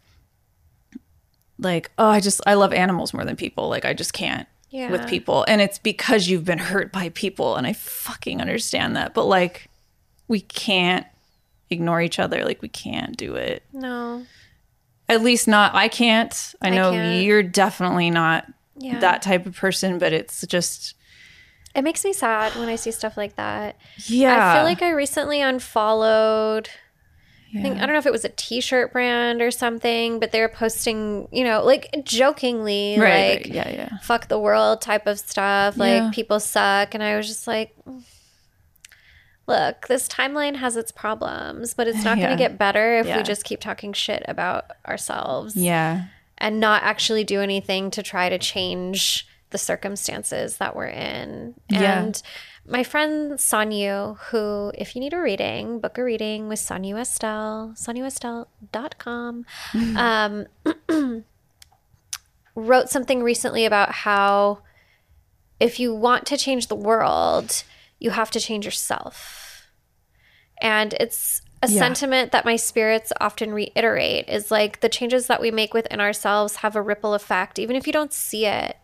like 1.59 1.91
oh 1.97 2.07
I 2.07 2.19
just 2.19 2.41
I 2.45 2.55
love 2.55 2.73
animals 2.73 3.13
more 3.13 3.23
than 3.23 3.35
people. 3.35 3.69
Like 3.69 3.85
I 3.85 3.93
just 3.93 4.13
can't 4.13 4.47
Yeah. 4.69 4.91
with 4.91 5.07
people, 5.07 5.45
and 5.47 5.61
it's 5.61 5.79
because 5.79 6.27
you've 6.27 6.43
been 6.45 6.57
hurt 6.59 6.91
by 6.91 7.09
people, 7.09 7.55
and 7.55 7.65
I 7.65 7.73
fucking 7.73 8.41
understand 8.41 8.95
that. 8.97 9.13
But 9.13 9.25
like, 9.25 9.69
we 10.27 10.41
can't 10.41 11.05
ignore 11.69 12.01
each 12.01 12.19
other. 12.19 12.43
Like 12.43 12.61
we 12.61 12.67
can't 12.69 13.15
do 13.15 13.35
it. 13.35 13.63
No. 13.71 14.25
At 15.09 15.21
least 15.21 15.47
not. 15.47 15.73
I 15.73 15.87
can't. 15.87 16.53
I 16.61 16.69
know 16.69 16.91
can't. 16.91 17.23
you're 17.23 17.43
definitely 17.43 18.09
not 18.09 18.45
Yeah. 18.77 18.99
that 18.99 19.21
type 19.21 19.45
of 19.45 19.55
person, 19.55 19.97
but 19.99 20.11
it's 20.11 20.45
just 20.47 20.95
It 21.73 21.83
makes 21.83 22.03
me 22.03 22.11
sad 22.11 22.53
when 22.55 22.67
I 22.67 22.75
see 22.75 22.91
stuff 22.91 23.15
like 23.15 23.35
that. 23.37 23.77
yeah. 24.07 24.51
I 24.51 24.55
feel 24.55 24.63
like 24.63 24.81
I 24.81 24.89
recently 24.89 25.39
unfollowed. 25.41 26.69
I 27.55 27.61
think 27.61 27.77
I 27.77 27.79
don't 27.85 27.93
know 27.93 27.99
if 27.99 28.05
it 28.05 28.11
was 28.11 28.25
a 28.25 28.29
T-shirt 28.29 28.91
brand 28.91 29.41
or 29.41 29.51
something, 29.51 30.19
but 30.19 30.31
they 30.31 30.41
were 30.41 30.49
posting, 30.49 31.27
you 31.31 31.43
know, 31.45 31.63
like 31.63 31.89
jokingly, 32.03 32.97
right, 32.99 33.37
like 33.37 33.45
right. 33.45 33.47
yeah, 33.47 33.69
yeah. 33.69 33.89
"fuck 34.01 34.27
the 34.27 34.37
world" 34.39 34.81
type 34.81 35.07
of 35.07 35.17
stuff, 35.19 35.77
like 35.77 36.01
Yeah. 36.01 36.11
people 36.13 36.39
suck, 36.41 36.93
and 36.93 37.01
I 37.01 37.15
was 37.15 37.25
just 37.27 37.47
like, 37.47 37.73
"Look, 39.47 39.87
this 39.87 40.07
timeline 40.07 40.57
has 40.57 40.75
its 40.75 40.91
problems, 40.91 41.73
but 41.73 41.87
it's 41.87 41.97
not 42.03 42.15
going 42.17 42.21
Yeah. 42.21 42.29
to 42.31 42.35
get 42.35 42.57
better 42.57 42.97
if 42.99 43.07
Yeah. 43.07 43.17
we 43.17 43.23
just 43.23 43.43
keep 43.45 43.61
talking 43.61 43.93
shit 43.93 44.23
about 44.27 44.65
ourselves 44.87 45.55
Yeah. 45.55 46.05
and 46.37 46.59
not 46.59 46.83
actually 46.83 47.23
do 47.23 47.41
anything 47.41 47.89
to 47.91 48.03
try 48.03 48.29
to 48.29 48.37
change 48.37 49.25
the 49.51 49.57
circumstances 49.57 50.57
that 50.57 50.75
we're 50.75 50.87
in. 50.87 51.55
Yeah. 51.69 52.11
My 52.69 52.83
friend 52.83 53.33
Sanyu, 53.33 54.17
who, 54.29 54.73
if 54.77 54.93
you 54.93 54.99
need 54.99 55.13
a 55.13 55.21
reading, 55.21 55.79
book 55.79 55.97
a 55.97 56.03
reading 56.03 56.49
with 56.49 56.59
Sanyu 56.59 56.99
Estelle, 56.99 57.73
sanyuestelle.com, 57.77 59.45
um, 59.95 60.45
wrote 62.55 62.89
something 62.89 63.23
recently 63.23 63.65
about 63.65 63.91
how 63.91 64.59
if 65.61 65.79
you 65.79 65.95
want 65.95 66.25
to 66.27 66.37
change 66.37 66.67
the 66.67 66.75
world, 66.75 67.63
you 67.99 68.11
have 68.11 68.31
to 68.31 68.39
change 68.39 68.65
yourself. 68.65 69.67
And 70.61 70.93
it's 70.99 71.41
a 71.63 71.69
Yeah. 71.69 71.79
sentiment 71.79 72.31
that 72.33 72.45
my 72.45 72.55
spirits 72.57 73.13
often 73.21 73.53
reiterate 73.53 74.27
is 74.27 74.51
like 74.51 74.81
the 74.81 74.89
changes 74.89 75.27
that 75.27 75.39
we 75.41 75.51
make 75.51 75.73
within 75.73 76.01
ourselves 76.01 76.57
have 76.57 76.75
a 76.75 76.81
ripple 76.81 77.13
effect, 77.13 77.57
even 77.59 77.75
if 77.77 77.87
you 77.87 77.93
don't 77.93 78.13
see 78.13 78.45
it. 78.45 78.75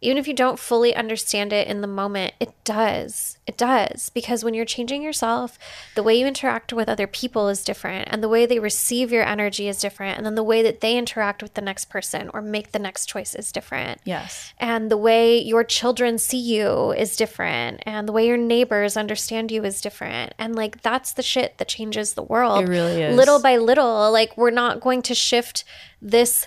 Even 0.00 0.16
if 0.16 0.28
you 0.28 0.34
don't 0.34 0.60
fully 0.60 0.94
understand 0.94 1.52
it 1.52 1.66
in 1.66 1.80
the 1.80 1.88
moment, 1.88 2.32
it 2.38 2.52
does. 2.62 3.38
It 3.48 3.56
does. 3.56 4.10
Because 4.10 4.44
when 4.44 4.54
you're 4.54 4.64
changing 4.64 5.02
yourself, 5.02 5.58
the 5.96 6.04
way 6.04 6.14
you 6.20 6.24
interact 6.24 6.72
with 6.72 6.88
other 6.88 7.08
people 7.08 7.48
is 7.48 7.64
different, 7.64 8.08
and 8.12 8.22
the 8.22 8.28
way 8.28 8.46
they 8.46 8.60
receive 8.60 9.10
your 9.10 9.24
energy 9.24 9.66
is 9.66 9.80
different, 9.80 10.16
and 10.16 10.24
then 10.24 10.36
the 10.36 10.44
way 10.44 10.62
that 10.62 10.80
they 10.80 10.96
interact 10.96 11.42
with 11.42 11.54
the 11.54 11.60
next 11.60 11.86
person 11.90 12.30
or 12.32 12.40
make 12.40 12.70
the 12.70 12.78
next 12.78 13.06
choice 13.06 13.34
is 13.34 13.50
different 13.50 14.00
Yes. 14.04 14.52
and 14.58 14.88
the 14.90 14.96
way 14.96 15.36
your 15.38 15.64
children 15.64 16.18
see 16.18 16.38
you 16.38 16.92
is 16.92 17.16
different 17.16 17.82
and 17.84 18.06
the 18.06 18.12
way 18.12 18.26
your 18.26 18.36
neighbors 18.36 18.96
understand 18.96 19.50
you 19.50 19.64
is 19.64 19.80
different 19.80 20.32
and 20.38 20.54
like 20.54 20.82
that's 20.82 21.12
the 21.12 21.22
shit 21.22 21.58
that 21.58 21.68
changes 21.68 22.14
the 22.14 22.22
world 22.22 22.64
It 22.64 22.68
really 22.68 23.02
is. 23.02 23.16
little 23.16 23.40
by 23.42 23.56
little 23.56 24.12
like 24.12 24.36
we're 24.36 24.50
not 24.50 24.80
going 24.80 25.02
to 25.02 25.14
shift 25.14 25.64
this 26.00 26.46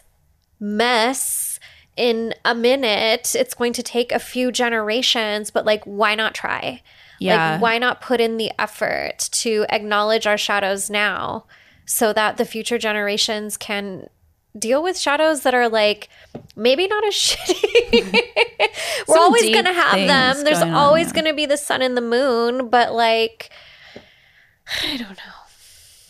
mess 0.59 1.50
in 1.97 2.33
a 2.45 2.55
minute 2.55 3.35
it's 3.35 3.53
going 3.53 3.73
to 3.73 3.83
take 3.83 4.11
a 4.11 4.19
few 4.19 4.51
generations 4.51 5.51
but 5.51 5.65
like 5.65 5.83
why 5.83 6.15
not 6.15 6.33
try 6.33 6.81
Yeah. 7.19 7.53
like 7.53 7.61
why 7.61 7.77
not 7.77 8.01
put 8.01 8.21
in 8.21 8.37
the 8.37 8.51
effort 8.57 9.29
to 9.33 9.65
acknowledge 9.69 10.25
our 10.25 10.37
shadows 10.37 10.89
now 10.89 11.45
so 11.85 12.13
that 12.13 12.37
the 12.37 12.45
future 12.45 12.77
generations 12.77 13.57
can 13.57 14.07
deal 14.57 14.81
with 14.83 14.97
shadows 14.97 15.41
that 15.41 15.53
are 15.53 15.67
like 15.69 16.07
maybe 16.55 16.87
not 16.87 17.05
as 17.05 17.13
shitty. 17.13 18.11
We're 19.07 19.15
Some 19.15 19.19
always 19.23 19.43
going 19.49 19.65
to 19.65 19.73
have 19.73 19.95
them. 20.07 20.43
There's 20.43 20.59
going 20.59 20.73
always 20.73 21.11
going 21.11 21.25
to 21.25 21.33
be 21.33 21.45
the 21.45 21.57
sun 21.57 21.81
and 21.81 21.95
the 21.97 22.01
moon, 22.01 22.69
but 22.69 22.93
like 22.93 23.49
I 24.83 24.97
don't 24.97 25.09
know. 25.11 25.39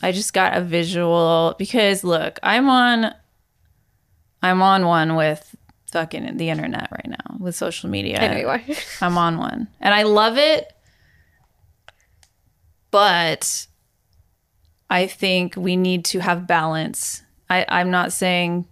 I 0.03 0.11
just 0.11 0.34
got 0.34 0.57
a 0.57 0.61
visual 0.61 1.55
because 1.59 2.03
look, 2.03 2.39
I'm 2.43 2.67
on 2.69 3.13
I'm 4.41 4.61
on 4.61 4.86
one 4.88 5.15
with 5.15 5.55
fucking 5.92 6.38
the 6.38 6.50
internet 6.50 6.89
right 6.92 7.08
now 7.08 7.38
with 7.39 7.56
social 7.56 7.89
media. 7.89 8.20
I 8.22 8.28
know 8.28 8.39
you 8.39 8.50
are. 8.50 8.62
I'm 9.02 9.18
on 9.18 9.38
one. 9.38 9.68
And 9.80 9.94
I 9.94 10.04
love 10.04 10.38
it. 10.38 10.72
But 12.92 13.68
I 14.89 15.08
think 15.08 15.56
we 15.56 15.76
need 15.76 16.06
to 16.06 16.20
have 16.20 16.48
balance. 16.48 17.24
I, 17.50 17.66
I'm 17.70 17.92
not 17.92 18.12
saying 18.12 18.68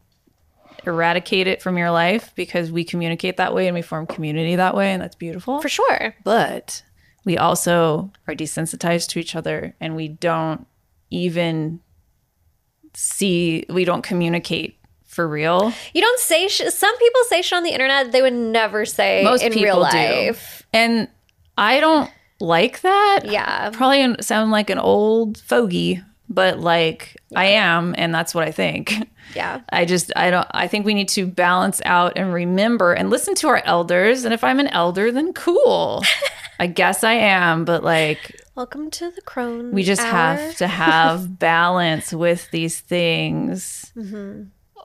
eradicate 0.86 1.48
it 1.48 1.62
from 1.62 1.78
your 1.78 1.92
life 1.92 2.32
because 2.36 2.72
we 2.72 2.84
communicate 2.84 3.38
that 3.38 3.54
way 3.54 3.68
and 3.68 3.76
we 3.76 3.82
form 3.82 4.08
community 4.08 4.56
that 4.56 4.76
way, 4.76 4.92
and 4.92 5.02
that's 5.02 5.16
beautiful. 5.16 5.62
For 5.62 5.70
sure. 5.70 6.16
But 6.24 6.84
we 7.26 7.38
also 7.38 8.12
are 8.28 8.36
desensitized 8.36 9.10
to 9.10 9.20
each 9.20 9.36
other 9.36 9.76
and 9.80 9.96
we 9.96 10.08
don't 10.08 10.66
even 11.10 11.82
see, 12.94 13.66
we 13.70 13.86
don't 13.86 14.04
communicate 14.04 14.79
for 15.10 15.28
real. 15.28 15.74
You 15.93 16.01
don't 16.01 16.20
say 16.20 16.47
sh- 16.47 16.70
some 16.70 16.97
people 16.97 17.22
say 17.28 17.41
shit 17.41 17.57
on 17.57 17.64
the 17.64 17.72
internet 17.72 18.12
they 18.12 18.22
would 18.22 18.34
never 18.34 18.86
say 18.86 19.24
Most 19.24 19.41
in 19.41 19.51
people 19.51 19.82
real 19.82 19.89
do. 19.89 19.97
life. 19.97 20.64
And 20.72 21.07
I 21.57 21.80
don't 21.80 22.10
like 22.39 22.82
that. 22.82 23.22
Yeah. 23.26 23.72
Probably 23.72 24.16
sound 24.22 24.51
like 24.51 24.70
an 24.70 24.78
old 24.78 25.39
fogey, 25.39 26.01
but 26.30 26.60
like 26.60 27.18
I 27.36 27.45
am, 27.45 27.95
and 27.97 28.14
that's 28.14 28.34
what 28.36 28.47
I 28.47 28.51
think. 28.51 28.93
Yeah. 29.36 29.62
I 29.70 29.86
just, 29.86 30.12
I 30.16 30.30
don't, 30.32 30.47
I 30.51 30.68
think 30.68 30.86
we 30.86 30.93
need 30.93 31.10
to 31.10 31.26
balance 31.26 31.82
out 31.86 32.14
and 32.16 32.32
remember 32.32 32.93
and 32.93 33.10
listen 33.10 33.34
to 33.36 33.47
our 33.47 33.62
elders. 33.66 34.26
And 34.26 34.34
if 34.34 34.43
I'm 34.43 34.60
an 34.60 34.68
elder, 34.68 35.12
then 35.12 35.34
cool. 35.34 36.03
I 36.60 36.68
guess 36.68 37.03
I 37.03 37.14
am, 37.14 37.66
but 37.66 37.84
like, 37.84 38.41
Welcome 38.55 38.91
to 38.91 39.10
the 39.12 39.22
crone. 39.22 39.72
we 39.72 39.84
just 39.84 40.01
hour. 40.01 40.12
have 40.12 40.55
to 40.57 40.68
have 40.68 41.39
balance 41.39 42.12
with 42.14 42.51
these 42.51 42.80
things 42.80 43.91
mm-hmm. 43.95 44.43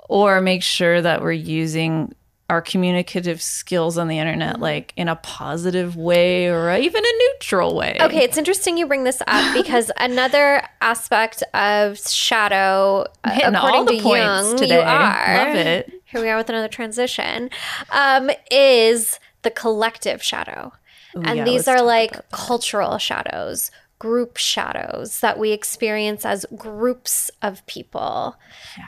Or 0.08 0.40
make 0.40 0.62
sure 0.62 1.00
that 1.00 1.22
we're 1.22 1.32
using 1.32 2.14
our 2.50 2.60
communicative 2.60 3.40
skills 3.40 3.96
on 3.96 4.06
the 4.06 4.18
internet 4.18 4.60
like 4.60 4.92
in 4.96 5.08
a 5.08 5.16
positive 5.16 5.96
way 5.96 6.46
or 6.46 6.76
even 6.76 7.02
a 7.02 7.12
neutral 7.18 7.74
way 7.74 7.96
Okay, 8.00 8.22
it's 8.22 8.36
interesting 8.36 8.76
you 8.76 8.86
bring 8.86 9.04
this 9.04 9.22
up 9.26 9.54
because 9.62 9.90
another 9.98 10.62
aspect 10.82 11.42
of 11.54 11.98
shadow, 11.98 13.06
uh, 13.24 13.30
Hitting 13.30 13.54
according 13.54 13.78
all 13.78 13.84
the 13.86 13.98
to 13.98 14.08
Jung, 14.08 14.56
today. 14.58 14.74
you 14.74 14.80
are. 14.80 15.46
Love 15.46 15.56
it. 15.56 15.92
Here 16.04 16.20
we 16.20 16.28
are 16.28 16.36
with 16.36 16.50
another 16.50 16.68
transition. 16.68 17.48
Um, 17.90 18.30
is 18.50 19.18
the 19.42 19.50
collective 19.50 20.22
shadow, 20.22 20.72
and 21.14 21.38
yeah, 21.38 21.44
these 21.44 21.66
are 21.66 21.82
like 21.82 22.30
cultural 22.30 22.98
shadows, 22.98 23.70
group 23.98 24.36
shadows 24.36 25.20
that 25.20 25.38
we 25.38 25.52
experience 25.52 26.26
as 26.26 26.44
groups 26.56 27.30
of 27.42 27.64
people. 27.66 28.36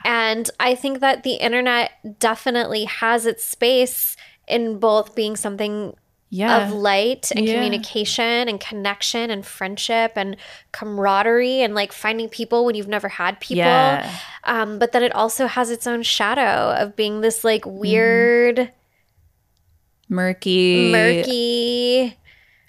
And 0.04 0.50
I 0.60 0.74
think 0.74 1.00
that 1.00 1.22
the 1.22 1.34
internet 1.34 2.18
definitely 2.18 2.84
has 2.84 3.24
its 3.26 3.44
space 3.44 4.16
in 4.46 4.78
both 4.78 5.14
being 5.14 5.36
something 5.36 5.94
Yeah. 6.28 6.66
of 6.66 6.72
light 6.72 7.30
and 7.30 7.46
Yeah. 7.46 7.54
communication 7.54 8.48
and 8.48 8.60
connection 8.60 9.30
and 9.30 9.46
friendship 9.46 10.12
and 10.16 10.36
camaraderie 10.72 11.62
and 11.62 11.74
like 11.74 11.92
finding 11.92 12.28
people 12.28 12.64
when 12.64 12.74
you've 12.74 12.88
never 12.88 13.08
had 13.08 13.38
people. 13.40 13.58
Yeah. 13.58 14.12
Um, 14.42 14.78
but 14.80 14.90
then 14.92 15.04
it 15.04 15.14
also 15.14 15.46
has 15.46 15.70
its 15.70 15.86
own 15.86 16.02
shadow 16.02 16.74
of 16.76 16.96
being 16.96 17.20
this 17.20 17.44
like 17.44 17.64
weird, 17.64 18.72
Murky. 20.08 20.92
murky 20.92 22.16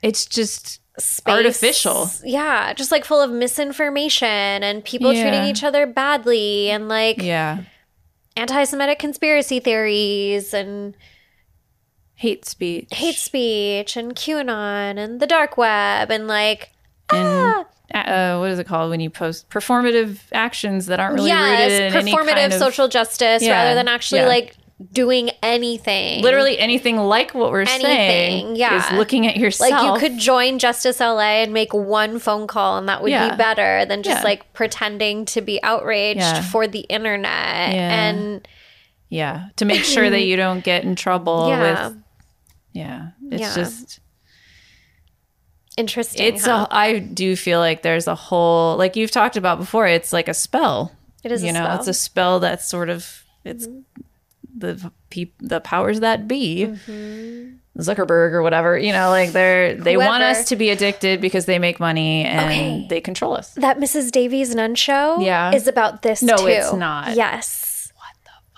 It's 0.02 0.26
just 0.26 0.80
space. 0.98 1.34
artificial. 1.34 2.10
Yeah. 2.24 2.74
Just 2.74 2.92
like 2.92 3.06
full 3.06 3.22
of 3.22 3.32
misinformation 3.32 4.28
and 4.28 4.84
people 4.84 5.14
Yeah. 5.14 5.22
treating 5.30 5.44
each 5.48 5.64
other 5.64 5.86
badly 5.86 6.70
and 6.70 6.88
like 6.90 7.22
Yeah. 7.22 7.60
anti 8.36 8.64
Semitic 8.64 9.00
conspiracy 9.00 9.60
theories 9.60 10.54
and 10.54 10.96
Hate 12.16 12.46
speech. 12.46 12.88
hate 12.94 13.16
speech 13.16 13.96
and 13.96 14.16
QAnon 14.16 14.98
and 14.98 15.20
the 15.20 15.28
dark 15.28 15.56
web 15.56 16.10
and 16.10 16.28
like 16.28 16.72
and 17.14 17.66
uh, 17.94 18.38
what 18.38 18.50
is 18.50 18.58
it 18.60 18.66
called 18.68 18.90
when 18.90 19.00
you 19.00 19.10
post 19.10 19.50
performative 19.50 20.18
actions 20.34 20.88
that 20.88 21.00
aren't 21.00 21.16
really 21.16 21.32
rooted 21.32 21.72
in 21.72 21.94
yes, 21.94 21.94
any 21.94 22.12
performative 22.12 22.28
kind 22.36 22.54
of 22.54 22.60
social 22.60 22.88
justice 22.88 23.44
Yeah, 23.44 23.52
rather 23.64 23.76
than 23.76 23.88
actually 23.88 24.22
yeah. 24.22 24.28
like 24.28 24.56
doing 24.92 25.32
anything. 25.42 26.22
literally 26.22 26.60
anything 26.60 26.98
like 26.98 27.34
what 27.34 27.52
we're 27.52 27.66
saying 27.66 27.84
Anything, 27.86 28.56
yeah. 28.56 28.92
is 28.92 28.98
looking 28.98 29.26
at 29.26 29.36
yourself 29.38 29.72
like 29.72 29.84
you 29.84 30.00
could 30.10 30.20
join 30.20 30.60
Justice 30.60 31.00
LA 31.00 31.42
and 31.42 31.52
make 31.52 31.74
one 31.74 32.20
phone 32.20 32.46
call 32.46 32.78
and 32.78 32.88
that 32.88 33.02
would 33.02 33.10
Yeah. 33.10 33.32
be 33.32 33.38
better 33.38 33.86
than 33.86 34.04
just 34.04 34.20
Yeah. 34.20 34.24
like 34.24 34.54
pretending 34.54 35.26
to 35.26 35.42
be 35.42 35.62
outraged 35.64 36.20
Yeah. 36.20 36.42
for 36.44 36.68
the 36.68 36.82
internet. 36.82 37.74
And 37.74 38.48
yeah 39.10 39.48
to 39.56 39.66
make 39.66 39.84
sure 39.84 40.10
that 40.10 40.22
you 40.22 40.36
don't 40.44 40.64
get 40.64 40.84
in 40.84 40.96
trouble 40.96 41.48
yeah, 41.50 41.88
with 41.88 41.98
yeah 42.74 43.08
it's 43.32 43.56
just 43.56 44.00
interesting. 45.78 46.26
it's 46.34 46.46
huh? 46.46 46.68
a 46.70 46.76
i 46.76 47.00
do 47.00 47.36
feel 47.36 47.60
like 47.60 47.82
there's 47.84 48.08
a 48.08 48.16
whole 48.16 48.76
like 48.78 48.96
you've 48.96 49.12
talked 49.12 49.38
about 49.38 49.60
before 49.60 49.88
it's 49.88 50.12
like 50.12 50.28
a 50.28 50.34
spell 50.34 50.92
It 51.24 51.32
is 51.32 51.42
a 51.44 51.48
you 51.48 51.54
know 51.54 51.60
spell. 51.60 51.70
Mm-hmm. 51.72 51.80
it's 51.80 51.88
a 51.88 51.94
spell 51.94 52.40
that's 52.40 52.68
sort 52.68 52.90
of 52.90 53.24
it's 53.46 53.68
the 54.60 54.92
peop, 55.10 55.34
the 55.40 55.60
powers 55.60 56.00
that 56.02 56.28
be 56.28 56.66
Mm-hmm. 56.66 57.82
zuckerberg 57.82 58.32
or 58.34 58.42
whatever 58.42 58.76
you 58.78 58.92
know 58.92 59.10
like 59.10 59.32
they're 59.34 59.76
they 59.76 59.98
want 59.98 60.24
us 60.24 60.46
to 60.50 60.56
be 60.56 60.70
addicted 60.72 61.22
because 61.22 61.46
they 61.46 61.60
make 61.60 61.80
money 61.80 62.26
and 62.26 62.46
Okay. 62.50 62.88
they 62.90 63.00
control 63.02 63.36
us 63.38 63.54
that 63.54 63.78
Mrs. 63.78 64.12
Davis 64.12 64.54
Nun 64.56 64.74
show 64.76 65.20
Yeah. 65.20 65.54
is 65.54 65.68
about 65.68 66.02
this 66.02 66.24
No, 66.24 66.38
too. 66.38 66.48
it's 66.48 66.74
not. 66.74 67.16
Yes. 67.16 67.77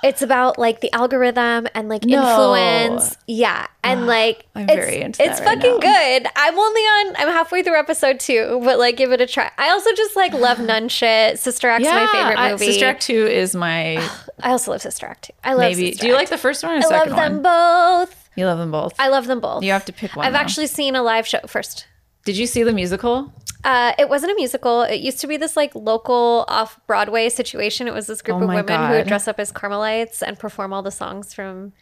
It's 0.04 0.22
about 0.22 0.58
like 0.58 0.80
the 0.82 0.92
algorithm 0.94 1.68
and 1.76 1.90
like 1.90 2.06
No. 2.06 2.22
influence. 2.22 3.18
Yeah. 3.28 3.68
And 3.84 4.08
like 4.08 4.46
I'm 4.56 4.64
it's, 4.70 4.74
very 4.74 5.02
into 5.02 5.24
it's 5.24 5.40
right 5.42 5.56
fucking 5.58 5.80
now. 5.80 5.80
good. 5.80 6.28
I'm 6.36 6.58
only 6.58 6.82
on 6.82 7.16
I'm 7.18 7.28
halfway 7.28 7.64
through 7.64 7.78
episode 7.78 8.20
two, 8.20 8.62
but 8.64 8.80
like 8.80 8.96
give 8.98 9.12
it 9.12 9.20
a 9.22 9.28
try. 9.28 9.52
I 9.58 9.70
also 9.72 9.92
just 9.94 10.16
like 10.16 10.34
love 10.34 10.60
nun 10.62 10.88
shit. 10.90 11.38
Sister 11.40 11.68
Act's 11.70 11.88
my 11.88 12.08
favorite 12.08 12.40
I- 12.40 12.52
movie. 12.52 12.66
Sister 12.68 12.86
Act 12.86 13.02
2 13.04 13.14
is 13.28 13.56
my 13.56 13.98
I 14.42 14.52
also 14.52 14.72
love 14.72 14.82
Sister 14.82 15.06
Act. 15.08 15.32
I 15.44 15.52
love 15.54 15.62
maybe. 15.72 15.92
Sister 15.92 16.02
Do 16.02 16.08
you 16.08 16.14
Act. 16.14 16.22
like 16.22 16.30
the 16.30 16.38
first 16.38 16.64
one 16.64 16.78
or 16.78 16.82
the 16.82 16.88
I 16.94 16.98
love 17.00 17.10
them 17.10 17.18
one? 17.18 17.42
both. 17.42 18.30
You 18.36 18.46
love 18.46 18.58
them 18.60 18.72
both. 18.72 18.94
I 19.00 19.10
love 19.10 19.28
them 19.28 19.42
both. 19.42 19.64
you 19.64 19.72
have 19.74 19.86
to 19.86 19.94
pick 19.94 20.16
one. 20.16 20.26
I've 20.26 20.32
though. 20.34 20.40
actually 20.40 20.68
seen 20.68 20.96
a 20.96 21.04
live 21.04 21.28
show 21.28 21.40
first. 21.48 21.88
Did 22.26 22.38
you 22.38 22.48
see 22.48 22.64
the 22.64 22.74
musical? 22.74 23.34
Uh, 23.64 23.94
it 24.00 24.08
wasn't 24.08 24.32
a 24.32 24.36
musical. 24.36 24.84
It 24.84 25.02
used 25.02 25.20
to 25.20 25.28
be 25.28 25.36
this 25.36 25.58
like 25.58 25.76
local 25.76 26.46
off 26.48 26.80
Broadway 26.88 27.28
situation. 27.30 27.88
It 27.88 27.94
was 27.94 28.08
this 28.08 28.22
group 28.22 28.38
Oh 28.38 28.44
of 28.44 28.48
women 28.48 28.88
who 28.88 28.94
would 28.96 29.08
dress 29.08 29.28
up 29.28 29.40
as 29.40 29.52
Carmelites 29.52 30.24
and 30.24 30.40
perform 30.40 30.72
all 30.72 30.82
the 30.82 30.92
songs 30.92 31.34
from. 31.34 31.74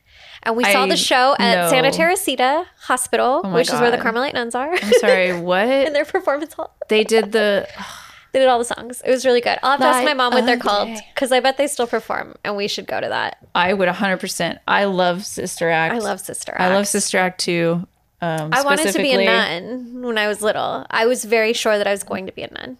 And 0.41 0.55
we 0.55 0.63
saw 0.63 0.83
I 0.83 0.89
the 0.89 0.97
show 0.97 1.35
at 1.37 1.55
know. 1.55 1.69
Santa 1.69 1.91
Teresita 1.91 2.65
Hospital, 2.81 3.43
my 3.43 3.53
which 3.53 3.71
is 3.71 3.79
where 3.79 3.91
the 3.91 3.97
Carmelite 3.97 4.33
nuns 4.33 4.55
are, 4.55 4.73
I'm 4.73 4.93
sorry, 4.93 5.39
what? 5.39 5.67
in 5.67 5.93
their 5.93 6.05
performance 6.05 6.53
hall. 6.53 6.75
they 6.89 7.03
did 7.03 7.31
the 7.31 7.67
They 8.33 8.39
did 8.39 8.49
all 8.49 8.59
the 8.59 8.65
songs. 8.65 9.01
It 9.05 9.09
was 9.09 9.25
really 9.25 9.41
good. 9.41 9.57
I'll 9.63 9.71
have 9.71 9.79
to 9.79 9.85
ask 9.85 10.03
my 10.03 10.13
mom 10.13 10.33
what 10.33 10.45
they're 10.45 10.59
called 10.59 10.89
because 11.13 11.31
I 11.31 11.39
bet 11.39 11.57
they 11.57 11.65
still 11.67 11.87
perform, 11.87 12.35
and 12.43 12.57
we 12.57 12.67
should 12.67 12.85
go 12.85 12.99
to 12.99 13.07
that. 13.07 13.37
I 13.55 13.73
would 13.73 13.87
100%. 13.87 14.59
I 14.67 14.83
love 14.85 15.25
Sister 15.25 15.69
Act. 15.69 15.95
I 15.95 15.99
love 15.99 16.19
Sister 16.19 16.51
Act. 16.51 16.61
I 16.61 16.75
love 16.75 16.87
Sister 16.87 17.17
Act 17.17 17.39
2. 17.39 17.87
Um, 18.21 18.49
I 18.51 18.63
wanted 18.63 18.91
to 18.93 18.97
be 18.99 19.11
a 19.11 19.23
nun 19.25 20.01
when 20.01 20.17
I 20.17 20.27
was 20.27 20.41
little. 20.41 20.85
I 20.89 21.05
was 21.05 21.23
very 21.25 21.53
sure 21.53 21.77
that 21.77 21.85
I 21.87 21.91
was 21.91 22.03
going 22.03 22.25
to 22.25 22.31
be 22.31 22.41
a 22.43 22.51
nun. 22.51 22.77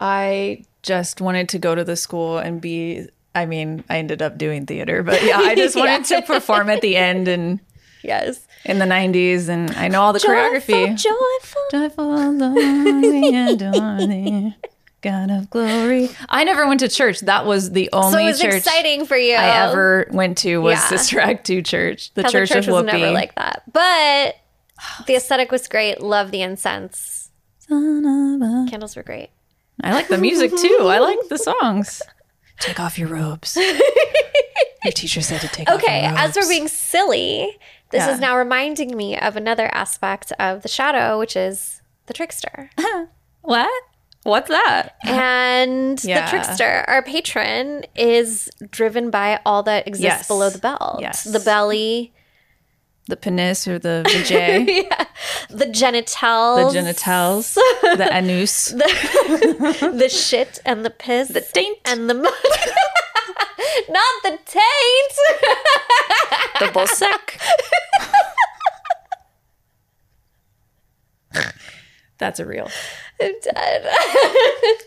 I 0.00 0.64
just 0.82 1.20
wanted 1.20 1.48
to 1.50 1.58
go 1.58 1.74
to 1.74 1.84
the 1.84 1.96
school 1.96 2.38
and 2.38 2.60
be 2.60 3.08
I 3.36 3.46
mean, 3.46 3.82
I 3.88 3.98
ended 3.98 4.22
up 4.22 4.38
doing 4.38 4.64
theater, 4.66 5.02
but 5.02 5.22
yeah, 5.24 5.38
I 5.38 5.54
just 5.56 5.74
wanted 5.82 6.04
to 6.06 6.22
perform 6.22 6.70
at 6.70 6.80
the 6.82 6.96
end 6.96 7.26
and 7.28 7.60
Yes. 8.02 8.46
in 8.66 8.78
the 8.78 8.84
90s 8.84 9.48
and 9.48 9.70
I 9.72 9.88
know 9.88 10.02
all 10.02 10.12
the 10.12 10.18
choreography. 10.20 10.96
Joyful, 10.96 11.62
joyful. 11.70 12.10
Joyful, 12.12 12.32
lonely, 12.32 13.34
and 13.34 13.60
adorning, 13.74 14.54
God 15.00 15.30
of 15.30 15.48
glory. 15.50 16.10
I 16.28 16.44
never 16.44 16.66
went 16.68 16.80
to 16.80 16.88
church. 16.88 17.20
That 17.20 17.46
was 17.46 17.70
the 17.72 17.88
only 17.94 18.12
So 18.12 18.18
it 18.18 18.26
was 18.26 18.40
church 18.40 18.54
exciting 18.56 19.06
for 19.06 19.16
you. 19.16 19.34
I 19.34 19.68
ever 19.68 20.06
went 20.10 20.36
to 20.38 20.58
was 20.58 20.74
Yeah. 20.74 20.86
Sister 20.88 21.18
Act 21.20 21.46
2 21.46 21.62
church, 21.62 22.12
the 22.12 22.22
Catholic 22.24 22.40
church, 22.40 22.48
church 22.50 22.68
of 22.68 22.74
was 22.74 22.82
Whoopi. 22.84 23.00
never 23.00 23.10
like 23.12 23.34
that. 23.36 23.62
But 23.72 24.36
the 25.06 25.14
aesthetic 25.16 25.50
was 25.52 25.68
great. 25.68 26.00
Love 26.00 26.30
the 26.30 26.42
incense. 26.42 27.30
Candles 27.68 28.96
were 28.96 29.02
great. 29.02 29.30
I 29.82 29.92
like 29.92 30.08
the 30.08 30.18
music 30.18 30.50
too. 30.56 30.78
I 30.82 30.98
like 30.98 31.18
the 31.28 31.38
songs. 31.38 32.00
Take 32.60 32.78
off 32.78 32.98
your 32.98 33.08
robes. 33.08 33.56
your 34.84 34.92
teacher 34.92 35.20
said 35.20 35.40
to 35.40 35.48
take 35.48 35.68
off 35.68 35.76
Okay, 35.82 36.04
as 36.04 36.36
we're 36.36 36.48
being 36.48 36.68
silly, 36.68 37.58
this 37.90 38.06
Yeah. 38.06 38.14
is 38.14 38.20
now 38.20 38.36
reminding 38.38 38.96
me 38.96 39.18
of 39.18 39.36
another 39.36 39.66
aspect 39.74 40.30
of 40.38 40.62
the 40.62 40.68
shadow, 40.68 41.18
which 41.18 41.34
is 41.36 41.82
the 42.06 42.12
trickster. 42.14 42.70
What? 43.42 43.70
What's 44.22 44.48
that? 44.48 44.96
and 45.04 46.02
Yeah. 46.04 46.24
the 46.24 46.30
trickster, 46.30 46.84
our 46.88 47.02
patron, 47.02 47.84
is 47.94 48.48
driven 48.70 49.10
by 49.10 49.40
all 49.44 49.62
that 49.64 49.86
exists 49.88 50.02
Yes. 50.04 50.28
below 50.28 50.48
the 50.48 50.58
belt. 50.58 51.00
Yes. 51.02 51.24
The 51.24 51.40
belly, 51.40 52.14
The 53.06 53.16
penis 53.16 53.68
or 53.68 53.78
the 53.78 54.02
vajay, 54.08 54.88
the 55.50 55.66
genitals, 55.66 56.72
the 56.72 56.80
genitals, 56.80 57.54
the 57.54 58.08
anus, 58.10 58.66
the 58.70 60.08
shit 60.10 60.58
and 60.64 60.84
the 60.86 60.90
piss. 60.90 61.28
the 61.28 61.42
taint, 61.42 61.78
and 61.84 62.08
the 62.08 62.14
mud. 62.14 62.32
Not 63.90 64.14
the 64.22 64.38
taint. 64.46 65.14
the 66.60 66.66
bolsec. 66.66 67.38
That's 72.18 72.40
a 72.40 72.46
real. 72.46 72.70
I'm 73.20 73.34
dead. 73.42 73.92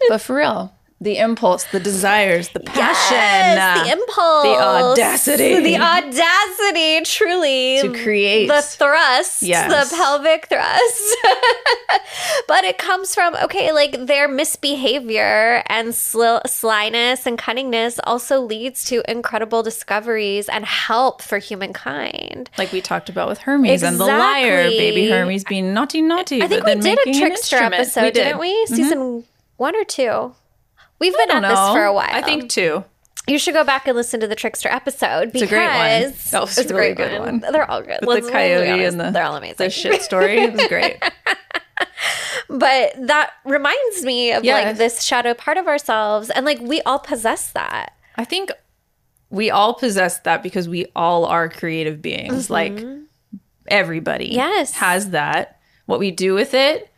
But 0.09 0.21
for 0.21 0.35
real, 0.37 0.73
the 0.99 1.17
impulse, 1.19 1.63
the 1.65 1.79
desires, 1.79 2.49
the 2.49 2.59
passion, 2.59 3.15
Yes, 3.17 3.85
the 3.85 3.91
impulse, 3.93 4.43
the 4.43 4.57
audacity. 4.59 5.61
the 5.61 5.77
audacity, 5.77 7.01
truly 7.05 7.79
To 7.81 7.93
create. 8.03 8.47
the 8.47 8.63
thrust, 8.63 9.43
Yes. 9.43 9.69
the 9.89 9.95
pelvic 9.95 10.47
thrust. 10.47 11.17
but 12.47 12.63
it 12.63 12.79
comes 12.79 13.13
from 13.13 13.35
okay, 13.35 13.71
like 13.71 14.07
their 14.07 14.27
misbehavior 14.27 15.61
and 15.67 15.93
sl- 15.93 16.37
slyness 16.47 17.25
and 17.27 17.37
cunningness 17.37 17.99
also 18.03 18.41
leads 18.41 18.83
to 18.85 19.03
incredible 19.09 19.61
discoveries 19.63 20.49
and 20.49 20.65
help 20.65 21.21
for 21.21 21.37
humankind. 21.37 22.49
like 22.57 22.71
we 22.71 22.81
talked 22.81 23.09
about 23.09 23.27
with 23.29 23.37
Hermes 23.39 23.83
and 23.83 23.99
the 23.99 24.05
liar, 24.05 24.67
baby 24.69 25.09
Hermes 25.09 25.43
being 25.43 25.73
naughty, 25.75 26.01
naughty. 26.01 26.41
I 26.41 26.47
think 26.47 26.63
but 26.63 26.77
we 26.77 26.81
did 26.81 26.99
a 27.05 27.13
trickster 27.19 27.57
episode, 27.57 28.01
We 28.01 28.11
did. 28.11 28.23
didn't 28.23 28.39
we? 28.39 28.51
Mm-hmm. 28.65 28.75
Season 28.75 29.23
one 29.57 29.75
or 29.75 29.83
two. 29.83 30.33
We've 30.99 31.13
been 31.15 31.31
at 31.31 31.39
No, 31.41 31.49
this 31.49 31.59
for 31.73 31.83
a 31.83 31.93
while. 31.93 32.09
I 32.11 32.21
think 32.21 32.49
two. 32.49 32.83
You 33.27 33.37
should 33.37 33.53
go 33.53 33.63
back 33.65 33.87
and 33.87 33.95
listen 33.97 34.19
to 34.21 34.27
the 34.27 34.35
Trickster 34.35 34.69
episode 34.69 35.33
because 35.33 35.49
a 35.49 35.53
great 35.53 35.67
one. 35.67 36.13
That 36.31 36.41
was 36.41 36.57
it's 36.57 36.71
a 36.71 36.73
really 36.75 36.95
good 36.95 37.19
one. 37.19 37.39
They're 37.41 37.69
all 37.69 37.81
good. 37.81 37.99
With 38.01 38.07
Let's- 38.09 38.25
the 38.27 38.31
coyote 38.31 38.85
and 38.85 38.99
the 38.99 39.11
they're 39.11 39.23
all 39.25 39.35
amazing. 39.35 39.55
the 39.57 39.69
shit 39.69 40.01
story. 40.01 40.37
It 40.43 40.53
was 40.53 40.67
great. 40.67 40.97
But 42.49 42.93
that 43.07 43.31
reminds 43.45 44.03
me 44.03 44.31
of 44.31 44.43
like 44.45 44.77
this 44.77 45.03
shadow 45.03 45.33
part 45.33 45.57
of 45.57 45.67
ourselves, 45.67 46.29
and 46.29 46.45
like 46.45 46.59
we 46.61 46.81
all 46.83 46.97
possess 46.99 47.51
that. 47.51 47.91
I 48.15 48.23
think 48.23 48.51
we 49.29 49.51
all 49.51 49.73
possess 49.73 50.19
that 50.21 50.41
because 50.43 50.69
we 50.69 50.85
all 50.95 51.25
are 51.25 51.49
creative 51.49 52.01
beings. 52.01 52.49
Like 52.49 52.81
everybody 53.67 54.27
Mm-hmm. 54.29 54.35
Yes. 54.37 54.71
has 54.73 55.09
that. 55.09 55.59
What 55.87 55.99
we 55.99 56.09
do 56.09 56.33
with 56.33 56.53
it 56.53 56.89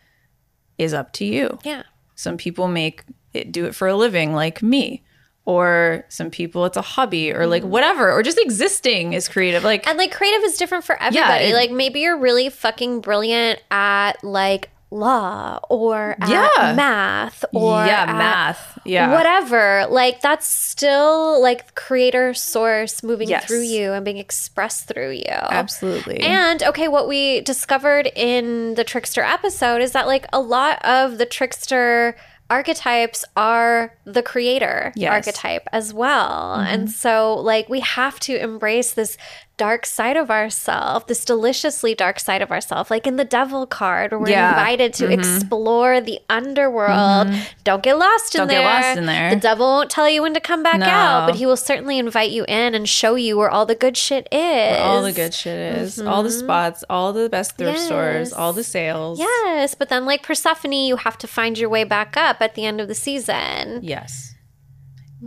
is 0.78 0.94
up 0.94 1.14
to 1.14 1.26
you. 1.26 1.58
Yeah. 1.64 1.84
Some 2.16 2.38
people 2.38 2.68
make 2.68 3.04
it 3.34 3.52
do 3.52 3.66
it 3.66 3.76
for 3.76 3.88
a 3.88 3.96
living, 3.96 4.34
like 4.34 4.62
me. 4.62 5.04
Or 5.46 6.06
some 6.10 6.30
people 6.30 6.66
it's 6.66 6.78
a 6.78 6.82
hobby 6.82 7.34
or 7.34 7.48
like 7.48 7.64
mm. 7.64 7.70
whatever, 7.70 8.12
or 8.12 8.22
just 8.22 8.38
existing 8.40 9.14
is 9.14 9.28
creative. 9.28 9.64
Like 9.64 9.88
And 9.88 9.98
like 9.98 10.12
creative 10.12 10.44
is 10.44 10.58
different 10.58 10.84
for 10.84 11.02
everybody. 11.02 11.46
it- 11.46 11.54
like 11.56 11.72
maybe 11.72 12.02
you're 12.02 12.18
really 12.20 12.50
fucking 12.50 13.02
brilliant 13.02 13.60
at 13.72 14.24
like 14.24 14.70
law 14.92 15.60
or 15.70 16.16
at 16.20 16.30
Yeah. 16.30 16.74
math 16.76 17.46
or 17.54 17.86
yeah, 17.86 18.04
at 18.08 18.16
math. 18.16 18.80
Yeah. 18.86 19.14
whatever 19.14 19.86
like 19.88 20.20
that's 20.22 20.48
still 20.48 21.40
like 21.42 21.76
creator 21.76 22.34
source 22.34 23.04
moving 23.04 23.30
Yes. 23.30 23.46
through 23.46 23.62
you 23.62 23.92
and 23.94 24.04
being 24.04 24.18
expressed 24.18 24.88
through 24.88 25.12
you 25.12 25.26
Absolutely. 25.30 26.20
and 26.22 26.64
okay 26.64 26.88
what 26.88 27.08
we 27.08 27.42
discovered 27.42 28.10
in 28.16 28.74
the 28.76 28.84
trickster 28.84 29.22
episode 29.22 29.82
is 29.84 29.92
that 29.92 30.08
like 30.08 30.26
a 30.34 30.40
lot 30.40 30.84
of 30.84 31.20
the 31.20 31.26
trickster 31.28 32.16
archetypes 32.50 33.24
are 33.36 33.94
the 34.06 34.24
creator 34.24 34.92
Yes. 34.96 35.06
Mm-hmm. 35.06 35.14
archetype 35.14 35.68
as 35.72 35.94
well 35.94 36.56
and 36.56 36.90
so 36.90 37.36
like 37.36 37.70
we 37.70 37.80
have 37.82 38.20
to 38.22 38.36
embrace 38.42 38.94
this 38.94 39.18
dark 39.60 39.86
side 39.86 40.18
of 40.18 40.32
ourself 40.32 41.06
this 41.08 41.24
deliciously 41.24 41.94
dark 41.94 42.20
side 42.20 42.42
of 42.42 42.50
ourself 42.50 42.90
like 42.90 43.06
in 43.06 43.18
the 43.18 43.26
devil 43.26 43.68
card 43.68 44.12
where 44.12 44.20
we're 44.20 44.30
Yeah. 44.30 44.50
Mm-hmm. 44.52 44.60
invited 44.60 44.94
to 44.96 45.04
mm-hmm. 45.04 45.20
explore 45.20 46.02
the 46.02 46.20
underworld 46.30 47.28
mm-hmm. 47.28 47.42
don't 47.64 47.84
get 47.84 47.98
lost 47.98 48.34
in 48.36 48.40
Don't 48.40 48.48
there 48.48 48.62
get 48.62 48.84
lost 48.84 48.98
in 48.98 49.06
there. 49.06 49.30
the 49.30 49.42
devil 49.42 49.68
won't 49.68 49.92
tell 49.92 50.10
you 50.10 50.22
when 50.24 50.34
to 50.34 50.40
come 50.40 50.64
back 50.64 50.80
No. 50.80 50.88
out 50.88 51.28
but 51.28 51.36
he 51.36 51.46
will 51.46 51.58
certainly 51.58 52.00
invite 52.00 52.32
you 52.32 52.46
in 52.48 52.74
and 52.74 52.88
show 52.90 53.16
you 53.16 53.38
where 53.38 53.50
all 53.50 53.66
the 53.66 53.76
good 53.76 53.96
shit 53.98 54.28
is 54.32 54.78
all 54.80 55.02
the 55.04 55.12
good 55.12 55.34
shit 55.34 55.60
is 55.78 56.00
all 56.00 56.24
the 56.24 56.30
mm-hmm. 56.30 56.40
spots, 56.40 56.84
all 56.90 57.14
the 57.14 57.30
best 57.30 57.58
thrift 57.58 57.80
stores, 57.80 58.34
all 58.34 58.54
the 58.54 58.64
sales. 58.64 59.20
Yes, 59.20 59.76
but 59.76 59.90
then 59.90 60.06
like 60.06 60.24
Persephone, 60.24 60.72
you 60.72 60.96
have 60.98 61.18
to 61.20 61.28
find 61.28 61.58
your 61.58 61.70
way 61.70 61.84
back 61.84 62.16
up 62.18 62.38
at 62.42 62.56
the 62.56 62.66
end 62.66 62.82
of 62.82 62.88
the 62.88 62.96
season. 62.96 63.80
Yes. 63.82 64.34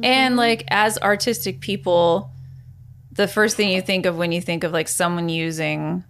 And 0.03 0.37
like 0.37 0.65
as 0.69 0.99
artistic 0.99 1.61
people, 1.61 2.31
the 3.13 3.29
first 3.29 3.57
thing 3.57 3.71
you 3.71 3.83
think 3.83 4.07
of 4.07 4.17
when 4.17 4.33
you 4.33 4.41
think 4.41 4.65
of 4.65 4.73
like 4.73 4.89
someone 4.89 5.29
using 5.29 6.05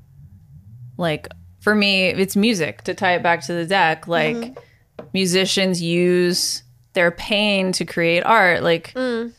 like 0.96 1.28
for 1.60 1.74
me, 1.74 2.08
it's 2.08 2.34
music 2.34 2.82
to 2.82 2.94
tie 2.94 3.14
it 3.14 3.22
back 3.22 3.42
to 3.42 3.52
the 3.52 3.66
deck. 3.66 4.08
Like 4.08 4.36
mm-hmm. 4.36 5.04
musicians 5.12 5.80
use 5.80 6.62
their 6.92 7.10
pain 7.10 7.72
to 7.72 7.84
create 7.84 8.22
art. 8.22 8.62
Like 8.62 8.92
mm. 8.94 9.32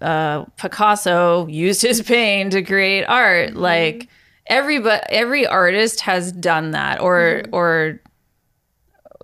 uh, 0.00 0.44
Picasso 0.56 1.46
used 1.48 1.82
his 1.82 2.02
pain 2.02 2.50
to 2.50 2.62
create 2.62 3.04
art. 3.04 3.50
Mm-hmm. 3.50 3.58
Like 3.58 4.08
every 4.46 4.78
but 4.78 5.04
every 5.08 5.46
artist 5.46 6.00
has 6.00 6.32
done 6.32 6.72
that 6.72 7.00
or 7.00 7.42
mm-hmm. 7.44 7.54
or 7.54 8.00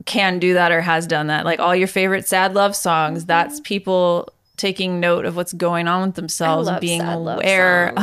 can 0.06 0.38
do 0.38 0.54
that 0.54 0.72
or 0.72 0.80
has 0.80 1.06
done 1.06 1.28
that. 1.28 1.44
Like 1.44 1.60
all 1.60 1.74
your 1.74 1.88
favorite 1.88 2.26
sad 2.26 2.54
love 2.54 2.74
songs, 2.74 3.26
that's 3.26 3.60
people 3.60 4.32
taking 4.58 5.00
note 5.00 5.24
of 5.24 5.36
what's 5.36 5.54
going 5.54 5.88
on 5.88 6.08
with 6.08 6.16
themselves, 6.16 6.68
love 6.68 6.80
being 6.80 7.00
aware. 7.00 7.94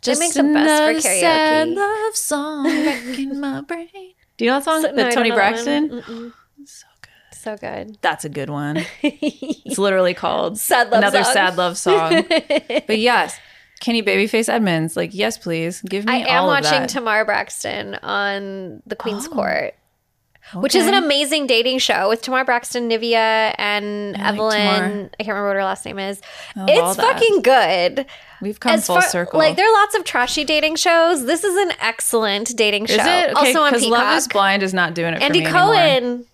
Just 0.00 0.20
make 0.20 0.32
the 0.32 0.44
best 0.44 0.44
for 0.44 0.48
another 0.48 0.94
karaoke. 0.94 1.20
sad 1.20 1.68
love 1.68 2.16
song 2.16 2.64
back 2.64 3.18
in 3.18 3.40
my 3.40 3.60
brain. 3.66 3.88
Do 4.36 4.44
you 4.44 4.50
know 4.52 4.60
that 4.60 4.64
song? 4.64 4.82
So- 4.82 4.90
no, 4.90 4.96
that 4.96 5.12
Toni 5.12 5.30
know 5.30 5.36
that 5.36 5.66
one. 5.66 5.88
Braxton. 6.04 6.32
So 7.32 7.56
good. 7.56 7.96
That's 8.02 8.26
a 8.26 8.28
good 8.28 8.50
one. 8.50 8.84
it's 9.02 9.78
literally 9.78 10.12
called 10.12 10.58
Sad 10.58 10.90
love 10.90 10.98
another 10.98 11.24
song. 11.24 11.32
sad 11.32 11.56
love 11.56 11.78
song. 11.78 12.24
but 12.86 12.98
yes, 12.98 13.38
Kenny 13.80 14.02
Babyface 14.02 14.50
Edmonds, 14.50 14.94
like 14.94 15.14
yes, 15.14 15.38
please 15.38 15.80
give 15.80 16.04
me 16.04 16.12
I 16.12 16.16
am 16.36 16.46
watching. 16.46 16.86
Tamar 16.86 17.24
Braxton 17.24 17.94
on 18.02 18.82
the 18.86 18.94
Queen's 18.94 19.26
oh. 19.26 19.30
Court. 19.30 19.74
Which 20.54 20.74
is 20.74 20.86
an 20.86 20.94
amazing 20.94 21.46
dating 21.46 21.78
show 21.78 22.08
with 22.08 22.22
Tamar 22.22 22.44
Braxton, 22.44 22.88
Nivea, 22.88 23.54
and 23.58 24.16
I 24.16 24.28
Evelyn. 24.30 24.58
Tamar. 24.58 25.10
I 25.18 25.22
can't 25.22 25.28
remember 25.28 25.46
what 25.48 25.56
her 25.56 25.64
last 25.64 25.84
name 25.84 25.98
is. 25.98 26.20
Oh, 26.56 26.62
all 26.62 26.90
It's 26.90 27.00
fucking 27.00 27.42
good. 27.42 28.06
We've 28.42 28.58
come 28.58 28.80
full 28.80 28.96
far- 28.96 29.08
circle. 29.08 29.38
Like 29.38 29.56
there 29.56 29.68
are 29.68 29.72
lots 29.80 29.94
of 29.94 30.04
trashy 30.04 30.44
dating 30.44 30.76
shows. 30.76 31.26
This 31.26 31.44
is 31.44 31.56
an 31.56 31.72
excellent 31.80 32.56
dating 32.56 32.86
show. 32.86 32.94
is 32.94 33.00
it 33.00 33.30
okay? 33.30 33.32
also 33.32 33.62
on 33.62 33.74
Peacock. 33.74 33.90
Love 33.90 34.16
Is 34.16 34.28
Blind 34.28 34.62
is 34.62 34.74
not 34.74 34.94
doing 34.94 35.14
it. 35.14 35.22
Andy 35.22 35.44
for 35.44 35.52
me 35.52 35.78
anymore. 35.78 36.24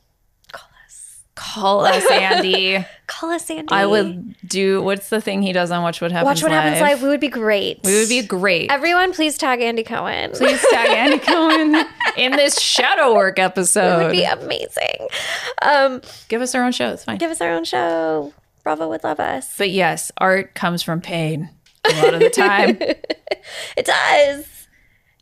Call 1.37 1.85
us, 1.85 2.05
Andy. 2.11 2.85
Call 3.07 3.31
us 3.31 3.49
Andy. 3.51 3.69
I 3.71 3.87
would 3.87 4.35
do. 4.49 4.83
What's 4.83 5.11
the 5.11 5.21
thing 5.21 5.43
he 5.43 5.53
does 5.53 5.71
on 5.71 5.83
Watch 5.83 6.01
What 6.01 6.11
Happens? 6.11 6.27
watch 6.27 6.43
what 6.43 6.51
happens 6.51 6.81
live. 6.81 7.03
We 7.03 7.09
would 7.09 7.21
be 7.21 7.29
great. 7.29 7.81
We 7.85 7.95
would 8.01 8.09
be 8.09 8.23
great. 8.23 8.73
Everyone, 8.73 9.13
please 9.13 9.37
tag 9.39 9.61
Andy 9.61 9.85
Cohen. 9.85 10.33
Please 10.33 10.61
tag 10.71 10.89
Andy 10.89 11.19
Cohen 11.19 11.87
in 12.17 12.33
this 12.33 12.59
shadow 12.61 13.15
work 13.15 13.39
episode. 13.39 14.01
It 14.01 14.05
would 14.07 14.13
be 14.13 14.25
amazing. 14.25 15.09
Um, 15.63 16.01
Give 16.29 16.41
us 16.43 16.55
our 16.55 16.65
own 16.65 16.73
show. 16.73 16.89
It's 16.91 17.05
fine. 17.05 17.19
give 17.19 17.31
us 17.31 17.41
our 17.41 17.53
own 17.53 17.65
show. 17.65 18.33
Bravo 18.65 18.89
would 18.89 19.05
love 19.05 19.21
us. 19.21 19.57
But 19.57 19.71
yes, 19.71 20.11
art 20.19 20.55
comes 20.55 20.83
from 20.83 21.01
pain 21.01 21.51
a 21.85 22.03
lot 22.03 22.15
of 22.15 22.21
the 22.21 22.31
time. 22.31 22.79
It 23.77 23.85
does. 23.87 24.45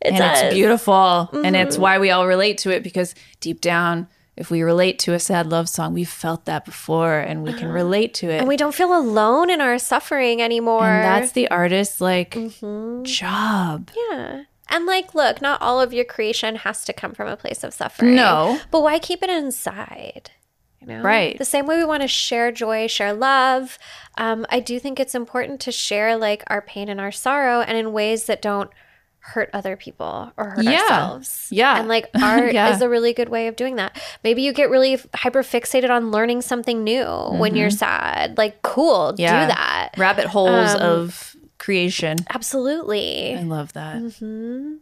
It 0.01 0.07
and 0.13 0.17
does. 0.17 0.41
it's 0.41 0.53
beautiful 0.53 1.29
and 1.33 1.55
it's 1.55 1.77
why 1.77 1.99
we 1.99 2.09
all 2.09 2.25
relate 2.25 2.57
to 2.59 2.71
it 2.71 2.81
because 2.83 3.13
deep 3.39 3.61
down 3.61 4.07
if 4.37 4.51
we 4.51 4.61
relate 4.61 4.99
to 4.99 5.13
a 5.13 5.19
sad 5.19 5.47
love 5.47 5.69
song 5.69 5.93
we've 5.93 6.09
felt 6.09 6.45
that 6.45 6.65
before 6.65 7.19
and 7.19 7.43
we 7.43 7.53
can 7.53 7.69
relate 7.69 8.13
to 8.13 8.29
it 8.29 8.39
And 8.39 8.47
we 8.47 8.57
don't 8.57 8.75
feel 8.75 8.95
alone 8.97 9.49
in 9.49 9.61
our 9.61 9.77
suffering 9.79 10.41
anymore. 10.41 10.85
and 10.85 11.03
that's 11.03 11.31
the 11.33 11.49
artist's 11.49 12.01
like 12.01 12.37
job 13.03 13.91
yeah. 13.95 14.43
And 14.67 14.87
like, 14.87 15.13
look, 15.13 15.43
not 15.43 15.61
all 15.61 15.79
of 15.79 15.93
your 15.93 16.05
creation 16.05 16.55
has 16.55 16.83
to 16.85 16.91
come 16.93 17.13
from 17.13 17.27
a 17.27 17.37
place 17.37 17.63
of 17.63 17.71
suffering. 17.71 18.15
No. 18.15 18.59
But 18.71 18.81
why 18.81 18.97
keep 18.97 19.21
it 19.21 19.29
inside? 19.29 20.31
You 20.81 20.87
know? 20.87 21.01
Right. 21.03 21.37
The 21.37 21.45
same 21.45 21.67
way 21.67 21.77
we 21.77 21.85
want 21.85 22.01
to 22.01 22.07
share 22.07 22.51
joy, 22.51 22.87
share 22.87 23.13
love. 23.13 23.77
Um, 24.17 24.43
I 24.49 24.59
do 24.59 24.79
think 24.79 24.99
it's 24.99 25.13
important 25.13 25.59
to 25.61 25.71
share 25.71 26.17
like 26.17 26.43
our 26.47 26.63
pain 26.63 26.89
and 26.89 26.99
our 26.99 27.11
sorrow 27.11 27.61
and 27.61 27.77
in 27.77 27.93
ways 27.93 28.25
that 28.25 28.41
don't 28.41 28.71
hurt 29.33 29.49
other 29.53 29.75
people 29.75 30.31
or 30.37 30.51
hurt 30.51 30.63
Yeah. 30.63 30.81
ourselves. 30.81 31.47
Yeah. 31.51 31.79
And 31.79 31.87
like 31.87 32.09
art 32.21 32.53
Yeah. 32.53 32.73
is 32.75 32.81
a 32.81 32.87
really 32.89 33.11
good 33.13 33.29
way 33.29 33.47
of 33.47 33.55
doing 33.55 33.75
that. 33.77 33.99
Maybe 34.23 34.41
you 34.43 34.53
get 34.53 34.69
really 34.69 34.99
hyper 35.15 35.41
fixated 35.43 35.89
on 35.89 36.11
learning 36.11 36.41
something 36.43 36.83
new 36.83 37.05
when 37.05 37.55
you're 37.55 37.69
sad. 37.71 38.37
Like, 38.37 38.61
cool, 38.61 39.13
Mm-hmm. 39.13 39.21
yeah 39.21 39.47
do 39.47 39.53
that. 39.53 39.89
rabbit 39.97 40.27
holes 40.27 40.75
Um, 40.75 40.81
of 40.81 41.35
creation 41.57 42.17
Absolutely. 42.29 43.35
i 43.35 43.41
love 43.41 43.73
that 43.73 43.97
Mm-hmm. 43.97 44.75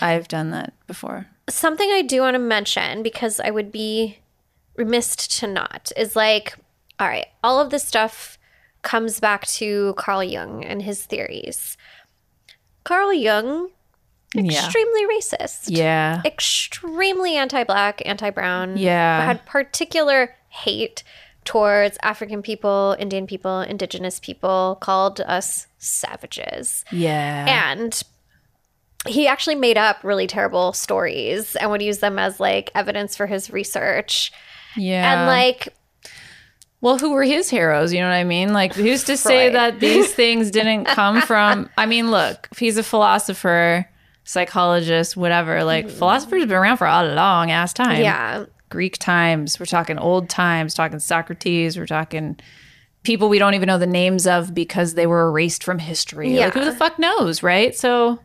i've 0.00 0.26
done 0.26 0.50
that 0.50 0.72
before 0.86 1.26
something 1.48 1.88
I 1.90 2.02
do 2.02 2.20
want 2.20 2.34
to 2.34 2.38
mention 2.38 3.02
because 3.02 3.38
I 3.40 3.50
would 3.50 3.70
be 3.72 4.18
remiss 4.76 5.16
to 5.38 5.46
not 5.46 5.90
is 5.96 6.14
like, 6.16 6.56
all 7.00 7.08
right, 7.08 7.26
all 7.42 7.58
of 7.60 7.70
this 7.70 7.84
stuff 7.84 8.38
comes 8.82 9.18
back 9.20 9.44
to 9.58 9.92
Carl 9.98 10.22
Jung 10.24 10.64
and 10.64 10.82
his 10.82 11.04
theories. 11.04 11.76
Carl 12.84 13.12
Jung, 13.12 13.70
yeah 14.34 14.64
extremely 14.64 15.02
racist, 15.06 15.66
yeah 15.68 16.22
extremely 16.24 17.36
anti-black, 17.36 18.02
anti-brown. 18.04 18.76
Yeah. 18.76 19.24
had 19.24 19.44
particular 19.46 20.34
hate 20.48 21.02
towards 21.44 21.98
African 22.02 22.40
people, 22.42 22.96
Indian 22.98 23.26
people, 23.26 23.60
indigenous 23.60 24.20
people, 24.20 24.78
called 24.80 25.20
us 25.20 25.66
savages. 25.78 26.84
yeah 26.92 27.72
And 27.74 28.00
he 29.06 29.26
actually 29.26 29.56
made 29.56 29.76
up 29.76 30.04
really 30.04 30.28
terrible 30.28 30.72
stories 30.72 31.56
and 31.56 31.70
would 31.70 31.82
use 31.82 31.98
them 31.98 32.18
as 32.18 32.38
like 32.38 32.70
evidence 32.74 33.16
for 33.16 33.26
his 33.26 33.50
research. 33.50 34.32
yeah 34.76 35.22
And 35.22 35.26
like, 35.26 35.74
Well, 36.82 36.98
who 36.98 37.12
were 37.12 37.22
his 37.22 37.48
heroes? 37.48 37.94
You 37.94 38.00
know 38.00 38.08
what 38.08 38.14
I 38.14 38.24
mean? 38.24 38.52
Like, 38.52 38.74
who's 38.74 39.04
to 39.04 39.16
say 39.16 39.50
that 39.50 39.78
these 39.78 40.12
things 40.14 40.50
didn't 40.50 40.84
come 40.84 41.22
from? 41.22 41.70
I 41.78 41.86
mean, 41.86 42.10
look, 42.10 42.48
if 42.50 42.58
he's 42.58 42.76
a 42.76 42.82
philosopher, 42.82 43.88
psychologist, 44.24 45.16
whatever, 45.16 45.62
like, 45.62 45.84
hmm. 45.84 45.92
philosophers 45.92 46.42
have 46.42 46.48
been 46.48 46.58
around 46.58 46.78
for 46.78 46.88
a 46.88 47.14
long 47.14 47.52
ass 47.52 47.72
time. 47.72 48.02
Yeah, 48.02 48.46
Greek 48.68 48.98
times, 48.98 49.60
we're 49.60 49.66
talking 49.66 49.96
old 49.96 50.28
times, 50.28 50.74
talking 50.74 50.98
Socrates, 50.98 51.78
we're 51.78 51.86
talking 51.86 52.36
people 53.04 53.28
we 53.28 53.38
don't 53.38 53.54
even 53.54 53.68
know 53.68 53.78
the 53.78 53.86
names 53.86 54.26
of 54.26 54.52
because 54.52 54.94
they 54.94 55.06
were 55.06 55.28
erased 55.28 55.62
from 55.62 55.78
history. 55.78 56.36
Like, 56.36 56.54
who 56.54 56.64
the 56.64 56.72
fuck 56.72 56.98
knows, 56.98 57.44
right? 57.44 57.76
So 57.76 58.18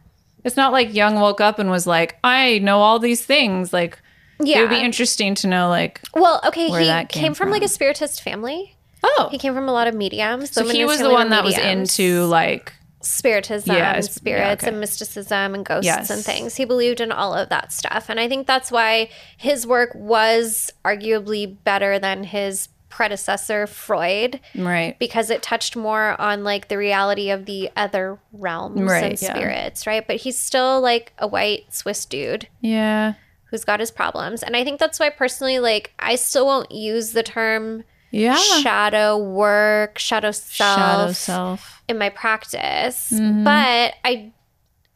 it's 0.44 0.58
not 0.58 0.72
like 0.72 0.96
Jung 0.96 1.16
woke 1.20 1.42
up 1.42 1.60
and 1.60 1.70
was 1.70 1.86
like, 1.86 2.18
I 2.24 2.58
know 2.60 2.80
all 2.80 2.98
these 2.98 3.24
things. 3.24 3.72
Like, 3.72 4.00
it 4.40 4.60
would 4.62 4.70
be 4.70 4.80
interesting 4.82 5.36
to 5.36 5.48
know, 5.48 5.70
like, 5.70 6.02
well, 6.14 6.40
okay, 6.46 6.68
he 6.70 6.78
came, 6.78 7.08
came 7.08 7.34
from, 7.34 7.50
like 7.50 7.64
a 7.64 7.68
spiritist 7.68 8.22
family. 8.22 8.76
oh. 9.04 9.28
He 9.32 9.38
came 9.38 9.54
from 9.54 9.68
a 9.68 9.72
lot 9.74 9.88
of 9.88 9.96
mediums. 9.96 10.52
so 10.52 10.62
Women 10.62 10.76
he 10.76 10.86
was 10.86 11.00
the 11.00 11.10
one 11.10 11.30
that 11.30 11.44
was 11.44 11.58
into, 11.58 12.24
like, 12.26 12.74
spiritism 13.02 13.76
Yeah, 13.76 13.96
and 13.96 14.06
spirits 14.06 14.42
yeah, 14.44 14.52
okay. 14.54 14.68
and 14.68 14.80
mysticism 14.80 15.54
and 15.56 15.64
ghosts 15.66 15.86
Yes. 15.86 16.10
and 16.10 16.24
things. 16.24 16.56
He 16.56 16.66
believed 16.66 17.00
in 17.00 17.12
all 17.12 17.34
of 17.34 17.50
that 17.50 17.72
stuff. 17.72 18.10
And 18.10 18.20
I 18.20 18.28
think 18.28 18.48
that's 18.48 18.72
why 18.72 19.10
his 19.38 19.66
work 19.66 19.92
was 19.96 20.74
arguably 20.84 21.56
better 21.64 22.00
than 22.00 22.24
his 22.24 22.68
predecessor, 22.90 23.68
Freud. 23.68 24.40
right. 24.56 24.98
because 24.98 25.30
it 25.30 25.42
touched 25.44 25.76
more 25.76 26.20
on 26.20 26.44
like 26.44 26.68
the 26.68 26.78
reality 26.78 27.30
of 27.30 27.46
the 27.46 27.70
other 27.76 28.18
realms 28.34 28.82
Right, 28.82 29.04
and 29.12 29.22
yeah. 29.22 29.34
spirits, 29.36 29.86
right? 29.88 30.06
But 30.06 30.18
he's 30.18 30.38
still 30.38 30.82
like 30.82 31.14
a 31.20 31.28
white 31.28 31.74
Swiss 31.74 32.04
dude 32.06 32.48
Yeah. 32.60 33.14
Who's 33.50 33.64
got 33.66 33.80
his 33.80 33.92
problems. 33.92 34.44
And 34.44 34.56
I 34.56 34.64
think 34.64 34.80
that's 34.80 35.00
why 35.00 35.10
personally 35.10 35.60
like 35.60 35.94
I 36.00 36.16
still 36.16 36.46
won't 36.46 36.72
use 36.72 37.12
the 37.14 37.24
term 37.24 37.84
Yeah. 38.12 38.36
shadow 38.36 39.18
work, 39.18 39.98
shadow 40.00 40.32
self 40.32 40.78
Shadow 40.80 41.12
self. 41.14 41.84
in 41.88 41.98
my 41.98 42.10
practice. 42.10 43.12
Mm-hmm. 43.14 43.44
But 43.44 43.94
I 44.04 44.32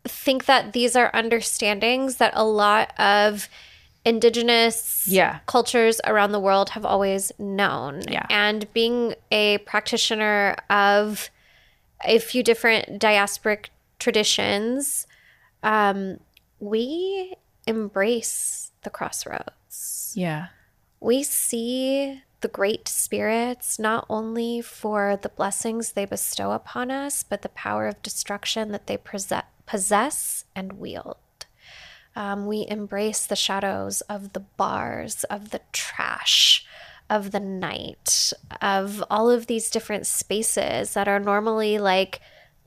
think 0.06 0.46
that 0.46 0.74
these 0.74 0.96
are 0.96 1.12
understandings 1.14 2.16
that 2.18 2.34
a 2.36 2.44
lot 2.44 2.92
of 3.00 3.48
indigenous 4.04 5.06
Yeah. 5.08 5.40
cultures 5.46 6.02
around 6.06 6.32
the 6.32 6.40
world 6.40 6.72
have 6.72 6.86
always 6.86 7.32
known. 7.38 8.02
Yeah. 8.10 8.26
And 8.30 8.72
being 8.74 9.14
a 9.32 9.60
practitioner 9.60 10.56
of 10.70 11.30
a 12.04 12.18
few 12.18 12.42
different 12.42 13.00
diasporic 13.00 13.68
traditions, 14.00 15.06
um, 15.62 16.20
we 16.60 17.36
embrace 17.68 18.72
the 18.84 18.90
crossroads. 18.90 20.14
Yeah. 20.16 20.48
We 21.00 21.24
see 21.24 22.22
the 22.42 22.48
great 22.48 22.88
spirits 22.88 23.78
not 23.80 24.06
only 24.10 24.62
for 24.62 25.18
the 25.22 25.30
blessings 25.30 25.92
they 25.92 26.06
bestow 26.06 26.52
upon 26.52 26.92
us, 26.92 27.24
but 27.24 27.42
the 27.42 27.50
power 27.50 27.88
of 27.88 28.02
destruction 28.02 28.72
that 28.72 28.88
they 28.88 28.98
possess, 28.98 29.44
possess 29.66 30.46
and 30.56 30.74
wield. 30.74 31.18
Um, 32.16 32.46
we 32.46 32.66
embrace 32.68 33.26
the 33.26 33.36
shadows 33.36 34.02
of 34.02 34.34
the 34.34 34.42
bars, 34.42 35.24
of 35.26 35.52
the 35.52 35.62
trash, 35.72 36.66
of 37.10 37.32
the 37.32 37.40
night, 37.40 38.34
of 38.62 39.04
all 39.10 39.30
of 39.30 39.48
these 39.48 39.70
different 39.70 40.08
spaces 40.08 40.94
that 40.94 41.08
are 41.08 41.20
normally 41.20 41.78
like, 41.78 42.20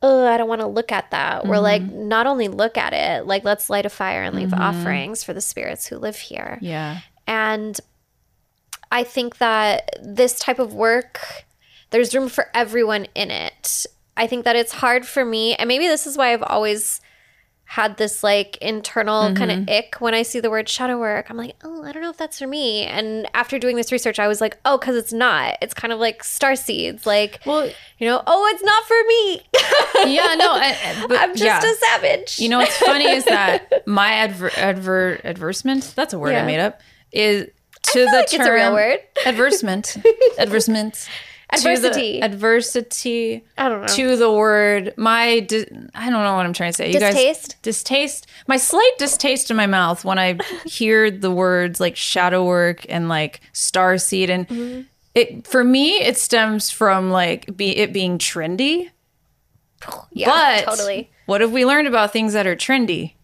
oh, 0.04 0.26
I 0.26 0.36
don't 0.36 0.48
want 0.48 0.60
to 0.60 0.66
look 0.66 0.92
at 0.92 1.10
that. 1.12 1.46
We're 1.46 1.58
like, 1.58 1.80
mm-hmm. 1.80 2.08
not 2.08 2.26
only 2.26 2.48
look 2.48 2.76
at 2.76 2.92
it, 2.92 3.26
like, 3.26 3.42
let's 3.42 3.70
light 3.70 3.86
a 3.86 3.88
fire 3.88 4.22
and 4.22 4.36
leave 4.36 4.50
mm-hmm. 4.50 4.60
offerings 4.60 5.24
for 5.24 5.32
the 5.32 5.40
spirits 5.40 5.86
who 5.86 5.96
live 5.96 6.16
here. 6.16 6.58
Yeah. 6.60 7.00
And 7.26 7.80
I 8.92 9.02
think 9.02 9.38
that 9.38 9.96
this 10.02 10.38
type 10.38 10.58
of 10.58 10.74
work, 10.74 11.46
there's 11.88 12.14
room 12.14 12.28
for 12.28 12.50
everyone 12.52 13.06
in 13.14 13.30
it. 13.30 13.86
I 14.14 14.26
think 14.26 14.44
that 14.44 14.56
it's 14.56 14.72
hard 14.72 15.06
for 15.06 15.24
me, 15.24 15.54
and 15.54 15.68
maybe 15.68 15.88
this 15.88 16.06
is 16.06 16.18
why 16.18 16.34
I've 16.34 16.42
always 16.42 17.00
had 17.66 17.96
this 17.96 18.22
like 18.22 18.56
internal 18.58 19.34
kind 19.34 19.50
of 19.50 19.58
mm-hmm. 19.60 19.70
ick 19.70 19.96
when 20.00 20.14
I 20.14 20.22
see 20.22 20.38
the 20.38 20.50
word 20.50 20.68
shadow 20.68 20.98
work. 20.98 21.30
I'm 21.30 21.36
like, 21.36 21.56
oh, 21.64 21.82
I 21.82 21.92
don't 21.92 22.02
know 22.02 22.10
if 22.10 22.16
that's 22.16 22.38
for 22.38 22.46
me. 22.46 22.82
And 22.82 23.26
after 23.34 23.58
doing 23.58 23.76
this 23.76 23.90
research, 23.90 24.18
I 24.18 24.28
was 24.28 24.40
like, 24.40 24.58
oh, 24.64 24.78
because 24.78 24.96
it's 24.96 25.12
not. 25.12 25.56
It's 25.62 25.74
kind 25.74 25.92
of 25.92 25.98
like 25.98 26.22
star 26.22 26.56
seeds. 26.56 27.06
Like, 27.06 27.40
Well, 27.46 27.66
you 27.98 28.06
know, 28.06 28.22
oh, 28.26 28.46
it's 28.52 28.62
not 28.62 28.84
for 28.84 29.02
me. 29.08 30.14
yeah, 30.14 30.34
no, 30.34 30.52
I, 30.52 30.76
I'm 31.18 31.34
just 31.34 31.42
yeah. 31.42 31.58
a 31.58 31.74
savage. 31.74 32.38
You 32.38 32.50
know 32.50 32.58
what's 32.58 32.76
funny 32.76 33.10
is 33.10 33.24
that 33.24 33.82
my 33.86 34.12
adver- 34.12 34.56
adver- 34.56 35.20
adversement, 35.24 35.94
that's 35.96 36.12
a 36.12 36.18
word 36.18 36.32
Yeah. 36.32 36.42
I 36.42 36.46
made 36.46 36.60
up, 36.60 36.80
is 37.12 37.48
to 37.82 37.98
the 37.98 38.04
like 38.04 38.30
term 38.30 38.40
it's 38.40 38.48
a 38.48 38.52
real 38.52 38.72
word. 38.72 38.98
adversement. 39.26 39.96
adversement. 40.38 41.08
Adversity. 41.54 42.20
Adversity. 42.22 43.44
I 43.58 43.68
don't 43.68 43.82
know. 43.82 43.86
To 43.88 44.16
the 44.16 44.32
word 44.32 44.94
my 44.96 45.40
di- 45.40 45.66
I 45.94 46.10
don't 46.10 46.22
know 46.24 46.34
what 46.34 46.46
I'm 46.46 46.52
trying 46.52 46.70
to 46.72 46.76
say. 46.76 46.92
You 46.92 46.98
Distaste? 46.98 47.50
guys 47.52 47.58
distaste. 47.62 48.26
My 48.46 48.56
slight 48.56 48.92
distaste 48.98 49.50
in 49.50 49.56
my 49.56 49.66
mouth 49.66 50.04
when 50.04 50.18
I 50.18 50.38
hear 50.66 51.10
the 51.10 51.30
words 51.30 51.80
like 51.80 51.96
shadow 51.96 52.44
work 52.44 52.84
and 52.88 53.08
like 53.08 53.40
star 53.52 53.98
seed 53.98 54.30
and 54.30 54.48
Mm-hmm. 54.48 54.80
it 55.14 55.46
for 55.46 55.64
me 55.64 55.94
it 56.02 56.16
stems 56.18 56.70
from 56.70 57.10
like 57.10 57.56
be 57.56 57.76
it 57.76 57.92
being 57.92 58.18
trendy. 58.18 58.90
yeah, 60.12 60.26
But 60.62 60.64
totally. 60.70 61.10
what 61.26 61.40
have 61.40 61.52
we 61.52 61.64
learned 61.66 61.88
about 61.88 62.12
things 62.12 62.32
that 62.32 62.46
are 62.46 62.56
trendy? 62.56 63.14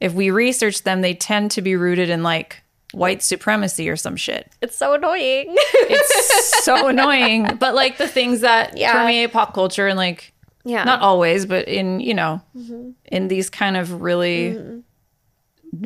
If 0.00 0.14
we 0.14 0.30
research 0.30 0.82
them, 0.84 1.00
they 1.00 1.12
tend 1.14 1.50
to 1.52 1.62
be 1.62 1.74
rooted 1.74 2.08
in 2.08 2.22
like 2.22 2.62
white 2.92 3.22
supremacy 3.22 3.88
or 3.88 3.96
some 3.96 4.16
shit. 4.16 4.50
It's 4.62 4.76
so 4.76 4.94
annoying. 4.94 5.54
It's 5.90 6.64
so 6.64 6.86
annoying. 6.92 7.56
But 7.58 7.74
like 7.74 7.98
the 7.98 8.08
things 8.08 8.40
that 8.40 8.76
Yeah. 8.76 8.92
permeate 8.92 9.32
pop 9.32 9.54
culture 9.54 9.86
and 9.86 9.96
like 9.98 10.32
yeah. 10.64 10.84
not 10.84 11.00
always, 11.00 11.46
but 11.46 11.66
in 11.68 12.00
you 12.00 12.14
know, 12.14 12.40
Mm-hmm. 12.56 12.90
in 13.06 13.28
these 13.28 13.50
kind 13.50 13.76
of 13.76 14.00
really 14.02 14.82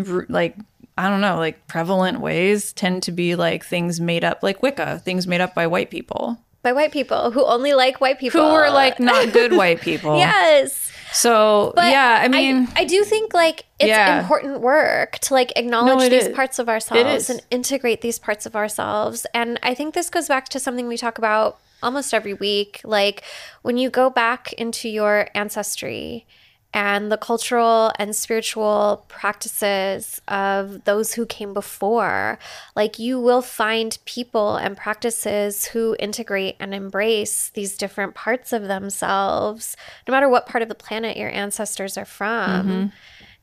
r- 0.08 0.26
like 0.28 0.56
I 0.98 1.08
don't 1.08 1.20
know, 1.22 1.36
like 1.38 1.66
prevalent 1.68 2.20
ways 2.20 2.72
tend 2.74 3.02
to 3.04 3.12
be 3.12 3.34
like 3.34 3.64
things 3.64 3.98
made 4.00 4.24
up, 4.24 4.42
like 4.42 4.62
Wicca, 4.62 4.98
things 5.00 5.26
made 5.26 5.40
up 5.40 5.54
by 5.54 5.66
white 5.66 5.90
people 5.90 6.38
by 6.62 6.72
white 6.72 6.92
people 6.92 7.32
who 7.32 7.44
only 7.44 7.72
like 7.74 8.00
white 8.00 8.20
people. 8.20 8.40
who 8.40 8.52
were 8.52 8.70
like 8.70 9.00
not 9.00 9.32
good 9.32 9.52
white 9.56 9.80
people. 9.80 10.16
yes. 10.18 10.91
So 11.12 11.72
But 11.76 11.90
yeah, 11.90 12.20
I 12.22 12.28
mean, 12.28 12.68
I, 12.76 12.84
do 12.84 13.04
think 13.04 13.34
like 13.34 13.64
it's 13.78 13.88
Yeah. 13.88 14.20
important 14.20 14.60
work 14.60 15.18
to 15.20 15.34
like 15.34 15.52
acknowledge 15.56 15.98
No, 15.98 16.08
these 16.08 16.26
is. 16.26 16.34
parts 16.34 16.58
of 16.58 16.68
ourselves 16.68 17.28
and 17.30 17.42
integrate 17.50 18.00
these 18.00 18.18
parts 18.18 18.46
of 18.46 18.56
ourselves. 18.56 19.26
And 19.34 19.58
I 19.62 19.74
think 19.74 19.94
this 19.94 20.08
goes 20.10 20.28
back 20.28 20.48
to 20.50 20.60
something 20.60 20.88
we 20.88 20.96
talk 20.96 21.18
about 21.18 21.58
almost 21.82 22.14
every 22.14 22.34
week. 22.34 22.80
Like 22.84 23.22
when 23.62 23.76
you 23.76 23.90
go 23.90 24.08
back 24.10 24.52
into 24.54 24.88
your 24.88 25.28
ancestry 25.34 26.26
and 26.74 27.12
the 27.12 27.18
cultural 27.18 27.92
and 27.98 28.16
spiritual 28.16 29.04
practices 29.08 30.20
of 30.26 30.84
those 30.84 31.14
who 31.14 31.26
came 31.26 31.52
before, 31.52 32.38
like 32.74 32.98
you 32.98 33.20
will 33.20 33.42
find 33.42 33.98
people 34.06 34.56
and 34.56 34.76
practices 34.76 35.66
who 35.66 35.96
integrate 35.98 36.56
and 36.58 36.74
embrace 36.74 37.50
these 37.50 37.76
different 37.76 38.14
parts 38.14 38.52
of 38.52 38.68
themselves, 38.68 39.76
no 40.08 40.12
matter 40.12 40.28
what 40.28 40.46
part 40.46 40.62
of 40.62 40.68
the 40.68 40.74
planet 40.74 41.16
your 41.16 41.30
ancestors 41.30 41.98
are 41.98 42.06
from. 42.06 42.66
Mm-hmm. 42.66 42.86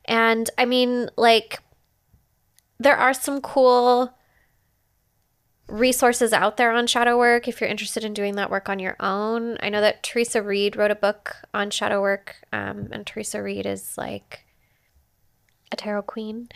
And 0.06 0.50
I 0.58 0.64
mean, 0.64 1.08
like, 1.16 1.60
there 2.80 2.96
are 2.96 3.14
some 3.14 3.40
cool 3.40 4.12
resources 5.70 6.32
out 6.32 6.56
there 6.56 6.72
on 6.72 6.86
shadow 6.86 7.16
work 7.16 7.48
if 7.48 7.60
you're 7.60 7.70
interested 7.70 8.04
in 8.04 8.12
doing 8.12 8.36
that 8.36 8.50
work 8.50 8.68
on 8.68 8.78
your 8.78 8.96
own. 9.00 9.56
I 9.60 9.68
know 9.68 9.80
that 9.80 10.02
Theresa 10.02 10.42
Reed 10.42 10.76
wrote 10.76 10.90
a 10.90 10.96
book 10.96 11.36
on 11.54 11.70
shadow 11.70 12.00
work, 12.00 12.36
um, 12.52 12.88
and 12.92 13.06
Theresa 13.06 13.42
Reed 13.42 13.66
is 13.66 13.96
like 13.96 14.44
a 15.72 15.76
tarot 15.76 16.02
queen. 16.02 16.48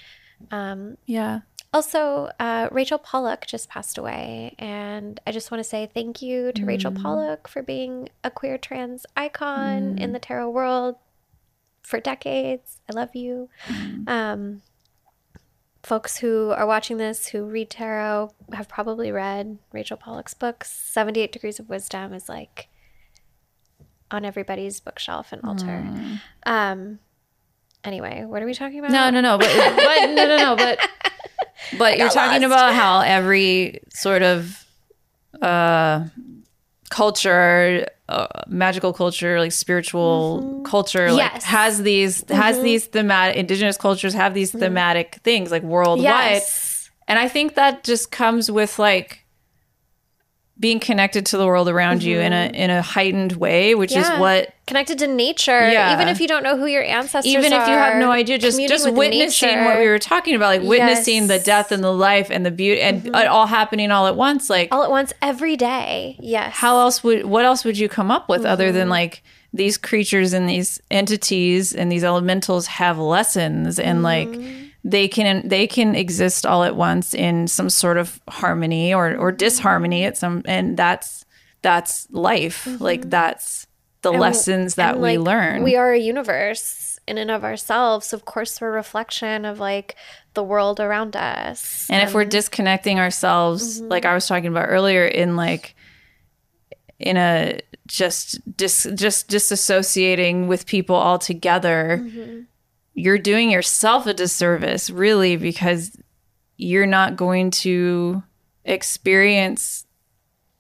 Um, 0.51 0.99
yeah. 1.07 1.41
also, 1.73 2.31
uh, 2.39 2.69
Rachel 2.71 2.99
Pollack 2.99 3.47
just 3.47 3.69
passed 3.69 3.99
away, 3.99 4.55
and 4.59 5.21
I 5.27 5.33
just 5.33 5.51
want 5.51 5.62
to 5.62 5.69
say 5.69 5.89
thank 5.93 6.21
you 6.21 6.53
to 6.53 6.65
Rachel 6.67 6.93
Pollack 6.93 7.49
for 7.49 7.62
being 7.62 8.09
a 8.23 8.31
queer 8.31 8.59
trans 8.59 9.07
icon 9.17 9.99
in 9.99 10.12
the 10.12 10.19
tarot 10.19 10.51
world 10.51 10.97
for 11.83 12.01
decades. 12.01 12.81
I 12.91 12.95
love 12.95 13.15
you. 13.15 13.49
Um, 14.07 14.62
folks 15.85 16.18
who 16.18 16.51
are 16.51 16.66
watching 16.66 16.97
this 16.97 17.28
who 17.28 17.45
read 17.45 17.70
tarot 17.70 18.30
have 18.53 18.68
probably 18.68 19.12
read 19.12 19.59
Rachel 19.72 19.97
Pollack's 19.97 20.35
books. 20.35 20.70
78 20.70 21.30
Degrees 21.30 21.61
of 21.61 21.68
Wisdom 21.68 22.14
is 22.14 22.28
like 22.28 22.68
on 24.11 24.24
everybody's 24.24 24.80
bookshelf 24.80 25.32
and 25.32 25.43
altar. 25.45 25.87
Um, 26.47 26.99
anyway, 27.85 28.24
what 28.24 28.43
are 28.43 28.47
we 28.47 28.55
talking 28.55 28.78
about? 28.78 28.93
No, 28.93 29.11
no, 29.11 29.20
no, 29.20 29.39
but, 29.39 29.51
but 29.76 30.07
no, 30.07 30.26
no, 30.26 30.37
no, 30.37 30.57
but 30.57 30.78
but 31.78 31.99
you're 31.99 32.09
talking 32.09 32.43
lost. 32.43 32.53
about 32.53 32.74
how 32.74 33.01
every 33.01 33.80
sort 33.91 34.22
of 34.22 34.64
uh 35.43 36.07
culture, 36.95 37.85
uh, 38.09 38.29
magical 38.47 38.93
culture, 38.93 39.41
like 39.41 39.51
spiritual 39.51 40.41
mm-hmm. 40.41 40.63
culture, 40.63 41.11
like 41.11 41.33
Yes. 41.33 41.45
has 41.45 41.83
these 41.83 42.25
has 42.31 42.55
mm-hmm. 42.55 42.65
these 42.65 42.87
thematic 42.87 43.37
indigenous 43.37 43.77
cultures 43.77 44.15
have 44.15 44.33
these 44.33 44.51
mm-hmm. 44.51 44.61
thematic 44.61 45.17
things 45.25 45.51
like 45.51 45.65
worldwide. 45.65 46.05
Yes. 46.05 46.91
And 47.09 47.19
I 47.19 47.27
think 47.27 47.57
that 47.57 47.83
just 47.83 48.13
comes 48.13 48.49
with 48.49 48.79
like 48.79 49.24
being 50.61 50.79
connected 50.79 51.27
to 51.27 51.37
the 51.37 51.47
world 51.47 51.69
around 51.69 52.03
you 52.05 52.21
in 52.21 52.33
a 52.33 52.47
in 52.47 52.71
a 52.71 52.81
heightened 52.81 53.33
way, 53.33 53.75
which 53.75 53.93
Yeah. 53.93 54.15
is 54.15 54.21
what 54.21 54.53
connected 54.67 54.99
to 55.01 55.07
nature 55.09 55.69
Yeah. 55.71 55.93
even 55.95 56.07
if 56.09 56.21
you 56.21 56.29
don't 56.29 56.43
know 56.45 56.57
who 56.57 56.67
your 56.67 56.85
ancestors 56.85 57.35
are. 57.35 57.39
even 57.39 57.53
if 57.53 57.67
you 57.69 57.75
have 57.75 57.97
no 57.99 58.11
idea 58.13 58.39
just 58.39 58.59
just 58.69 58.91
witnessing 58.91 59.49
nature. 59.49 59.65
what 59.65 59.79
we 59.79 59.87
were 59.87 59.99
talking 59.99 60.35
about 60.37 60.47
like 60.47 60.63
witnessing 60.63 61.27
the 61.27 61.35
Yes. 61.35 61.43
Mm-hmm. 61.43 61.47
death 61.47 61.73
and 61.73 61.83
the 61.85 61.93
life 61.93 62.29
and 62.31 62.47
the 62.47 62.51
beauty 62.51 62.81
and 62.81 63.05
it 63.07 63.27
all 63.27 63.47
happening 63.47 63.91
all 63.91 64.07
at 64.07 64.17
once 64.17 64.49
like 64.49 64.69
all 64.73 64.83
at 64.85 64.91
once 64.91 65.13
every 65.21 65.57
day 65.57 66.17
yes 66.21 66.55
how 66.55 66.79
else 66.79 67.03
would 67.05 67.27
what 67.27 67.45
else 67.45 67.65
would 67.65 67.77
you 67.77 67.89
come 67.89 68.11
up 68.11 68.29
with 68.29 68.45
other 68.47 68.69
Mm-hmm. 68.69 68.77
than 68.79 68.89
like 68.89 69.23
these 69.53 69.77
creatures 69.77 70.33
and 70.33 70.49
these 70.49 70.81
entities 70.91 71.73
and 71.75 71.91
these 71.93 72.05
elementals 72.05 72.67
have 72.67 72.99
lessons 72.99 73.79
and 73.79 74.03
like 74.03 74.29
Mm-hmm. 74.29 74.61
They 74.87 75.09
can 75.09 75.49
they 75.49 75.66
can 75.66 75.95
exist 75.95 76.45
all 76.45 76.62
at 76.62 76.76
once 76.76 77.14
in 77.14 77.49
some 77.49 77.70
sort 77.70 77.97
of 77.97 78.20
harmony 78.28 78.93
or 78.93 79.16
or 79.16 79.32
disharmony 79.32 80.05
at 80.05 80.16
some 80.16 80.43
and 80.45 80.76
that's 80.76 81.24
that's 81.62 82.07
life 82.11 82.68
like 82.80 83.09
that's 83.09 83.66
the 84.03 84.12
lessons 84.12 84.74
that 84.74 84.97
Mm-hmm. 84.97 85.05
And, 85.05 85.12
we 85.12 85.18
like, 85.18 85.26
learn 85.26 85.62
we 85.62 85.76
are 85.76 85.93
a 85.93 85.99
universe 85.99 86.99
in 87.09 87.16
and 87.16 87.30
of 87.30 87.45
ourselves 87.45 88.12
of 88.12 88.26
course 88.26 88.61
we're 88.61 88.68
a 88.68 88.72
reflection 88.72 89.47
of 89.47 89.59
like 89.59 89.97
the 90.35 90.43
world 90.45 90.80
around 90.80 91.16
us 91.16 91.89
And 91.89 92.03
if 92.07 92.12
we're 92.12 92.24
disconnecting 92.26 92.99
ourselves, 92.99 93.80
Mm-hmm. 93.80 93.89
like 93.89 94.05
I 94.05 94.12
was 94.14 94.26
talking 94.26 94.49
about 94.49 94.66
earlier, 94.68 95.07
in 95.07 95.37
like 95.37 95.74
in 96.99 97.16
a 97.16 97.61
just 97.87 98.41
dis 98.57 98.87
just 98.95 99.28
disassociating 99.28 100.47
with 100.49 100.66
people 100.66 100.97
altogether, 100.97 102.01
Mm-hmm. 102.03 102.41
You're 102.95 103.19
doing 103.19 103.51
yourself 103.51 104.07
a 104.07 104.15
disservice, 104.15 104.89
really, 104.89 105.37
because 105.37 105.97
you're 106.57 106.87
not 106.87 107.17
going 107.17 107.51
to 107.51 108.23
experience 108.65 109.85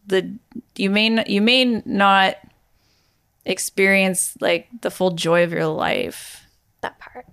the 0.06 0.36
you 0.76 0.90
may 0.90 1.24
you 1.26 1.40
may 1.40 1.64
not 1.86 2.36
experience 3.46 4.36
like 4.40 4.68
the 4.82 4.90
full 4.90 5.12
joy 5.12 5.44
of 5.44 5.52
your 5.52 5.66
life. 5.66 6.44
That 6.82 6.98
part. 6.98 7.26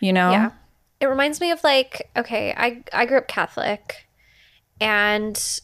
You 0.00 0.12
know? 0.12 0.30
Yeah. 0.30 0.50
it 1.00 1.06
reminds 1.06 1.40
me 1.40 1.50
of 1.50 1.62
like 1.62 2.10
okay, 2.16 2.54
I 2.56 2.82
I 2.92 3.06
grew 3.06 3.18
up 3.18 3.28
Catholic 3.28 4.08
and 4.80 5.60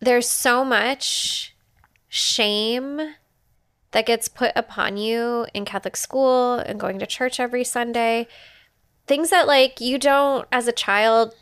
there's 0.00 0.28
so 0.28 0.64
much 0.64 1.54
shame 2.08 3.00
that 3.96 4.04
gets 4.04 4.28
put 4.28 4.52
upon 4.54 4.98
you 4.98 5.46
in 5.54 5.64
Catholic 5.64 5.96
school 5.96 6.58
and 6.58 6.78
going 6.78 6.98
to 6.98 7.06
church 7.06 7.40
every 7.40 7.64
Sunday. 7.64 8.28
Things 9.06 9.30
that 9.30 9.46
like 9.46 9.80
you 9.80 9.98
don't 9.98 10.46
as 10.52 10.68
a 10.68 10.72
child 10.72 11.34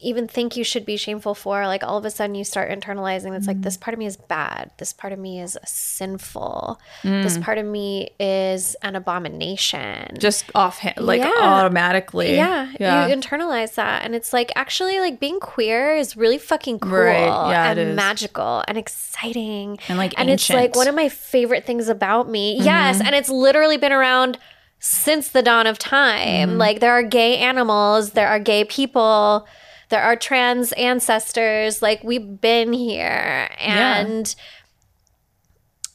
even 0.00 0.26
think 0.28 0.56
you 0.56 0.64
should 0.64 0.84
be 0.84 0.96
shameful 0.96 1.34
for 1.34 1.66
like 1.66 1.82
all 1.82 1.96
of 1.96 2.04
a 2.04 2.10
sudden 2.10 2.34
you 2.34 2.44
start 2.44 2.68
internalizing 2.70 3.30
that's 3.30 3.46
like 3.46 3.62
this 3.62 3.76
part 3.76 3.94
of 3.94 3.98
me 3.98 4.04
is 4.06 4.16
bad 4.16 4.70
this 4.78 4.92
part 4.92 5.12
of 5.12 5.18
me 5.18 5.40
is 5.40 5.56
sinful 5.64 6.78
this 7.04 7.38
part 7.38 7.58
of 7.58 7.64
me 7.64 8.10
is 8.18 8.76
an 8.82 8.96
abomination 8.96 10.08
Just 10.18 10.46
offhand, 10.54 10.98
like 10.98 11.20
Yeah. 11.20 11.32
automatically. 11.38 12.34
yeah, 12.36 12.72
Yeah. 12.78 13.06
you 13.06 13.14
internalize 13.14 13.74
that 13.76 14.04
and 14.04 14.14
it's 14.14 14.32
like 14.32 14.50
actually 14.56 14.98
like 15.00 15.20
being 15.20 15.40
queer 15.40 15.94
is 15.96 16.16
really 16.16 16.38
fucking 16.38 16.80
cool 16.80 16.90
Right. 16.98 17.50
Yeah, 17.50 17.70
and 17.72 17.96
magical 17.96 18.64
and 18.68 18.76
exciting 18.76 19.78
And, 19.88 19.98
like, 19.98 20.14
and 20.18 20.28
it's 20.30 20.50
like. 20.50 20.70
Mm-hmm. 20.70 20.78
one 20.78 20.88
of 20.88 20.94
my 20.94 21.08
favorite 21.08 21.64
things 21.66 21.88
about 21.88 22.28
me 22.28 22.58
yes 22.60 23.00
and 23.00 23.14
it's 23.14 23.28
literally 23.28 23.76
been 23.76 23.92
around 23.92 24.38
since 24.80 25.28
the 25.28 25.42
dawn 25.42 25.66
of 25.66 25.78
time 25.78 26.50
Mm-hmm. 26.50 26.58
like 26.58 26.80
there 26.80 26.92
are 26.92 27.02
gay 27.02 27.38
animals 27.38 28.10
there 28.12 28.28
are 28.28 28.38
gay 28.40 28.64
people 28.64 29.46
there 29.90 30.02
are 30.02 30.16
trans 30.16 30.72
ancestors 30.72 31.82
like 31.82 32.02
we've 32.04 32.40
been 32.40 32.72
here 32.72 33.48
Yeah. 33.60 33.98
and 34.00 34.34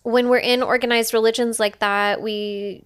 when 0.04 0.30
we're 0.30 0.38
in 0.38 0.64
organized 0.64 1.14
religions 1.14 1.60
like 1.60 1.80
that 1.80 2.22
we 2.22 2.86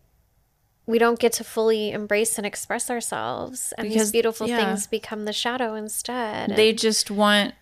we 0.85 0.97
don't 0.99 1.19
get 1.19 1.31
to 1.33 1.43
fully 1.45 1.91
embrace 1.91 2.37
and 2.37 2.45
express 2.45 2.89
ourselves 2.89 3.73
and 3.77 3.87
Because- 3.87 4.03
these 4.03 4.11
beautiful 4.11 4.47
yeah. 4.47 4.57
things 4.65 4.87
become 4.87 5.25
the 5.25 5.33
shadow 5.33 5.75
instead 5.75 6.55
They 6.55 6.73
just 6.73 7.09
want 7.11 7.53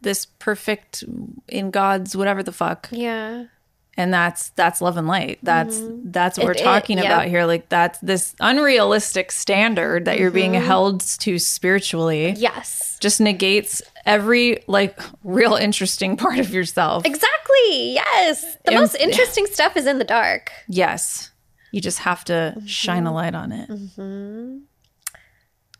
this 0.00 0.26
perfect 0.26 1.02
in 1.48 1.70
God's 1.70 2.14
whatever 2.16 2.42
the 2.42 2.52
fuck. 2.52 2.88
yeah 2.90 3.44
and 3.96 4.12
that's 4.12 4.50
that's 4.50 4.80
love 4.80 4.96
and 4.96 5.06
light. 5.06 5.38
That's 5.42 5.76
mm-hmm. 5.76 6.10
that's 6.10 6.38
what 6.38 6.46
we're 6.46 6.52
It- 6.52 6.60
it- 6.60 6.64
talking 6.64 6.98
yeah. 6.98 7.04
about 7.04 7.28
here. 7.28 7.44
Like 7.44 7.68
that's 7.68 7.98
this 8.00 8.34
unrealistic 8.40 9.32
standard 9.32 10.04
that 10.06 10.18
you're 10.18 10.30
being 10.30 10.52
mm-hmm. 10.52 10.66
held 10.66 11.00
to 11.00 11.38
spiritually 11.38 12.34
yes. 12.36 12.98
just 13.00 13.20
negates 13.20 13.82
every 14.04 14.62
like 14.66 14.98
real 15.22 15.54
interesting 15.54 16.16
part 16.24 16.38
of 16.38 16.50
yourself. 16.50 17.04
Exactly. 17.06 17.94
Yes. 17.94 18.56
The 18.64 18.72
Im- 18.72 18.80
most 18.80 18.96
interesting 18.96 19.46
stuff 19.46 19.76
is 19.76 19.86
in 19.86 19.98
the 19.98 20.04
dark. 20.04 20.50
Yes. 20.68 21.30
You 21.72 21.80
just 21.80 22.00
have 22.00 22.24
to 22.26 22.54
mm-hmm. 22.56 22.66
shine 22.66 23.06
a 23.06 23.12
light 23.12 23.34
on 23.34 23.52
it. 23.52 23.68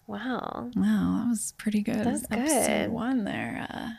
Wow. 0.06 0.70
Wow. 0.74 1.20
That 1.24 1.26
was 1.30 1.54
pretty 1.56 1.82
good. 1.82 2.04
That's 2.04 2.26
good. 2.26 2.90
one 2.90 3.24
there 3.24 3.66
uh, 3.70 3.90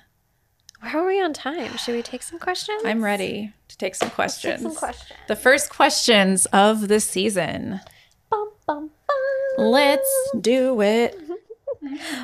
how 0.86 1.00
are 1.00 1.08
we 1.08 1.22
on 1.22 1.34
time? 1.34 1.76
Should 1.78 1.96
we 1.96 2.02
take 2.02 2.24
some 2.24 2.40
questions? 2.40 2.82
I'm 2.86 3.04
ready 3.04 3.54
to 3.68 3.78
take 3.78 3.96
some 3.96 4.10
questions 4.10 4.62
Take 4.62 4.64
some 4.64 4.76
questions. 4.76 5.20
the 5.28 5.36
first 5.36 5.70
questions 5.70 6.46
of 6.48 6.88
the 6.88 7.00
season. 7.00 7.82
Bum, 8.30 8.50
bum, 8.68 8.90
bum. 9.08 9.66
let's 9.66 10.30
do 10.40 10.82
it. 10.82 11.20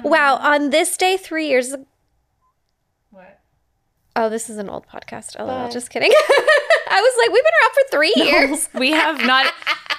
Wow 0.03 0.37
on 0.37 0.71
this 0.71 0.97
day 0.97 1.17
three 1.17 1.47
years 1.47 1.71
ago 1.71 1.85
what? 3.11 3.39
Oh 4.15 4.27
this 4.27 4.49
is 4.49 4.57
an 4.57 4.69
old 4.69 4.87
podcast. 4.87 5.35
Oh 5.37 5.69
just 5.71 5.91
kidding. 5.91 6.11
I 6.89 6.99
was 6.99 7.13
like 7.19 7.31
we've 7.31 7.43
been 7.43 7.53
around 7.61 7.73
for 7.73 7.83
three 7.91 8.13
years. 8.17 8.69
we 8.73 8.89
have 8.91 9.23
not. 9.23 9.53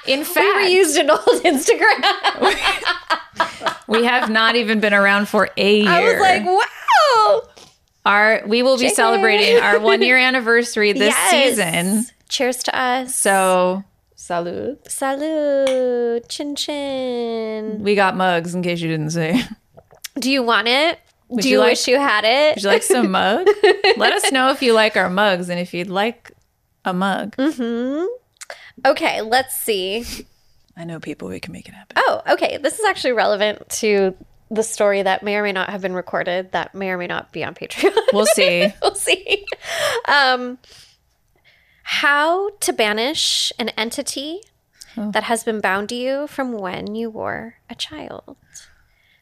In 0.09 0.25
fact, 0.35 0.57
we 0.57 0.75
used 0.75 0.97
an 0.99 1.11
old 1.11 1.21
instagram. 1.45 2.03
We 3.87 4.05
have 4.05 4.29
not 4.31 4.57
even 4.57 4.81
been 4.81 4.95
around 4.95 5.29
for 5.29 5.49
a 5.57 5.77
year. 5.81 5.89
i 5.89 6.03
was 6.03 6.21
like 6.21 6.45
wow 6.45 7.43
our 8.05 8.43
we 8.47 8.63
will 8.63 8.79
be 8.79 8.87
JK. 8.87 8.95
celebrating 8.95 9.59
our 9.63 9.79
one 9.81 10.03
year 10.03 10.17
anniversary 10.29 10.93
this 10.93 11.15
Yes. 11.15 11.31
season. 11.57 12.07
cheers 12.29 12.63
to 12.65 12.77
us 12.79 13.15
So 13.15 13.85
salud. 14.17 14.83
salud 14.89 16.29
chin 16.29 16.55
chin 16.57 17.83
We 17.83 17.95
got 17.95 18.17
mugs 18.17 18.55
in 18.55 18.63
case 18.63 18.81
you 18.81 18.89
didn't 18.89 19.11
see. 19.11 19.43
do 20.19 20.31
you 20.31 20.43
want 20.43 20.69
it 20.69 20.99
do 21.35 21.49
you 21.49 21.55
you, 21.55 21.59
like- 21.61 21.71
wish 21.71 21.89
you 21.89 21.99
had 21.99 22.25
it 22.25 22.57
Would 22.57 22.63
you 22.65 22.69
like 22.69 22.83
some 22.83 23.11
mug? 23.11 23.47
Let 23.97 24.13
us 24.13 24.31
know 24.33 24.51
if 24.51 24.61
you 24.63 24.75
like 24.75 24.97
our 24.97 25.09
mugs 25.09 25.49
and 25.49 25.59
if 25.59 25.73
you'd 25.73 25.89
like 25.89 26.33
a 26.85 26.93
mug. 26.93 27.37
Mm-hmm. 27.37 28.07
okay 28.87 29.23
let's 29.23 29.57
see 29.57 30.05
I 30.77 30.85
know 30.85 31.01
people 31.01 31.29
we 31.29 31.39
can 31.39 31.53
make 31.53 31.69
it 31.69 31.75
happen. 31.75 31.95
Oh, 31.99 32.23
okay. 32.31 32.57
This 32.57 32.79
is 32.79 32.85
actually 32.87 33.13
relevant 33.13 33.69
to 33.81 34.15
the 34.53 34.63
story 34.63 35.03
that 35.03 35.23
may 35.23 35.37
or 35.37 35.43
may 35.43 35.53
not 35.53 35.71
have 35.71 35.81
been 35.81 35.95
recorded, 35.95 36.53
that 36.53 36.75
may 36.75 36.91
or 36.91 36.99
may 36.99 37.07
not 37.07 37.33
be 37.33 37.43
on 37.43 37.55
Patreon. 37.55 37.97
We'll 38.13 38.27
see. 38.27 38.73
we'll 38.83 38.95
see. 38.95 39.47
Um, 40.07 40.59
how 41.83 42.51
to 42.61 42.73
banish 42.73 43.53
an 43.59 43.71
entity 43.71 44.41
that 44.97 45.23
has 45.23 45.43
been 45.43 45.61
bound 45.63 45.89
to 45.89 45.95
you 45.95 46.27
from 46.27 46.53
when 46.53 46.95
you 46.95 47.09
were 47.09 47.55
a 47.71 47.75
child. 47.75 48.37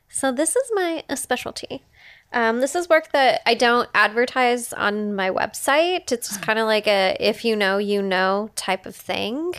So, 0.08 0.32
this 0.32 0.56
is 0.56 0.70
my 0.74 1.04
specialty. 1.14 1.84
Um, 2.32 2.60
this 2.60 2.74
is 2.74 2.88
work 2.88 3.12
that 3.12 3.42
I 3.46 3.54
don't 3.54 3.88
advertise 3.94 4.72
on 4.72 5.14
my 5.14 5.30
website. 5.30 6.10
It's 6.10 6.36
kind 6.38 6.58
of 6.58 6.66
like 6.66 6.88
a 6.88 7.16
if 7.20 7.44
you 7.44 7.54
know, 7.54 7.78
you 7.78 8.02
know 8.02 8.50
type 8.56 8.86
of 8.86 8.96
thing. 8.96 9.54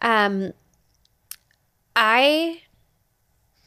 Um, 0.00 0.52
I 1.96 2.62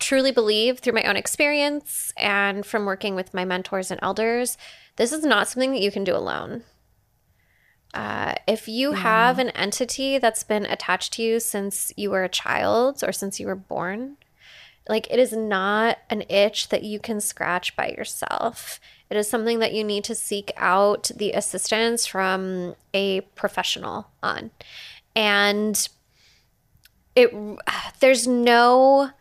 truly 0.01 0.31
believe 0.31 0.79
through 0.79 0.93
my 0.93 1.03
own 1.03 1.15
experience 1.15 2.11
and 2.17 2.65
from 2.65 2.85
working 2.85 3.15
with 3.15 3.33
my 3.33 3.45
mentors 3.45 3.91
and 3.91 3.99
elders, 4.03 4.57
this 4.97 5.13
is 5.13 5.23
not 5.23 5.47
something 5.47 5.71
that 5.71 5.81
you 5.81 5.91
can 5.91 6.03
do 6.03 6.15
alone. 6.15 6.63
Uh, 7.93 8.35
if 8.47 8.67
you 8.67 8.93
have 8.93 9.37
an 9.37 9.49
entity 9.49 10.17
that's 10.17 10.43
been 10.43 10.65
attached 10.65 11.13
to 11.13 11.21
you 11.21 11.39
since 11.39 11.91
you 11.97 12.09
were 12.09 12.23
a 12.23 12.29
child 12.29 13.03
or 13.03 13.11
since 13.11 13.39
you 13.39 13.45
were 13.45 13.55
born, 13.55 14.17
like 14.87 15.07
it 15.11 15.19
is 15.19 15.33
not 15.33 15.97
an 16.09 16.23
itch 16.29 16.69
that 16.69 16.83
you 16.83 16.99
can 16.99 17.19
scratch 17.19 17.75
by 17.75 17.89
yourself. 17.89 18.79
It 19.09 19.17
is 19.17 19.29
something 19.29 19.59
that 19.59 19.73
you 19.73 19.83
need 19.83 20.05
to 20.05 20.15
seek 20.15 20.51
out 20.55 21.11
the 21.15 21.33
assistance 21.33 22.05
from 22.05 22.75
a 22.93 23.21
professional 23.35 24.07
on. 24.23 24.51
And 25.15 25.87
it 27.13 27.33
there's 27.99 28.25
no 28.25 29.11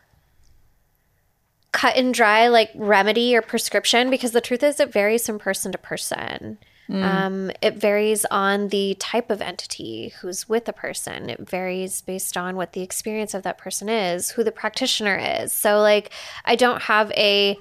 cut 1.72 1.96
and 1.96 2.12
dry 2.12 2.48
like 2.48 2.70
remedy 2.74 3.36
or 3.36 3.42
prescription 3.42 4.10
because 4.10 4.32
the 4.32 4.40
truth 4.40 4.62
is 4.62 4.80
it 4.80 4.92
varies 4.92 5.26
from 5.26 5.38
person 5.38 5.72
to 5.72 5.78
person. 5.78 6.58
Um, 7.04 7.50
it 7.62 7.76
varies 7.76 8.24
on 8.32 8.68
the 8.68 8.96
type 8.98 9.30
of 9.30 9.40
entity 9.40 10.12
who's 10.20 10.48
with 10.48 10.64
the 10.64 10.72
person. 10.72 11.30
It 11.30 11.38
varies 11.38 12.00
based 12.00 12.36
on 12.36 12.56
what 12.56 12.72
the 12.72 12.82
experience 12.82 13.32
of 13.32 13.44
that 13.44 13.58
person 13.58 13.88
is, 13.88 14.30
who 14.30 14.42
the 14.42 14.50
practitioner 14.50 15.16
is. 15.16 15.52
So, 15.52 15.80
like, 15.80 16.10
I 16.44 16.56
don't 16.56 16.82
have 16.82 17.12
a 17.12 17.56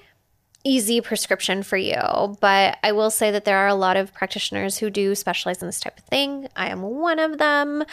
easy 0.66 1.00
prescription 1.00 1.64
for 1.64 1.78
you, 1.78 2.38
but 2.42 2.78
I 2.84 2.92
will 2.92 3.10
say 3.10 3.32
that 3.32 3.46
there 3.46 3.58
are 3.58 3.68
a 3.68 3.76
lot 3.76 3.96
of 3.96 4.14
practitioners 4.14 4.78
who 4.78 4.90
do 4.90 5.16
specialize 5.16 5.62
in 5.62 5.68
this 5.68 5.80
type 5.80 5.98
of 5.98 6.04
thing. 6.04 6.50
I 6.56 6.68
am 6.68 6.82
one 6.82 7.18
of 7.18 7.38
them. 7.38 7.86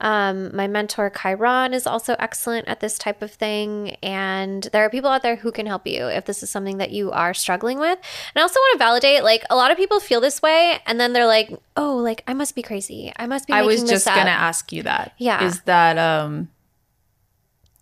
Um, 0.00 0.54
my 0.56 0.66
mentor, 0.66 1.10
Chiron, 1.10 1.74
is 1.74 1.86
also 1.86 2.16
excellent 2.18 2.66
at 2.66 2.80
this 2.80 2.96
type 2.96 3.20
of 3.20 3.30
thing. 3.30 3.96
And 4.02 4.62
there 4.72 4.84
are 4.84 4.90
people 4.90 5.10
out 5.10 5.22
there 5.22 5.36
who 5.36 5.52
can 5.52 5.66
help 5.66 5.86
you 5.86 6.06
if 6.06 6.24
this 6.24 6.42
is 6.42 6.48
something 6.48 6.78
that 6.78 6.92
you 6.92 7.10
are 7.10 7.34
struggling 7.34 7.78
with. 7.78 7.98
And 8.34 8.40
I 8.40 8.42
also 8.42 8.58
want 8.58 8.72
to 8.72 8.78
validate 8.78 9.22
like, 9.22 9.44
a 9.50 9.56
lot 9.56 9.70
of 9.70 9.76
people 9.76 10.00
feel 10.00 10.20
this 10.20 10.40
way, 10.40 10.78
and 10.86 10.98
then 10.98 11.12
they're 11.12 11.26
like, 11.26 11.52
oh, 11.76 11.96
like, 11.96 12.24
I 12.26 12.32
must 12.32 12.54
be 12.54 12.62
crazy. 12.62 13.12
I 13.16 13.26
must 13.26 13.46
be 13.46 13.52
I 13.52 13.62
was 13.62 13.84
just 13.84 14.06
gonna 14.06 14.30
ask 14.30 14.72
you 14.72 14.82
that. 14.84 15.12
Yeah. 15.18 15.44
Is 15.44 15.60
that 15.62 15.98
um 15.98 16.48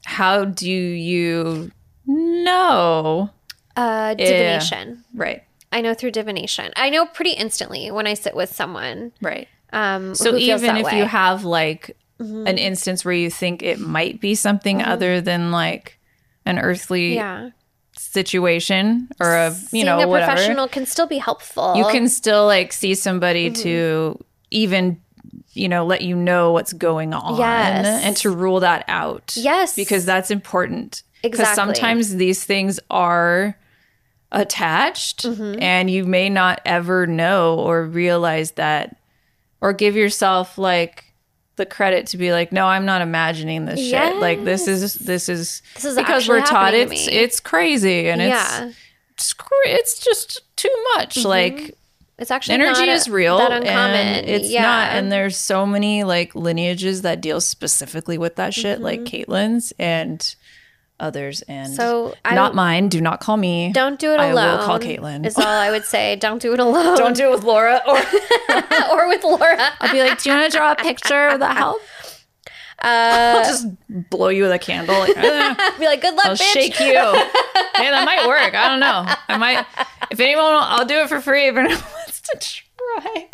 how 0.04 0.44
do 0.44 0.68
you 0.68 1.70
know? 2.06 3.30
Uh, 3.76 4.14
divination. 4.14 5.04
Right. 5.14 5.42
I 5.70 5.80
know 5.80 5.94
through 5.94 6.10
divination. 6.10 6.72
I 6.76 6.90
know 6.90 7.06
pretty 7.06 7.30
instantly 7.32 7.90
when 7.90 8.06
I 8.06 8.14
sit 8.14 8.34
with 8.36 8.52
someone. 8.54 9.12
Right. 9.22 9.48
Um, 9.72 10.14
So 10.14 10.36
even 10.36 10.76
if 10.76 10.84
way. 10.84 10.90
Mm-hmm. 10.90 10.96
you 10.98 11.04
have 11.06 11.44
like 11.44 11.96
an 12.20 12.58
instance 12.58 13.04
where 13.04 13.14
you 13.14 13.30
think 13.30 13.62
it 13.62 13.80
might 13.80 14.20
be 14.20 14.34
something 14.34 14.80
other 14.82 15.20
than 15.20 15.50
like 15.50 15.98
an 16.46 16.58
earthly 16.58 17.14
yeah, 17.16 17.50
situation 17.96 19.08
or 19.20 19.34
a 19.34 19.48
you 19.50 19.54
seeing 19.54 19.86
know 19.86 19.98
a 20.00 20.06
whatever, 20.06 20.32
professional 20.32 20.68
can 20.68 20.86
still 20.86 21.06
be 21.06 21.18
helpful. 21.18 21.74
you 21.76 21.84
can 21.86 22.08
still 22.08 22.46
like 22.46 22.72
see 22.72 22.94
somebody 22.94 23.50
Mm-hmm. 23.50 23.62
to 23.62 24.24
even 24.50 25.00
you 25.52 25.68
know 25.68 25.84
let 25.86 26.02
you 26.02 26.14
know 26.14 26.52
what's 26.52 26.72
going 26.72 27.12
on 27.14 27.38
Yes. 27.38 28.04
and 28.04 28.16
to 28.18 28.30
rule 28.30 28.60
that 28.60 28.84
out. 28.88 29.32
Yes. 29.36 29.74
because 29.74 30.04
that's 30.04 30.30
important. 30.30 31.02
Because 31.22 31.40
Exactly. 31.40 31.74
sometimes 31.74 32.14
these 32.16 32.44
things 32.44 32.78
are 32.90 33.56
attached 34.32 35.22
Mm-hmm. 35.24 35.62
and 35.62 35.90
you 35.90 36.04
may 36.04 36.28
not 36.28 36.60
ever 36.64 37.06
know 37.06 37.58
or 37.58 37.84
realize 37.84 38.52
that 38.52 38.96
or 39.60 39.72
give 39.72 39.94
yourself 39.94 40.58
like 40.58 41.04
the 41.56 41.66
credit 41.66 42.06
to 42.08 42.16
be 42.16 42.32
like, 42.32 42.50
no, 42.50 42.66
I'm 42.66 42.86
not 42.86 43.02
imagining 43.02 43.66
this 43.66 43.78
shit. 43.78 44.16
Like 44.16 44.42
this 44.44 44.66
is 44.66 44.94
this 44.94 45.28
is 45.28 45.62
This 45.74 45.84
is 45.84 45.96
because 45.96 46.28
we're 46.28 46.40
taught 46.44 46.74
it's 46.74 47.06
it's 47.08 47.40
crazy 47.40 48.08
and 48.08 48.20
Yeah. 48.20 48.70
it's 49.14 49.34
it's 49.66 49.98
just 50.04 50.40
too 50.56 50.74
much. 50.96 51.24
Like 51.24 51.76
It's 52.18 52.30
actually 52.30 52.54
energy 52.54 52.80
Mm-hmm. 52.80 52.86
not 52.86 52.96
is 52.96 53.08
real 53.08 53.38
that 53.38 53.52
uncommon. 53.52 53.94
and 53.96 54.26
it's 54.28 54.48
yeah. 54.48 54.62
not 54.62 54.92
and 54.92 55.12
there's 55.12 55.36
so 55.36 55.66
many 55.66 56.04
like 56.04 56.34
lineages 56.34 57.02
that 57.02 57.20
deal 57.20 57.40
specifically 57.40 58.16
with 58.18 58.36
that 58.36 58.54
shit 58.54 58.80
like 58.80 59.00
Kaitlyn's 59.02 59.72
and 59.78 60.34
others 61.02 61.42
and. 61.42 61.74
So, 61.74 62.14
I 62.24 62.34
not 62.34 62.54
mine 62.54 62.88
do 62.88 63.00
not 63.00 63.20
call 63.20 63.36
me 63.36 63.72
don't 63.72 63.98
do 63.98 64.12
it 64.12 64.20
I 64.20 64.26
alone. 64.28 64.58
will 64.58 64.64
call 64.64 64.78
Kaitlyn 64.78 65.26
Is 65.26 65.36
all 65.36 65.44
I 65.46 65.70
would 65.70 65.84
say. 65.84 66.16
Don't 66.20 66.40
do 66.40 66.52
it 66.54 66.60
alone. 66.60 66.96
don't 66.96 67.16
do 67.16 67.28
it 67.28 67.30
with 67.32 67.44
Laura 67.44 67.80
or 67.86 67.96
or 68.92 69.08
with 69.08 69.22
Laura. 69.24 69.58
I'll 69.80 69.92
be 69.92 70.00
like 70.00 70.22
do 70.22 70.30
you 70.30 70.36
want 70.36 70.50
to 70.50 70.56
draw 70.56 70.72
a 70.72 70.76
picture 70.76 71.28
of 71.28 71.40
the 71.40 71.52
help 71.52 71.80
I'll 72.84 73.44
just 73.44 73.66
blow 74.10 74.28
you 74.28 74.42
with 74.44 74.52
a 74.52 74.58
candle 74.58 74.98
like, 74.98 75.16
eh, 75.16 75.54
Be 75.78 75.86
like, 75.86 76.00
good 76.00 76.14
luck, 76.14 76.26
I'll 76.26 76.34
bitch. 76.36 76.52
shake 76.52 76.80
you 76.80 76.94
hey 76.94 77.90
that 77.90 78.02
might 78.04 78.26
work 78.26 78.54
I 78.54 78.68
don't 78.68 78.80
know 78.80 79.04
I 79.28 79.36
might 79.36 79.66
if 80.10 80.18
anyone 80.20 80.44
I'll 80.46 80.84
do 80.86 80.96
it 81.00 81.08
for 81.08 81.20
free 81.20 81.46
if 81.48 81.56
anyone 81.56 81.78
wants 81.80 82.20
to 82.22 82.38
try 82.38 83.28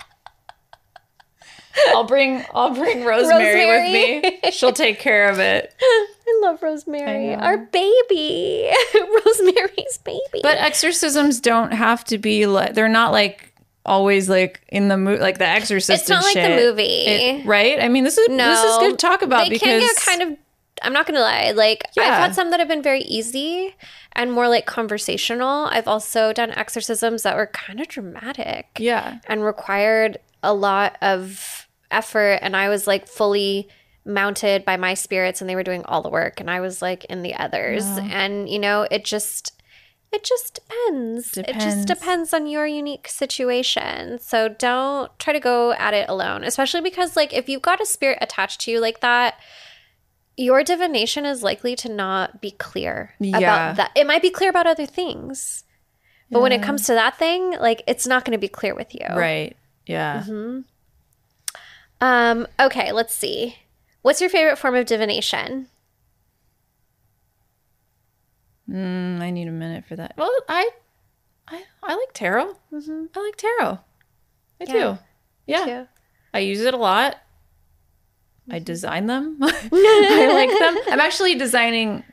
I'll 1.89 2.05
bring 2.05 2.45
I'll 2.55 2.75
bring 2.75 3.05
Rosemary, 3.05 3.45
Rosemary. 3.71 4.21
with 4.21 4.43
me. 4.45 4.51
She'll 4.51 4.73
take 4.73 4.99
care 4.99 5.29
of 5.31 5.39
it. 5.39 5.75
I 5.81 6.41
love 6.43 6.63
Rosemary, 6.63 7.35
I 7.35 7.37
our 7.37 7.57
baby, 7.59 8.71
Rosemary's 9.27 9.99
baby. 10.05 10.41
But 10.43 10.59
exorcisms 10.59 11.41
don't 11.41 11.73
have 11.73 12.05
to 12.05 12.19
be 12.19 12.47
like 12.47 12.75
they're 12.75 12.89
not 12.89 13.13
like 13.13 13.53
always 13.87 14.29
like 14.29 14.61
in 14.69 14.89
the 14.89 14.97
movie 14.99 15.21
like 15.21 15.39
the 15.39 15.47
Exorcist. 15.47 16.03
It's 16.03 16.09
not 16.11 16.23
like 16.25 16.35
the 16.35 16.57
movie. 16.57 16.83
It- 16.83 17.47
right? 17.47 17.81
I 17.81 17.89
mean, 17.89 18.05
this 18.05 18.19
is 18.19 18.29
no, 18.29 18.49
this 18.51 18.65
is 18.65 18.79
good 18.79 18.99
to 18.99 19.07
talk 19.07 19.23
about 19.23 19.45
they 19.45 19.51
because 19.51 19.69
can 19.69 19.81
get 19.81 19.97
kind 19.97 20.23
of. 20.33 20.39
I'm 20.83 20.93
not 20.93 21.07
gonna 21.07 21.21
lie. 21.21 21.51
Like 21.53 21.83
I've 21.99 22.05
had 22.05 22.35
some 22.35 22.51
that 22.51 22.61
have 22.61 22.69
been 22.69 22.83
very 22.83 23.01
easy 23.03 23.75
and 24.13 24.31
more 24.33 24.49
like 24.49 24.65
conversational. 24.67 25.67
I've 25.67 25.89
also 25.89 26.33
done 26.33 26.51
exorcisms 26.53 27.23
that 27.25 27.35
were 27.37 27.47
kind 27.49 27.81
of 27.81 27.89
dramatic. 27.89 28.67
yeah, 28.79 29.19
and 29.27 29.45
required 29.45 30.19
a 30.43 30.55
lot 30.55 30.97
of 31.03 31.58
effort 31.91 32.39
and 32.43 32.57
i 32.57 32.69
was 32.69 32.87
like 32.87 33.07
fully 33.07 33.69
mounted 34.05 34.65
by 34.65 34.77
my 34.77 34.95
spirits 34.95 35.41
and 35.41 35.49
they 35.51 35.55
were 35.55 35.63
doing 35.63 35.85
all 35.85 36.03
the 36.03 36.09
work 36.11 36.41
and 36.41 36.51
i 36.51 36.61
was 36.61 36.81
like 36.83 37.05
in 37.07 37.23
the 37.23 37.35
others 37.35 37.85
and 37.87 38.49
you 38.49 38.59
know 38.59 38.87
it 38.91 39.05
just 39.05 39.53
it 40.11 40.25
just 40.25 40.55
depends. 40.55 41.37
It 41.37 41.53
just 41.61 41.87
depends 41.87 42.33
on 42.33 42.47
your 42.47 42.67
unique 42.67 43.09
situation. 43.09 44.19
So 44.19 44.49
don't 44.49 45.11
try 45.19 45.35
to 45.35 45.39
go 45.39 45.73
at 45.73 45.93
it 45.93 46.09
alone, 46.09 46.45
especially 46.45 46.81
because 46.81 47.15
like 47.15 47.35
if 47.35 47.47
you've 47.47 47.61
got 47.61 47.83
a 47.83 47.85
spirit 47.85 48.17
attached 48.23 48.63
to 48.63 48.71
you 48.71 48.81
like 48.81 49.01
that, 49.01 49.35
your 50.35 50.65
divination 50.65 51.27
is 51.27 51.43
likely 51.43 51.77
to 51.77 51.91
not 51.91 52.41
be 52.41 52.53
clear 52.53 53.13
Yeah. 53.21 53.37
about 53.37 53.77
that. 53.77 53.91
It 53.95 54.07
might 54.07 54.23
be 54.23 54.31
clear 54.31 54.49
about 54.49 54.67
other 54.67 54.87
things. 54.87 55.65
But 56.31 56.41
when 56.41 56.53
it 56.53 56.63
comes 56.63 56.87
to 56.87 56.95
that 56.95 57.19
thing, 57.19 57.51
like 57.59 57.83
it's 57.87 58.07
not 58.07 58.25
going 58.25 58.33
to 58.33 58.39
be 58.41 58.49
clear 58.49 58.75
with 58.75 58.95
you. 58.95 59.07
right. 59.15 59.55
Yeah. 59.87 60.23
Mm-hmm. 60.27 60.61
Um 62.01 62.47
okay, 62.61 62.93
let's 62.93 63.15
see. 63.15 63.57
What's 64.03 64.21
your 64.21 64.31
favorite 64.31 64.57
form 64.59 64.75
of 64.77 64.87
divination? 64.87 65.69
Mm, 68.71 69.21
I 69.21 69.31
need 69.31 69.49
a 69.49 69.53
minute 69.53 69.85
for 69.87 69.97
that. 69.97 70.15
Well, 70.17 70.31
I, 70.49 70.71
I, 71.49 71.63
I 71.83 71.95
like 71.95 72.13
tarot. 72.13 72.55
I 72.73 73.21
like 73.21 73.37
tarot. 73.37 73.79
I 74.61 74.65
Yeah. 74.67 74.73
do. 74.73 74.99
Yeah, 75.47 75.65
Too. 75.65 75.89
I 76.35 76.41
use 76.41 76.61
it 76.61 76.75
a 76.75 76.77
lot. 76.77 77.17
I 78.51 78.59
design 78.59 79.07
them. 79.07 79.39
I 79.43 80.31
like 80.35 80.59
them. 80.59 80.93
I'm 80.93 81.01
actually 81.01 81.35
designing 81.37 82.05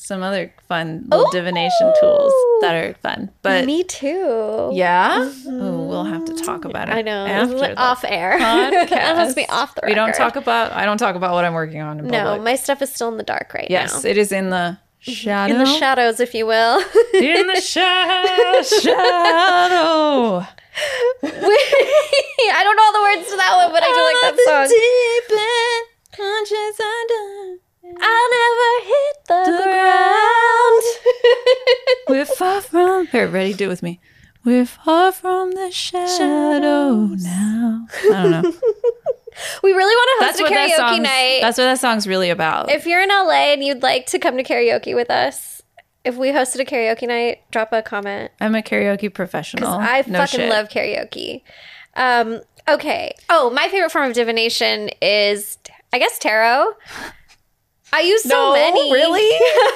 some 0.00 0.22
other 0.22 0.52
fun 0.66 1.04
little 1.10 1.30
divination 1.30 1.92
tools 2.00 2.32
that 2.62 2.74
are 2.74 2.94
fun. 2.94 3.30
But 3.42 3.66
Me 3.66 3.84
too. 3.84 4.70
yeah, 4.72 5.30
Ooh, 5.46 5.86
we'll 5.86 6.04
have 6.04 6.24
to 6.24 6.34
talk 6.34 6.64
about 6.64 6.88
it. 6.88 6.92
I 6.92 7.02
know. 7.02 7.26
after 7.26 7.74
off 7.76 8.02
air. 8.08 8.38
podcast. 8.40 8.88
has 8.90 9.34
to 9.34 9.40
be 9.42 9.48
off 9.48 9.74
the 9.74 9.82
Record. 9.82 9.90
We 9.90 9.94
don't 9.94 10.14
talk 10.14 10.36
about. 10.36 10.72
I 10.72 10.86
don't 10.86 10.96
talk 10.96 11.16
about 11.16 11.34
what 11.34 11.44
I'm 11.44 11.52
working 11.52 11.82
on 11.82 11.98
in 12.00 12.06
No, 12.06 12.40
my 12.40 12.56
stuff 12.56 12.80
is 12.80 12.90
still 12.92 13.08
in 13.08 13.18
the 13.18 13.22
dark 13.22 13.52
right 13.52 13.66
yes, 13.68 14.02
now. 14.02 14.10
it 14.10 14.16
is 14.16 14.32
in 14.32 14.48
the 14.48 14.78
shadow. 15.00 15.52
In 15.52 15.58
the 15.58 15.66
shadows, 15.66 16.18
if 16.18 16.34
you 16.34 16.46
will. 16.46 16.78
in 17.14 17.46
the 17.46 17.60
shadow. 17.60 18.62
shadow. 18.80 20.46
I 21.22 22.62
don't 22.64 22.76
know 22.76 22.82
all 22.82 22.92
the 22.94 23.02
words 23.02 23.28
to 23.30 23.36
that 23.36 23.54
one, 23.56 23.70
but 23.70 23.82
I 23.82 23.92
do 23.92 24.02
like 24.02 24.20
that 24.22 24.36
song. 24.46 25.00
I'll 28.00 28.30
never 28.30 28.86
hit 28.86 29.16
the, 29.28 29.62
ground. 29.62 30.82
We're 32.08 32.24
far 32.26 32.60
from. 32.60 33.06
Here, 33.08 33.26
ready? 33.28 33.52
Do 33.54 33.64
it 33.66 33.68
with 33.68 33.82
me. 33.82 34.00
We're 34.44 34.66
far 34.66 35.12
from 35.12 35.52
the 35.52 35.70
shadow 35.70 37.06
now. 37.06 37.86
I 37.90 38.08
don't 38.10 38.30
know. 38.30 38.42
we 39.62 39.72
really 39.72 39.94
want 39.94 40.20
to 40.20 40.24
host 40.24 40.38
That's 40.38 40.40
a 40.40 40.42
what 40.44 40.50
that 40.54 40.70
karaoke 40.70 40.76
song's. 40.76 41.02
night. 41.02 41.38
That's 41.42 41.58
what 41.58 41.64
that 41.64 41.78
song's 41.78 42.06
really 42.06 42.30
about. 42.30 42.70
if 42.70 42.86
you're 42.86 43.02
in 43.02 43.08
LA 43.10 43.52
and 43.52 43.62
you'd 43.62 43.82
like 43.82 44.06
to 44.06 44.18
come 44.18 44.36
to 44.38 44.42
karaoke 44.42 44.94
with 44.94 45.10
us, 45.10 45.62
if 46.04 46.16
we 46.16 46.28
hosted 46.28 46.60
a 46.60 46.64
karaoke 46.64 47.06
night, 47.06 47.42
drop 47.50 47.72
a 47.72 47.82
comment. 47.82 48.30
I'm 48.40 48.54
a 48.54 48.62
karaoke 48.62 49.12
professional. 49.12 49.68
I 49.74 50.02
No 50.06 50.20
fucking 50.20 50.40
shit. 50.40 50.48
love 50.50 50.68
karaoke. 50.70 51.42
Um, 51.94 52.40
okay. 52.66 53.14
Oh, 53.28 53.50
my 53.50 53.68
favorite 53.68 53.92
form 53.92 54.08
of 54.08 54.14
divination 54.14 54.88
is, 55.02 55.58
I 55.92 55.98
guess, 55.98 56.18
tarot. 56.18 56.72
I 57.92 58.00
use 58.02 58.22
so 58.22 58.28
No, 58.28 58.52
many. 58.52 58.92
really? 58.92 59.28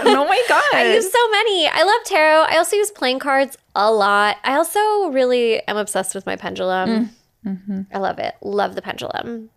oh 0.05 0.25
my 0.29 0.43
god! 0.49 0.63
I 0.73 0.95
use 0.95 1.11
so 1.11 1.31
many. 1.31 1.67
I 1.69 1.83
love 1.83 2.05
tarot. 2.05 2.43
I 2.49 2.57
also 2.59 2.77
use 2.77 2.91
playing 2.91 3.19
cards 3.19 3.57
a 3.75 3.91
lot. 3.93 4.37
I 4.45 4.55
also 4.57 5.09
really 5.11 5.61
am 5.67 5.77
obsessed 5.77 6.15
with 6.15 6.25
my 6.27 6.37
pendulum. 6.37 7.11
I 7.93 7.99
love 7.99 8.19
it. 8.19 8.35
Love 8.41 8.75
the 8.75 8.83
pendulum. 8.83 9.51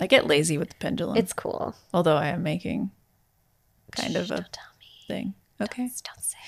I 0.00 0.06
get 0.06 0.26
lazy 0.26 0.58
with 0.58 0.70
the 0.70 0.74
pendulum. 0.76 1.16
It's 1.16 1.32
cool. 1.32 1.74
although 1.94 2.16
I 2.16 2.28
am 2.28 2.42
making 2.42 2.90
kind 3.92 4.16
of 4.16 4.30
a 4.30 4.36
Don't 4.36 4.48
thing. 5.06 5.34
Okay. 5.60 5.82
Don't 5.82 6.22
say 6.22 6.38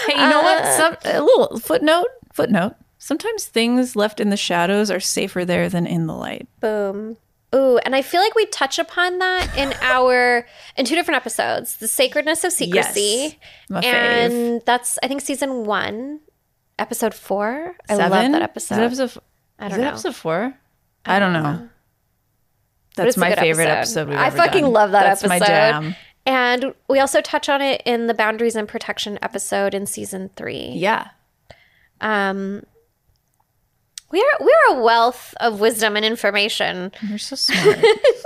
Hey, 0.07 0.13
you 0.13 0.29
know 0.29 0.39
Uh, 0.39 0.43
what? 0.43 0.65
Some 0.77 0.95
a 1.03 1.21
little 1.21 1.59
footnote. 1.59 2.07
Footnote. 2.33 2.75
Sometimes 2.97 3.45
things 3.45 3.95
left 3.95 4.19
in 4.19 4.29
the 4.29 4.37
shadows 4.37 4.89
are 4.89 4.99
safer 5.01 5.43
there 5.45 5.67
than 5.69 5.85
in 5.85 6.07
the 6.07 6.13
light. 6.13 6.47
Boom. 6.59 7.17
Ooh, 7.53 7.77
and 7.85 7.95
I 7.95 8.01
feel 8.01 8.21
like 8.21 8.35
we 8.35 8.45
touch 8.47 8.79
upon 8.79 9.19
that 9.19 9.55
in 9.57 9.73
our 9.81 10.45
in 10.77 10.85
two 10.85 10.95
different 10.95 11.17
episodes. 11.17 11.77
The 11.77 11.87
sacredness 11.87 12.43
of 12.43 12.51
secrecy. 12.51 13.37
Fave. 13.69 13.83
and 13.83 14.61
that's 14.65 14.97
I 15.03 15.07
think 15.07 15.21
season 15.21 15.65
one, 15.65 16.21
episode 16.79 17.13
four. 17.13 17.75
I 17.89 17.95
love 17.95 18.11
that 18.11 18.31
that 18.31 18.41
Is 18.41 18.43
episode. 18.43 18.81
episode? 18.81 19.03
f- 19.03 19.17
I 19.59 19.67
don't 19.69 19.79
know. 19.81 19.87
episode 19.89 20.15
four? 20.15 20.53
I 21.05 21.19
don't 21.19 21.33
know. 21.33 21.69
That's 22.95 23.17
my 23.17 23.35
favorite 23.35 23.67
episode. 23.67 24.09
we've 24.09 24.17
I 24.17 24.29
fucking 24.29 24.63
done. 24.63 24.73
love 24.73 24.91
that 24.91 25.03
That's 25.03 25.23
episode. 25.23 25.39
my 25.41 25.45
jam. 25.47 25.95
And 26.25 26.73
we 26.89 26.99
also 26.99 27.21
touch 27.21 27.49
on 27.49 27.61
it 27.61 27.83
in 27.85 28.07
the 28.07 28.13
boundaries 28.13 28.55
and 28.55 28.67
protection 28.67 29.19
episode 29.21 29.73
in 29.73 29.85
season 29.85 30.29
three. 30.35 30.69
Yeah. 30.75 31.09
Um, 32.01 32.63
we 34.11 34.19
are 34.19 34.45
we're 34.45 34.77
a 34.77 34.81
wealth 34.83 35.33
of 35.39 35.59
wisdom 35.59 35.95
and 35.95 36.05
information. 36.05 36.91
You're 37.07 37.17
so 37.17 37.35
smart 37.35 37.77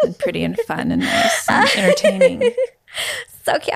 and 0.03 0.17
pretty 0.19 0.43
and 0.43 0.57
fun 0.59 0.91
and 0.91 1.01
nice 1.01 1.49
and 1.49 1.69
entertaining. 1.77 2.53
So 3.43 3.57
cute. 3.59 3.75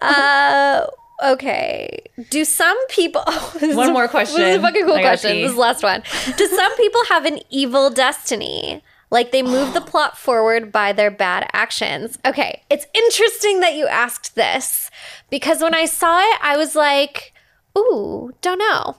Uh, 0.00 0.86
okay. 1.24 2.00
Do 2.30 2.44
some 2.44 2.76
people? 2.88 3.22
Oh, 3.30 3.56
this 3.60 3.76
One 3.76 3.90
a- 3.90 3.92
more 3.92 4.08
question. 4.08 4.40
This 4.40 4.54
is 4.54 4.58
a 4.58 4.62
fucking 4.62 4.84
cool 4.84 4.94
I 4.94 5.02
question. 5.02 5.32
pee. 5.32 5.42
This 5.42 5.50
is 5.50 5.56
the 5.56 5.60
last 5.60 5.82
one. 5.82 6.02
Do 6.36 6.46
some 6.46 6.76
people 6.76 7.02
have 7.08 7.24
an 7.24 7.40
evil 7.50 7.90
destiny? 7.90 8.82
Like 9.10 9.32
they 9.32 9.42
move 9.42 9.72
the 9.72 9.80
plot 9.80 10.18
forward 10.18 10.70
by 10.70 10.92
their 10.92 11.10
bad 11.10 11.48
actions. 11.54 12.18
Okay, 12.26 12.62
it's 12.68 12.86
interesting 12.94 13.60
that 13.60 13.74
you 13.74 13.86
asked 13.86 14.34
this 14.34 14.90
because 15.30 15.62
when 15.62 15.74
I 15.74 15.86
saw 15.86 16.20
it, 16.20 16.38
I 16.42 16.58
was 16.58 16.74
like, 16.76 17.32
"Ooh, 17.76 18.32
don't 18.42 18.58
know." 18.58 18.96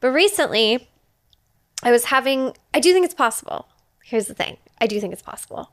But 0.00 0.08
recently, 0.10 0.88
I 1.86 1.92
was 1.92 2.06
having. 2.06 2.52
I 2.74 2.80
do 2.80 2.92
think 2.92 3.04
it's 3.04 3.14
possible. 3.14 3.68
Here's 4.02 4.26
the 4.26 4.34
thing. 4.34 4.56
I 4.80 4.88
do 4.88 5.00
think 5.00 5.12
it's 5.12 5.22
possible. 5.22 5.70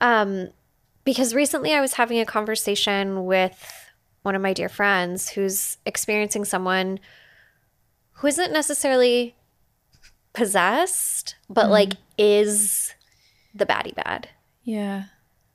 Um, 0.00 0.50
because 1.02 1.34
recently 1.34 1.72
I 1.72 1.80
was 1.80 1.94
having 1.94 2.20
a 2.20 2.26
conversation 2.26 3.24
with 3.24 3.90
one 4.22 4.34
of 4.34 4.42
my 4.42 4.52
dear 4.52 4.68
friends 4.68 5.30
who's 5.30 5.78
experiencing 5.86 6.44
someone 6.44 7.00
who 8.12 8.26
isn't 8.26 8.52
necessarily 8.52 9.34
possessed, 10.34 11.36
but 11.48 11.64
mm-hmm. 11.64 11.72
like 11.72 11.92
is 12.18 12.94
the 13.54 13.64
baddie 13.64 13.94
bad. 13.94 14.28
Yeah. 14.62 15.04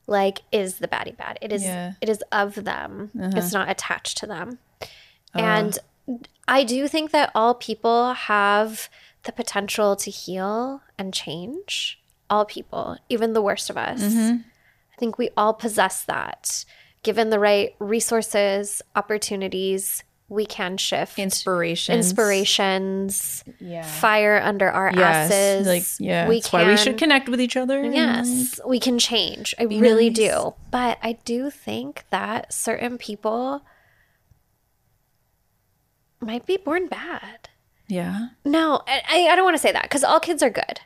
Like 0.08 0.40
is 0.52 0.80
the 0.80 0.88
baddie 0.88 1.16
bad. 1.16 1.38
It 1.44 1.54
is 1.54 1.64
Yeah. 1.64 1.94
it 2.02 2.10
is 2.10 2.24
of 2.32 2.56
them. 2.64 3.12
It's 3.14 3.54
uh-huh. 3.54 3.60
not 3.66 3.70
attached 3.70 4.18
to 4.18 4.26
them. 4.26 4.58
Uh-huh. 4.82 5.40
And 5.40 5.80
I 6.48 6.64
do 6.64 6.88
think 6.88 7.12
that 7.12 7.32
all 7.36 7.54
people 7.54 8.14
have 8.14 8.90
the 9.30 9.34
potential 9.44 9.96
to 9.96 10.10
heal 10.10 10.82
and 10.98 11.14
change. 11.14 11.96
all 12.32 12.46
people, 12.46 12.96
even 13.10 13.34
the 13.34 13.42
worst 13.42 13.72
of 13.72 13.78
us. 13.78 14.02
Mm-hmm. 14.04 14.38
I 14.94 14.96
think 15.00 15.18
we 15.18 15.30
all 15.36 15.52
possess 15.54 16.04
that. 16.04 16.64
Given 17.02 17.32
the 17.32 17.40
right 17.40 17.74
resources, 17.80 18.84
opportunities, 18.96 20.04
we 20.28 20.46
can 20.46 20.78
shift 20.78 21.18
Inspiration. 21.18 21.96
inspirations, 21.96 23.44
Yeah. 23.60 23.82
fire 23.82 24.40
under 24.44 24.70
our 24.70 24.92
Yes. 24.96 25.32
asses. 25.32 25.68
Like, 25.68 25.84
yeah. 26.00 26.28
we 26.28 26.36
that's 26.40 26.54
why 26.54 26.68
we 26.68 26.78
should 26.78 27.00
connect 27.00 27.30
with 27.30 27.42
each 27.42 27.58
other. 27.58 27.84
Yes, 27.84 28.60
we 28.64 28.80
can 28.80 29.00
change. 29.00 29.56
I 29.60 29.64
really 29.64 30.10
nice. 30.12 30.18
do. 30.18 30.54
But 30.70 31.00
I 31.02 31.14
do 31.26 31.50
think 31.50 32.06
that 32.12 32.54
certain 32.54 33.00
people 33.00 33.64
might 36.22 36.46
be 36.46 36.58
born 36.58 36.88
bad. 36.88 37.49
Yeah. 37.90 38.28
No, 38.46 38.82
I, 38.88 39.02
I- 39.10 39.28
I 39.32 39.36
don't 39.36 39.44
want 39.46 39.56
to 39.56 39.62
say 39.62 39.72
that 39.74 39.84
because 39.84 40.04
all 40.06 40.20
kids 40.22 40.42
are 40.42 40.50
good. 40.50 40.80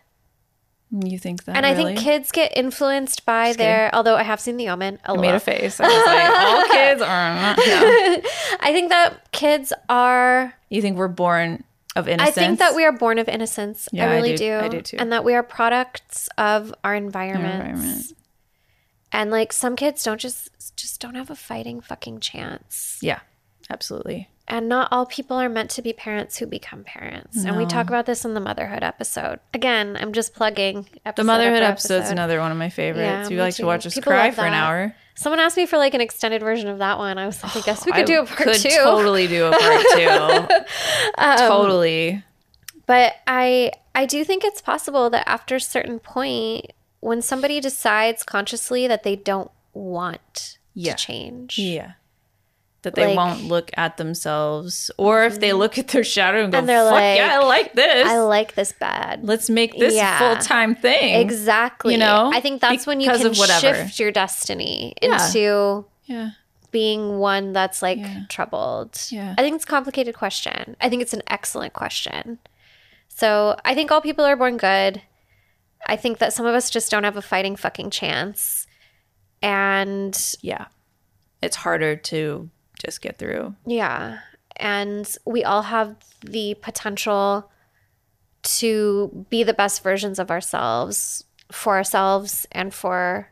You 0.91 1.17
think 1.17 1.45
that? 1.45 1.55
And 1.57 1.65
I 1.65 1.73
think 1.73 1.97
kids 1.97 2.31
get 2.31 2.55
influenced 2.55 3.25
by 3.25 3.53
their, 3.53 3.89
although 3.95 4.15
I 4.15 4.21
have 4.21 4.39
seen 4.39 4.57
The 4.57 4.69
Omen. 4.69 4.99
I 5.03 5.17
made 5.17 5.33
a 5.33 5.39
face. 5.39 5.79
I 5.79 5.87
was 5.87 6.05
like, 6.05 6.29
all 6.29 6.65
kids 6.71 7.01
are 7.01 7.33
not. 7.33 7.57
Yeah. 7.65 8.29
I 8.59 8.69
think 8.73 8.89
that 8.89 9.31
kids 9.31 9.73
are, 9.89 10.53
You 10.69 10.83
think 10.83 10.97
we're 10.97 11.07
born 11.07 11.63
of 11.95 12.07
innocence? 12.07 12.37
I 12.37 12.39
think 12.39 12.59
that 12.59 12.75
we 12.75 12.85
are 12.85 12.91
born 12.91 13.17
of 13.17 13.27
innocence. 13.27 13.89
Yeah, 13.91 14.05
I 14.07 14.11
I 14.11 14.15
really 14.17 14.35
do- 14.35 14.37
do. 14.37 14.59
I 14.59 14.67
do 14.67 14.81
too. 14.81 14.97
And 14.99 15.11
that 15.11 15.23
we 15.23 15.33
are 15.33 15.41
products 15.41 16.29
of 16.37 16.73
our 16.83 16.91
Our 16.91 16.95
environment. 16.95 18.13
And 19.11 19.31
like 19.31 19.51
some 19.51 19.75
kids 19.75 20.03
don't 20.03 20.21
just, 20.21 20.49
just 20.77 21.01
don't 21.01 21.15
have 21.15 21.31
a 21.31 21.35
fighting 21.35 21.81
fucking 21.81 22.19
chance. 22.19 22.99
Yeah, 23.01 23.19
absolutely. 23.69 24.29
And 24.47 24.67
not 24.67 24.89
all 24.91 25.05
people 25.05 25.37
are 25.37 25.47
meant 25.47 25.69
to 25.71 25.81
be 25.81 25.93
parents 25.93 26.37
who 26.37 26.45
become 26.45 26.83
parents. 26.83 27.45
And 27.45 27.55
we 27.55 27.65
talk 27.65 27.87
about 27.87 28.05
this 28.05 28.25
in 28.25 28.33
the 28.33 28.41
motherhood 28.41 28.83
episode. 28.83 29.39
Again, 29.53 29.97
I'm 29.99 30.11
just 30.11 30.33
plugging 30.33 30.85
The 31.15 31.23
motherhood 31.23 31.63
episode. 31.63 31.93
episode's 31.95 32.11
another 32.11 32.39
one 32.41 32.51
of 32.51 32.57
my 32.57 32.69
favorites. 32.69 33.29
Yeah, 33.29 33.35
you 33.35 33.41
like 33.41 33.55
to 33.55 33.65
watch 33.65 33.85
us 33.85 33.93
People 33.95 34.11
cry 34.11 34.31
for 34.31 34.41
an 34.45 34.53
hour. 34.53 34.93
Someone 35.15 35.39
asked 35.39 35.55
me 35.55 35.65
for 35.65 35.77
like 35.77 35.93
an 35.93 36.01
extended 36.01 36.41
version 36.41 36.67
of 36.67 36.79
that 36.79 36.97
one. 36.97 37.17
I 37.17 37.25
was 37.25 37.41
like, 37.41 37.55
I 37.55 37.61
guess 37.61 37.85
we 37.85 37.93
could 37.93 38.05
do 38.05 38.21
a 38.21 38.25
part 38.25 38.37
could 38.49 38.55
two. 38.55 38.69
totally 38.69 39.27
do 39.27 39.45
a 39.45 39.51
part 39.51 39.85
two. 39.93 40.57
Um, 41.17 41.37
totally. 41.37 42.23
But 42.85 43.13
I 43.25 43.71
I 43.95 44.05
do 44.05 44.25
think 44.25 44.43
it's 44.43 44.61
possible 44.61 45.09
that 45.11 45.23
after 45.29 45.55
a 45.55 45.61
certain 45.61 45.99
point, 45.99 46.73
when 46.99 47.21
somebody 47.21 47.61
decides 47.61 48.23
consciously 48.23 48.87
that 48.87 49.03
they 49.03 49.15
don't 49.15 49.51
want 49.73 50.57
Yeah. 50.73 50.95
to 50.95 50.97
change, 50.97 51.57
Yeah. 51.59 51.93
That 52.83 52.95
they 52.95 53.07
Like- 53.07 53.15
won't 53.17 53.45
look 53.45 53.71
at 53.77 53.95
themselves, 53.97 54.91
or 54.97 55.23
if 55.23 55.39
they 55.39 55.49
mm-hmm. 55.49 55.57
look 55.57 55.77
at 55.77 55.87
their 55.87 56.03
shadow 56.03 56.43
and 56.43 56.51
go, 56.51 56.57
And 56.59 56.67
they're 56.69 56.83
"Fuck 56.83 56.91
like, 56.91 57.17
yeah, 57.17 57.39
I 57.39 57.45
like 57.45 57.73
this. 57.73 58.07
I 58.07 58.17
like 58.19 58.55
this 58.55 58.73
bad. 58.73 59.23
Let's 59.23 59.49
make 59.49 59.77
this 59.79 59.93
Yeah. 59.95 60.19
full 60.19 60.35
time 60.43 60.75
thing." 60.75 61.15
Exactly. 61.21 61.93
You 61.93 61.99
know, 61.99 62.29
I 62.33 62.41
think 62.41 62.59
that's 62.61 62.85
when 62.85 62.99
you 62.99 63.09
can 63.09 63.33
shift 63.33 63.99
your 63.99 64.11
destiny 64.11 64.93
Yeah. 65.01 65.13
into 65.25 65.85
Yeah. 66.05 66.29
being 66.71 67.19
one 67.19 67.53
that's 67.53 67.81
like 67.81 67.99
Yeah. 67.99 68.23
troubled. 68.27 68.99
Yeah. 69.09 69.33
I 69.37 69.41
think 69.41 69.55
it's 69.55 69.63
a 69.63 69.67
complicated 69.67 70.15
question. 70.15 70.75
I 70.81 70.89
think 70.89 71.01
it's 71.01 71.13
an 71.13 71.23
excellent 71.27 71.71
question. 71.73 72.39
So 73.07 73.55
I 73.63 73.75
think 73.75 73.91
all 73.91 74.01
people 74.01 74.25
are 74.25 74.35
born 74.35 74.57
good. 74.57 75.01
I 75.87 75.95
think 75.95 76.17
that 76.17 76.33
some 76.33 76.45
of 76.45 76.53
us 76.55 76.69
just 76.69 76.91
don't 76.91 77.03
have 77.05 77.15
a 77.15 77.21
fighting 77.21 77.55
fucking 77.55 77.91
chance. 77.91 78.67
And 79.41 80.17
Yeah. 80.41 80.65
It's 81.41 81.57
harder 81.57 81.95
to 81.97 82.49
just 82.83 83.01
get 83.01 83.17
through. 83.17 83.55
yeah, 83.65 84.19
and 84.55 85.17
we 85.25 85.43
all 85.43 85.63
have 85.63 85.95
the 86.21 86.55
potential 86.55 87.49
to 88.43 89.25
be 89.29 89.43
the 89.43 89.53
best 89.53 89.81
versions 89.83 90.19
of 90.19 90.29
ourselves 90.29 91.23
for 91.51 91.75
ourselves 91.75 92.45
and 92.51 92.73
for 92.73 93.29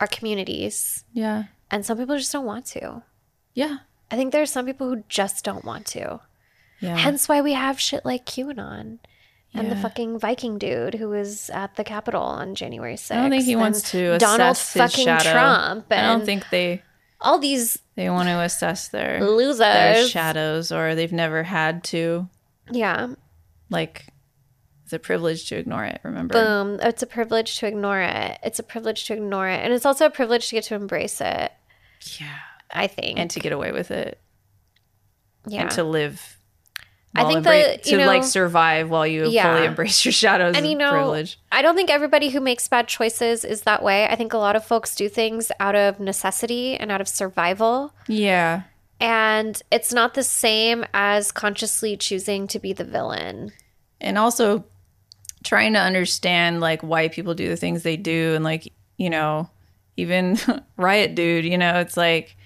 our 0.00 0.06
communities. 0.06 1.04
Yeah. 1.12 1.44
And 1.70 1.84
some 1.84 1.98
people 1.98 2.16
just 2.16 2.32
don't 2.32 2.44
want 2.44 2.66
to. 2.66 3.02
Yeah. 3.54 3.78
I 4.10 4.16
think 4.16 4.32
there 4.32 4.42
are 4.42 4.46
some 4.46 4.66
people 4.66 4.88
who 4.88 5.04
just 5.08 5.44
don't 5.44 5.64
want 5.64 5.86
to. 5.88 6.20
Yeah. 6.80 6.96
Hence 6.96 7.28
why 7.28 7.40
we 7.40 7.54
have 7.54 7.80
shit 7.80 8.04
like 8.04 8.26
QAnon 8.26 8.98
and 9.54 9.70
the 9.70 9.76
fucking 9.76 10.18
Viking 10.18 10.58
dude 10.58 10.94
who 10.94 11.08
was 11.08 11.50
at 11.50 11.76
the 11.76 11.84
Capitol 11.84 12.22
on 12.22 12.54
January 12.54 12.94
6th. 12.94 13.10
I 13.10 13.20
don't 13.20 13.30
think 13.30 13.44
he 13.44 13.56
wants 13.56 13.90
to 13.92 14.18
Donald 14.18 14.56
fucking. 14.56 15.04
Trump 15.04 15.86
I 15.90 16.02
don't 16.02 16.24
think 16.24 16.48
they 16.50 16.82
all 17.22 17.38
these 17.38 17.78
they 17.94 18.10
want 18.10 18.28
to 18.28 18.40
assess 18.40 18.88
their 18.88 19.20
their 19.20 20.06
shadows, 20.08 20.72
or 20.72 20.94
they've 20.94 21.12
never 21.12 21.42
had 21.42 21.84
to. 21.84 22.28
yeah. 22.70 23.14
Like, 23.70 24.06
it's 24.84 24.92
a 24.92 24.98
privilege 24.98 25.48
to 25.48 25.56
ignore 25.56 25.84
it. 25.86 25.98
Remember? 26.04 26.34
Boom. 26.34 26.78
It's 26.82 27.02
a 27.02 27.06
privilege 27.06 27.58
to 27.60 27.66
ignore 27.66 28.00
it. 28.00 28.38
It's 28.42 28.58
a 28.58 28.62
privilege 28.62 29.04
to 29.06 29.14
ignore 29.14 29.48
it. 29.48 29.60
And 29.64 29.72
it's 29.72 29.86
also 29.86 30.04
a 30.04 30.10
privilege 30.10 30.48
to 30.48 30.56
get 30.56 30.64
to 30.64 30.74
embrace 30.74 31.20
it, 31.22 31.52
Yeah. 32.20 32.36
I 32.70 32.86
think. 32.88 33.18
And 33.18 33.30
to 33.30 33.40
get 33.40 33.52
away 33.52 33.72
with 33.72 33.90
it, 33.90 34.18
yeah. 35.46 35.62
and 35.62 35.70
to 35.72 35.84
live. 35.84 36.36
I 37.14 37.24
think 37.24 37.44
that, 37.44 37.82
to 37.84 37.98
know- 37.98 38.06
like 38.06 38.24
survive 38.24 38.88
while 38.88 39.06
you 39.06 39.28
Yeah. 39.28 39.54
fully 39.54 39.66
embrace 39.66 40.04
your 40.04 40.12
shadows 40.12 40.56
and 40.56 40.66
you 40.66 40.74
know, 40.74 40.90
privilege. 40.90 41.38
I 41.50 41.60
don't 41.62 41.76
think 41.76 41.90
everybody 41.90 42.30
who 42.30 42.40
makes 42.40 42.66
bad 42.68 42.88
choices 42.88 43.44
is 43.44 43.62
that 43.62 43.82
way. 43.82 44.06
I 44.06 44.16
think 44.16 44.32
a 44.32 44.38
lot 44.38 44.56
of 44.56 44.64
folks 44.64 44.94
do 44.96 45.08
things 45.08 45.52
out 45.60 45.74
of 45.74 46.00
necessity 46.00 46.76
and 46.76 46.90
out 46.90 47.00
of 47.02 47.08
survival. 47.08 47.92
Yeah. 48.08 48.62
And 49.00 49.60
it's 49.70 49.92
not 49.92 50.14
the 50.14 50.22
same 50.22 50.84
as 50.94 51.32
consciously 51.32 51.96
choosing 51.96 52.46
to 52.48 52.58
be 52.58 52.72
the 52.72 52.84
villain. 52.84 53.52
and 54.00 54.16
also 54.18 54.64
trying 55.44 55.72
to 55.74 55.78
understand 55.80 56.60
like 56.60 56.82
why 56.82 57.08
people 57.08 57.34
do 57.34 57.48
the 57.48 57.56
things 57.56 57.82
they 57.82 57.96
do 57.96 58.34
and 58.36 58.44
like 58.44 58.72
you 58.96 59.10
know 59.10 59.48
even 59.96 60.38
riot 60.76 61.14
dude 61.16 61.44
you 61.44 61.58
know 61.58 61.80
it's 61.80 61.96
like 61.96 62.36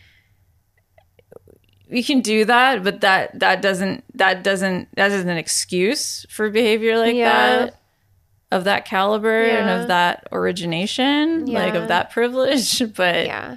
we 1.89 2.03
can 2.03 2.20
do 2.20 2.45
that 2.45 2.82
but 2.82 3.01
that 3.01 3.39
that 3.39 3.62
doesn't 3.62 4.05
that 4.14 4.43
doesn't 4.43 4.89
that 4.97 5.11
isn't 5.12 5.28
an 5.28 5.37
excuse 5.39 6.26
for 6.28 6.51
behavior 6.51 6.99
like 6.99 7.14
Yeah. 7.14 7.30
that 7.66 7.80
of 8.53 8.64
that 8.64 8.84
caliber 8.84 9.43
and 9.43 9.68
of 9.82 9.89
that 9.89 10.26
origination 10.32 11.47
like 11.47 11.74
of 11.74 11.89
that 11.89 12.11
privilege 12.11 12.82
but 12.97 13.26
Yeah. 13.26 13.57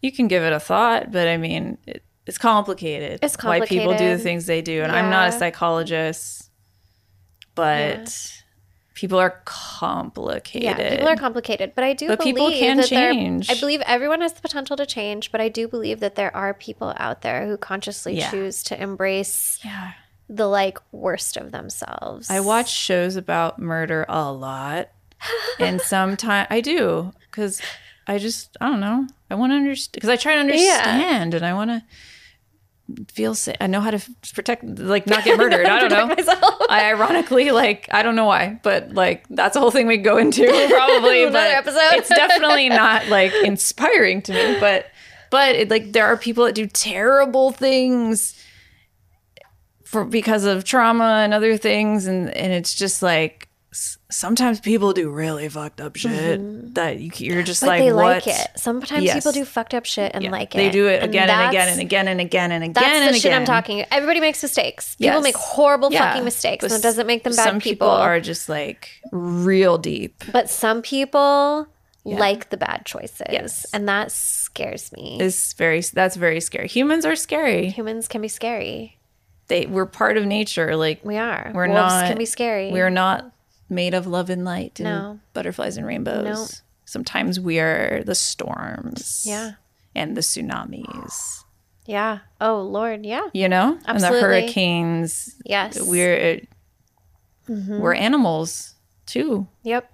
you 0.00 0.12
can 0.12 0.28
give 0.28 0.42
it 0.42 0.52
a 0.52 0.60
thought 0.60 1.10
but 1.12 1.28
i 1.28 1.36
mean 1.36 1.78
it, 1.86 2.02
it's 2.24 2.38
complicated. 2.38 3.18
It's 3.20 3.36
why 3.42 3.60
people 3.62 3.96
do 3.98 4.16
the 4.16 4.18
things 4.18 4.46
they 4.46 4.62
do 4.62 4.82
and 4.82 4.92
i'm 4.92 5.10
not 5.10 5.28
a 5.30 5.32
psychologist 5.32 6.50
but 7.54 8.41
people 9.02 9.18
are 9.18 9.42
complicated 9.44 10.62
Yeah, 10.78 10.90
people 10.90 11.08
are 11.08 11.16
complicated, 11.16 11.72
but 11.74 11.82
I 11.82 11.92
do 11.92 12.06
But 12.06 12.20
believe 12.20 12.34
people 12.36 12.50
can 12.52 12.76
that 12.76 12.86
change. 12.88 13.50
I 13.50 13.54
believe 13.58 13.80
everyone 13.84 14.20
has 14.20 14.32
the 14.34 14.40
potential 14.40 14.76
to 14.76 14.86
change, 14.86 15.32
but 15.32 15.40
I 15.40 15.48
do 15.48 15.66
believe 15.66 15.98
that 15.98 16.14
there 16.14 16.34
are 16.36 16.54
people 16.54 16.94
out 16.98 17.22
there 17.22 17.48
who 17.48 17.56
consciously 17.56 18.16
Yeah. 18.16 18.30
choose 18.30 18.62
to 18.64 18.80
embrace 18.80 19.58
yeah 19.64 19.92
the 20.28 20.46
like 20.46 20.78
worst 20.92 21.36
of 21.36 21.50
themselves. 21.50 22.30
i 22.30 22.38
watch 22.38 22.70
shows 22.72 23.16
about 23.16 23.58
murder 23.58 24.06
a 24.08 24.30
lot 24.32 24.88
and 25.58 25.80
sometimes 25.94 26.46
i 26.48 26.60
do 26.60 27.12
because 27.28 27.60
i 28.06 28.16
just 28.18 28.56
i 28.60 28.68
don't 28.68 28.80
know 28.80 29.04
i 29.30 29.34
want 29.34 29.50
to 29.50 29.56
understand 29.56 29.94
because 29.94 30.08
i 30.08 30.16
try 30.16 30.34
to 30.34 30.40
understand 30.40 31.34
and 31.34 31.44
i 31.44 31.52
want 31.52 31.70
to 31.70 31.82
feel 33.12 33.34
safe 33.34 33.56
i 33.60 33.66
know 33.66 33.80
how 33.80 33.90
to 33.90 34.00
protect 34.34 34.64
like 34.78 35.06
not 35.06 35.24
get 35.24 35.38
murdered 35.38 35.66
i 35.66 35.80
don't 35.80 35.90
know 35.90 36.08
I 36.72 36.90
ironically 36.90 37.50
like 37.50 37.88
I 37.90 38.02
don't 38.02 38.16
know 38.16 38.24
why, 38.24 38.58
but 38.62 38.94
like 38.94 39.26
that's 39.28 39.56
a 39.56 39.60
whole 39.60 39.70
thing 39.70 39.86
we 39.86 39.98
go 39.98 40.16
into 40.16 40.46
probably. 40.70 41.22
Another 41.26 41.32
but 41.32 41.50
episode. 41.50 41.98
it's 41.98 42.08
definitely 42.08 42.70
not 42.70 43.08
like 43.08 43.32
inspiring 43.44 44.22
to 44.22 44.32
me. 44.32 44.58
But 44.58 44.86
but 45.30 45.54
it, 45.54 45.70
like 45.70 45.92
there 45.92 46.06
are 46.06 46.16
people 46.16 46.44
that 46.46 46.54
do 46.54 46.66
terrible 46.66 47.52
things 47.52 48.42
for 49.84 50.04
because 50.04 50.44
of 50.44 50.64
trauma 50.64 51.20
and 51.22 51.34
other 51.34 51.58
things, 51.58 52.06
and 52.06 52.30
and 52.30 52.52
it's 52.52 52.74
just 52.74 53.02
like 53.02 53.48
sometimes 53.72 54.60
people 54.60 54.92
do 54.92 55.08
really 55.10 55.48
fucked 55.48 55.80
up 55.80 55.96
shit 55.96 56.74
that 56.74 57.00
you, 57.00 57.10
you're 57.16 57.42
just 57.42 57.62
Mm-hmm. 57.62 57.66
but 57.66 57.70
like 57.70 57.80
they 57.82 57.92
what 57.92 58.04
like 58.04 58.26
it. 58.26 58.48
Sometimes 58.56 59.04
Yes. 59.04 59.14
people 59.16 59.32
do 59.32 59.44
fucked 59.44 59.72
up 59.74 59.84
shit 59.86 60.12
and 60.14 60.24
Yeah, 60.24 60.30
like 60.30 60.54
it. 60.54 60.58
they 60.58 60.70
do 60.70 60.86
it 60.88 61.02
again 61.02 61.30
and, 61.30 61.48
again 61.48 61.68
and 61.68 61.80
again 61.80 62.08
and 62.08 62.20
again 62.20 62.52
and 62.52 62.64
again 62.64 62.72
That's 62.74 63.06
and 63.06 63.14
the 63.14 63.18
shit 63.18 63.32
I'm 63.32 63.44
talking. 63.46 63.84
Everybody 63.90 64.20
makes 64.20 64.42
mistakes. 64.42 64.96
People 64.96 65.14
Yes. 65.14 65.22
make 65.24 65.36
horrible 65.36 65.90
Yeah. 65.92 66.10
fucking 66.10 66.24
mistakes, 66.24 66.64
and 66.64 66.72
it 66.72 66.82
doesn't 66.82 67.06
make 67.06 67.24
them 67.24 67.34
bad 67.34 67.44
people. 67.44 67.52
some 67.52 67.60
people. 67.60 67.88
are 67.88 68.20
just 68.20 68.48
like 68.48 68.90
real 69.10 69.78
deep. 69.78 70.22
but 70.32 70.50
some 70.50 70.82
people 70.82 71.66
like 72.04 72.50
the 72.50 72.56
bad 72.56 72.82
choices, 72.84 73.22
Yes. 73.30 73.64
and 73.72 73.88
that 73.88 74.12
scares 74.12 74.92
me. 74.92 75.18
Is 75.20 75.54
very 75.54 75.80
that's 75.80 76.16
very 76.16 76.40
scary. 76.40 76.68
Humans 76.68 77.04
are 77.06 77.16
scary. 77.16 77.68
Humans 77.70 78.08
can 78.08 78.20
be 78.20 78.28
scary. 78.28 78.98
They 79.48 79.66
we're 79.66 79.86
part 79.86 80.16
of 80.16 80.24
nature. 80.26 80.76
Like 80.76 81.00
We 81.04 81.16
are. 81.16 81.50
we're 81.54 81.66
Wolves 81.68 81.78
not 81.92 82.08
can 82.08 82.18
be 82.18 82.24
scary. 82.26 82.70
We're 82.70 82.90
not 82.90 83.31
made 83.72 83.94
of 83.94 84.06
love 84.06 84.30
and 84.30 84.44
light 84.44 84.78
and 84.78 84.84
No. 84.84 85.20
butterflies 85.32 85.76
and 85.76 85.86
rainbows. 85.86 86.24
No. 86.24 86.46
Sometimes 86.84 87.40
we 87.40 87.58
are 87.58 88.02
the 88.04 88.14
storms. 88.14 89.24
Yeah. 89.26 89.52
And 89.94 90.16
the 90.16 90.20
tsunamis. 90.20 91.44
Yeah. 91.86 92.20
Oh 92.40 92.62
Lord. 92.62 93.04
Yeah. 93.04 93.28
You 93.32 93.48
know? 93.48 93.78
And 93.86 94.00
the 94.00 94.08
hurricanes. 94.08 95.34
Yes. 95.44 95.80
We're 95.80 96.42
mm-hmm. 97.48 97.78
we're 97.80 97.94
animals. 97.94 98.74
too. 99.06 99.48
Yep. 99.64 99.90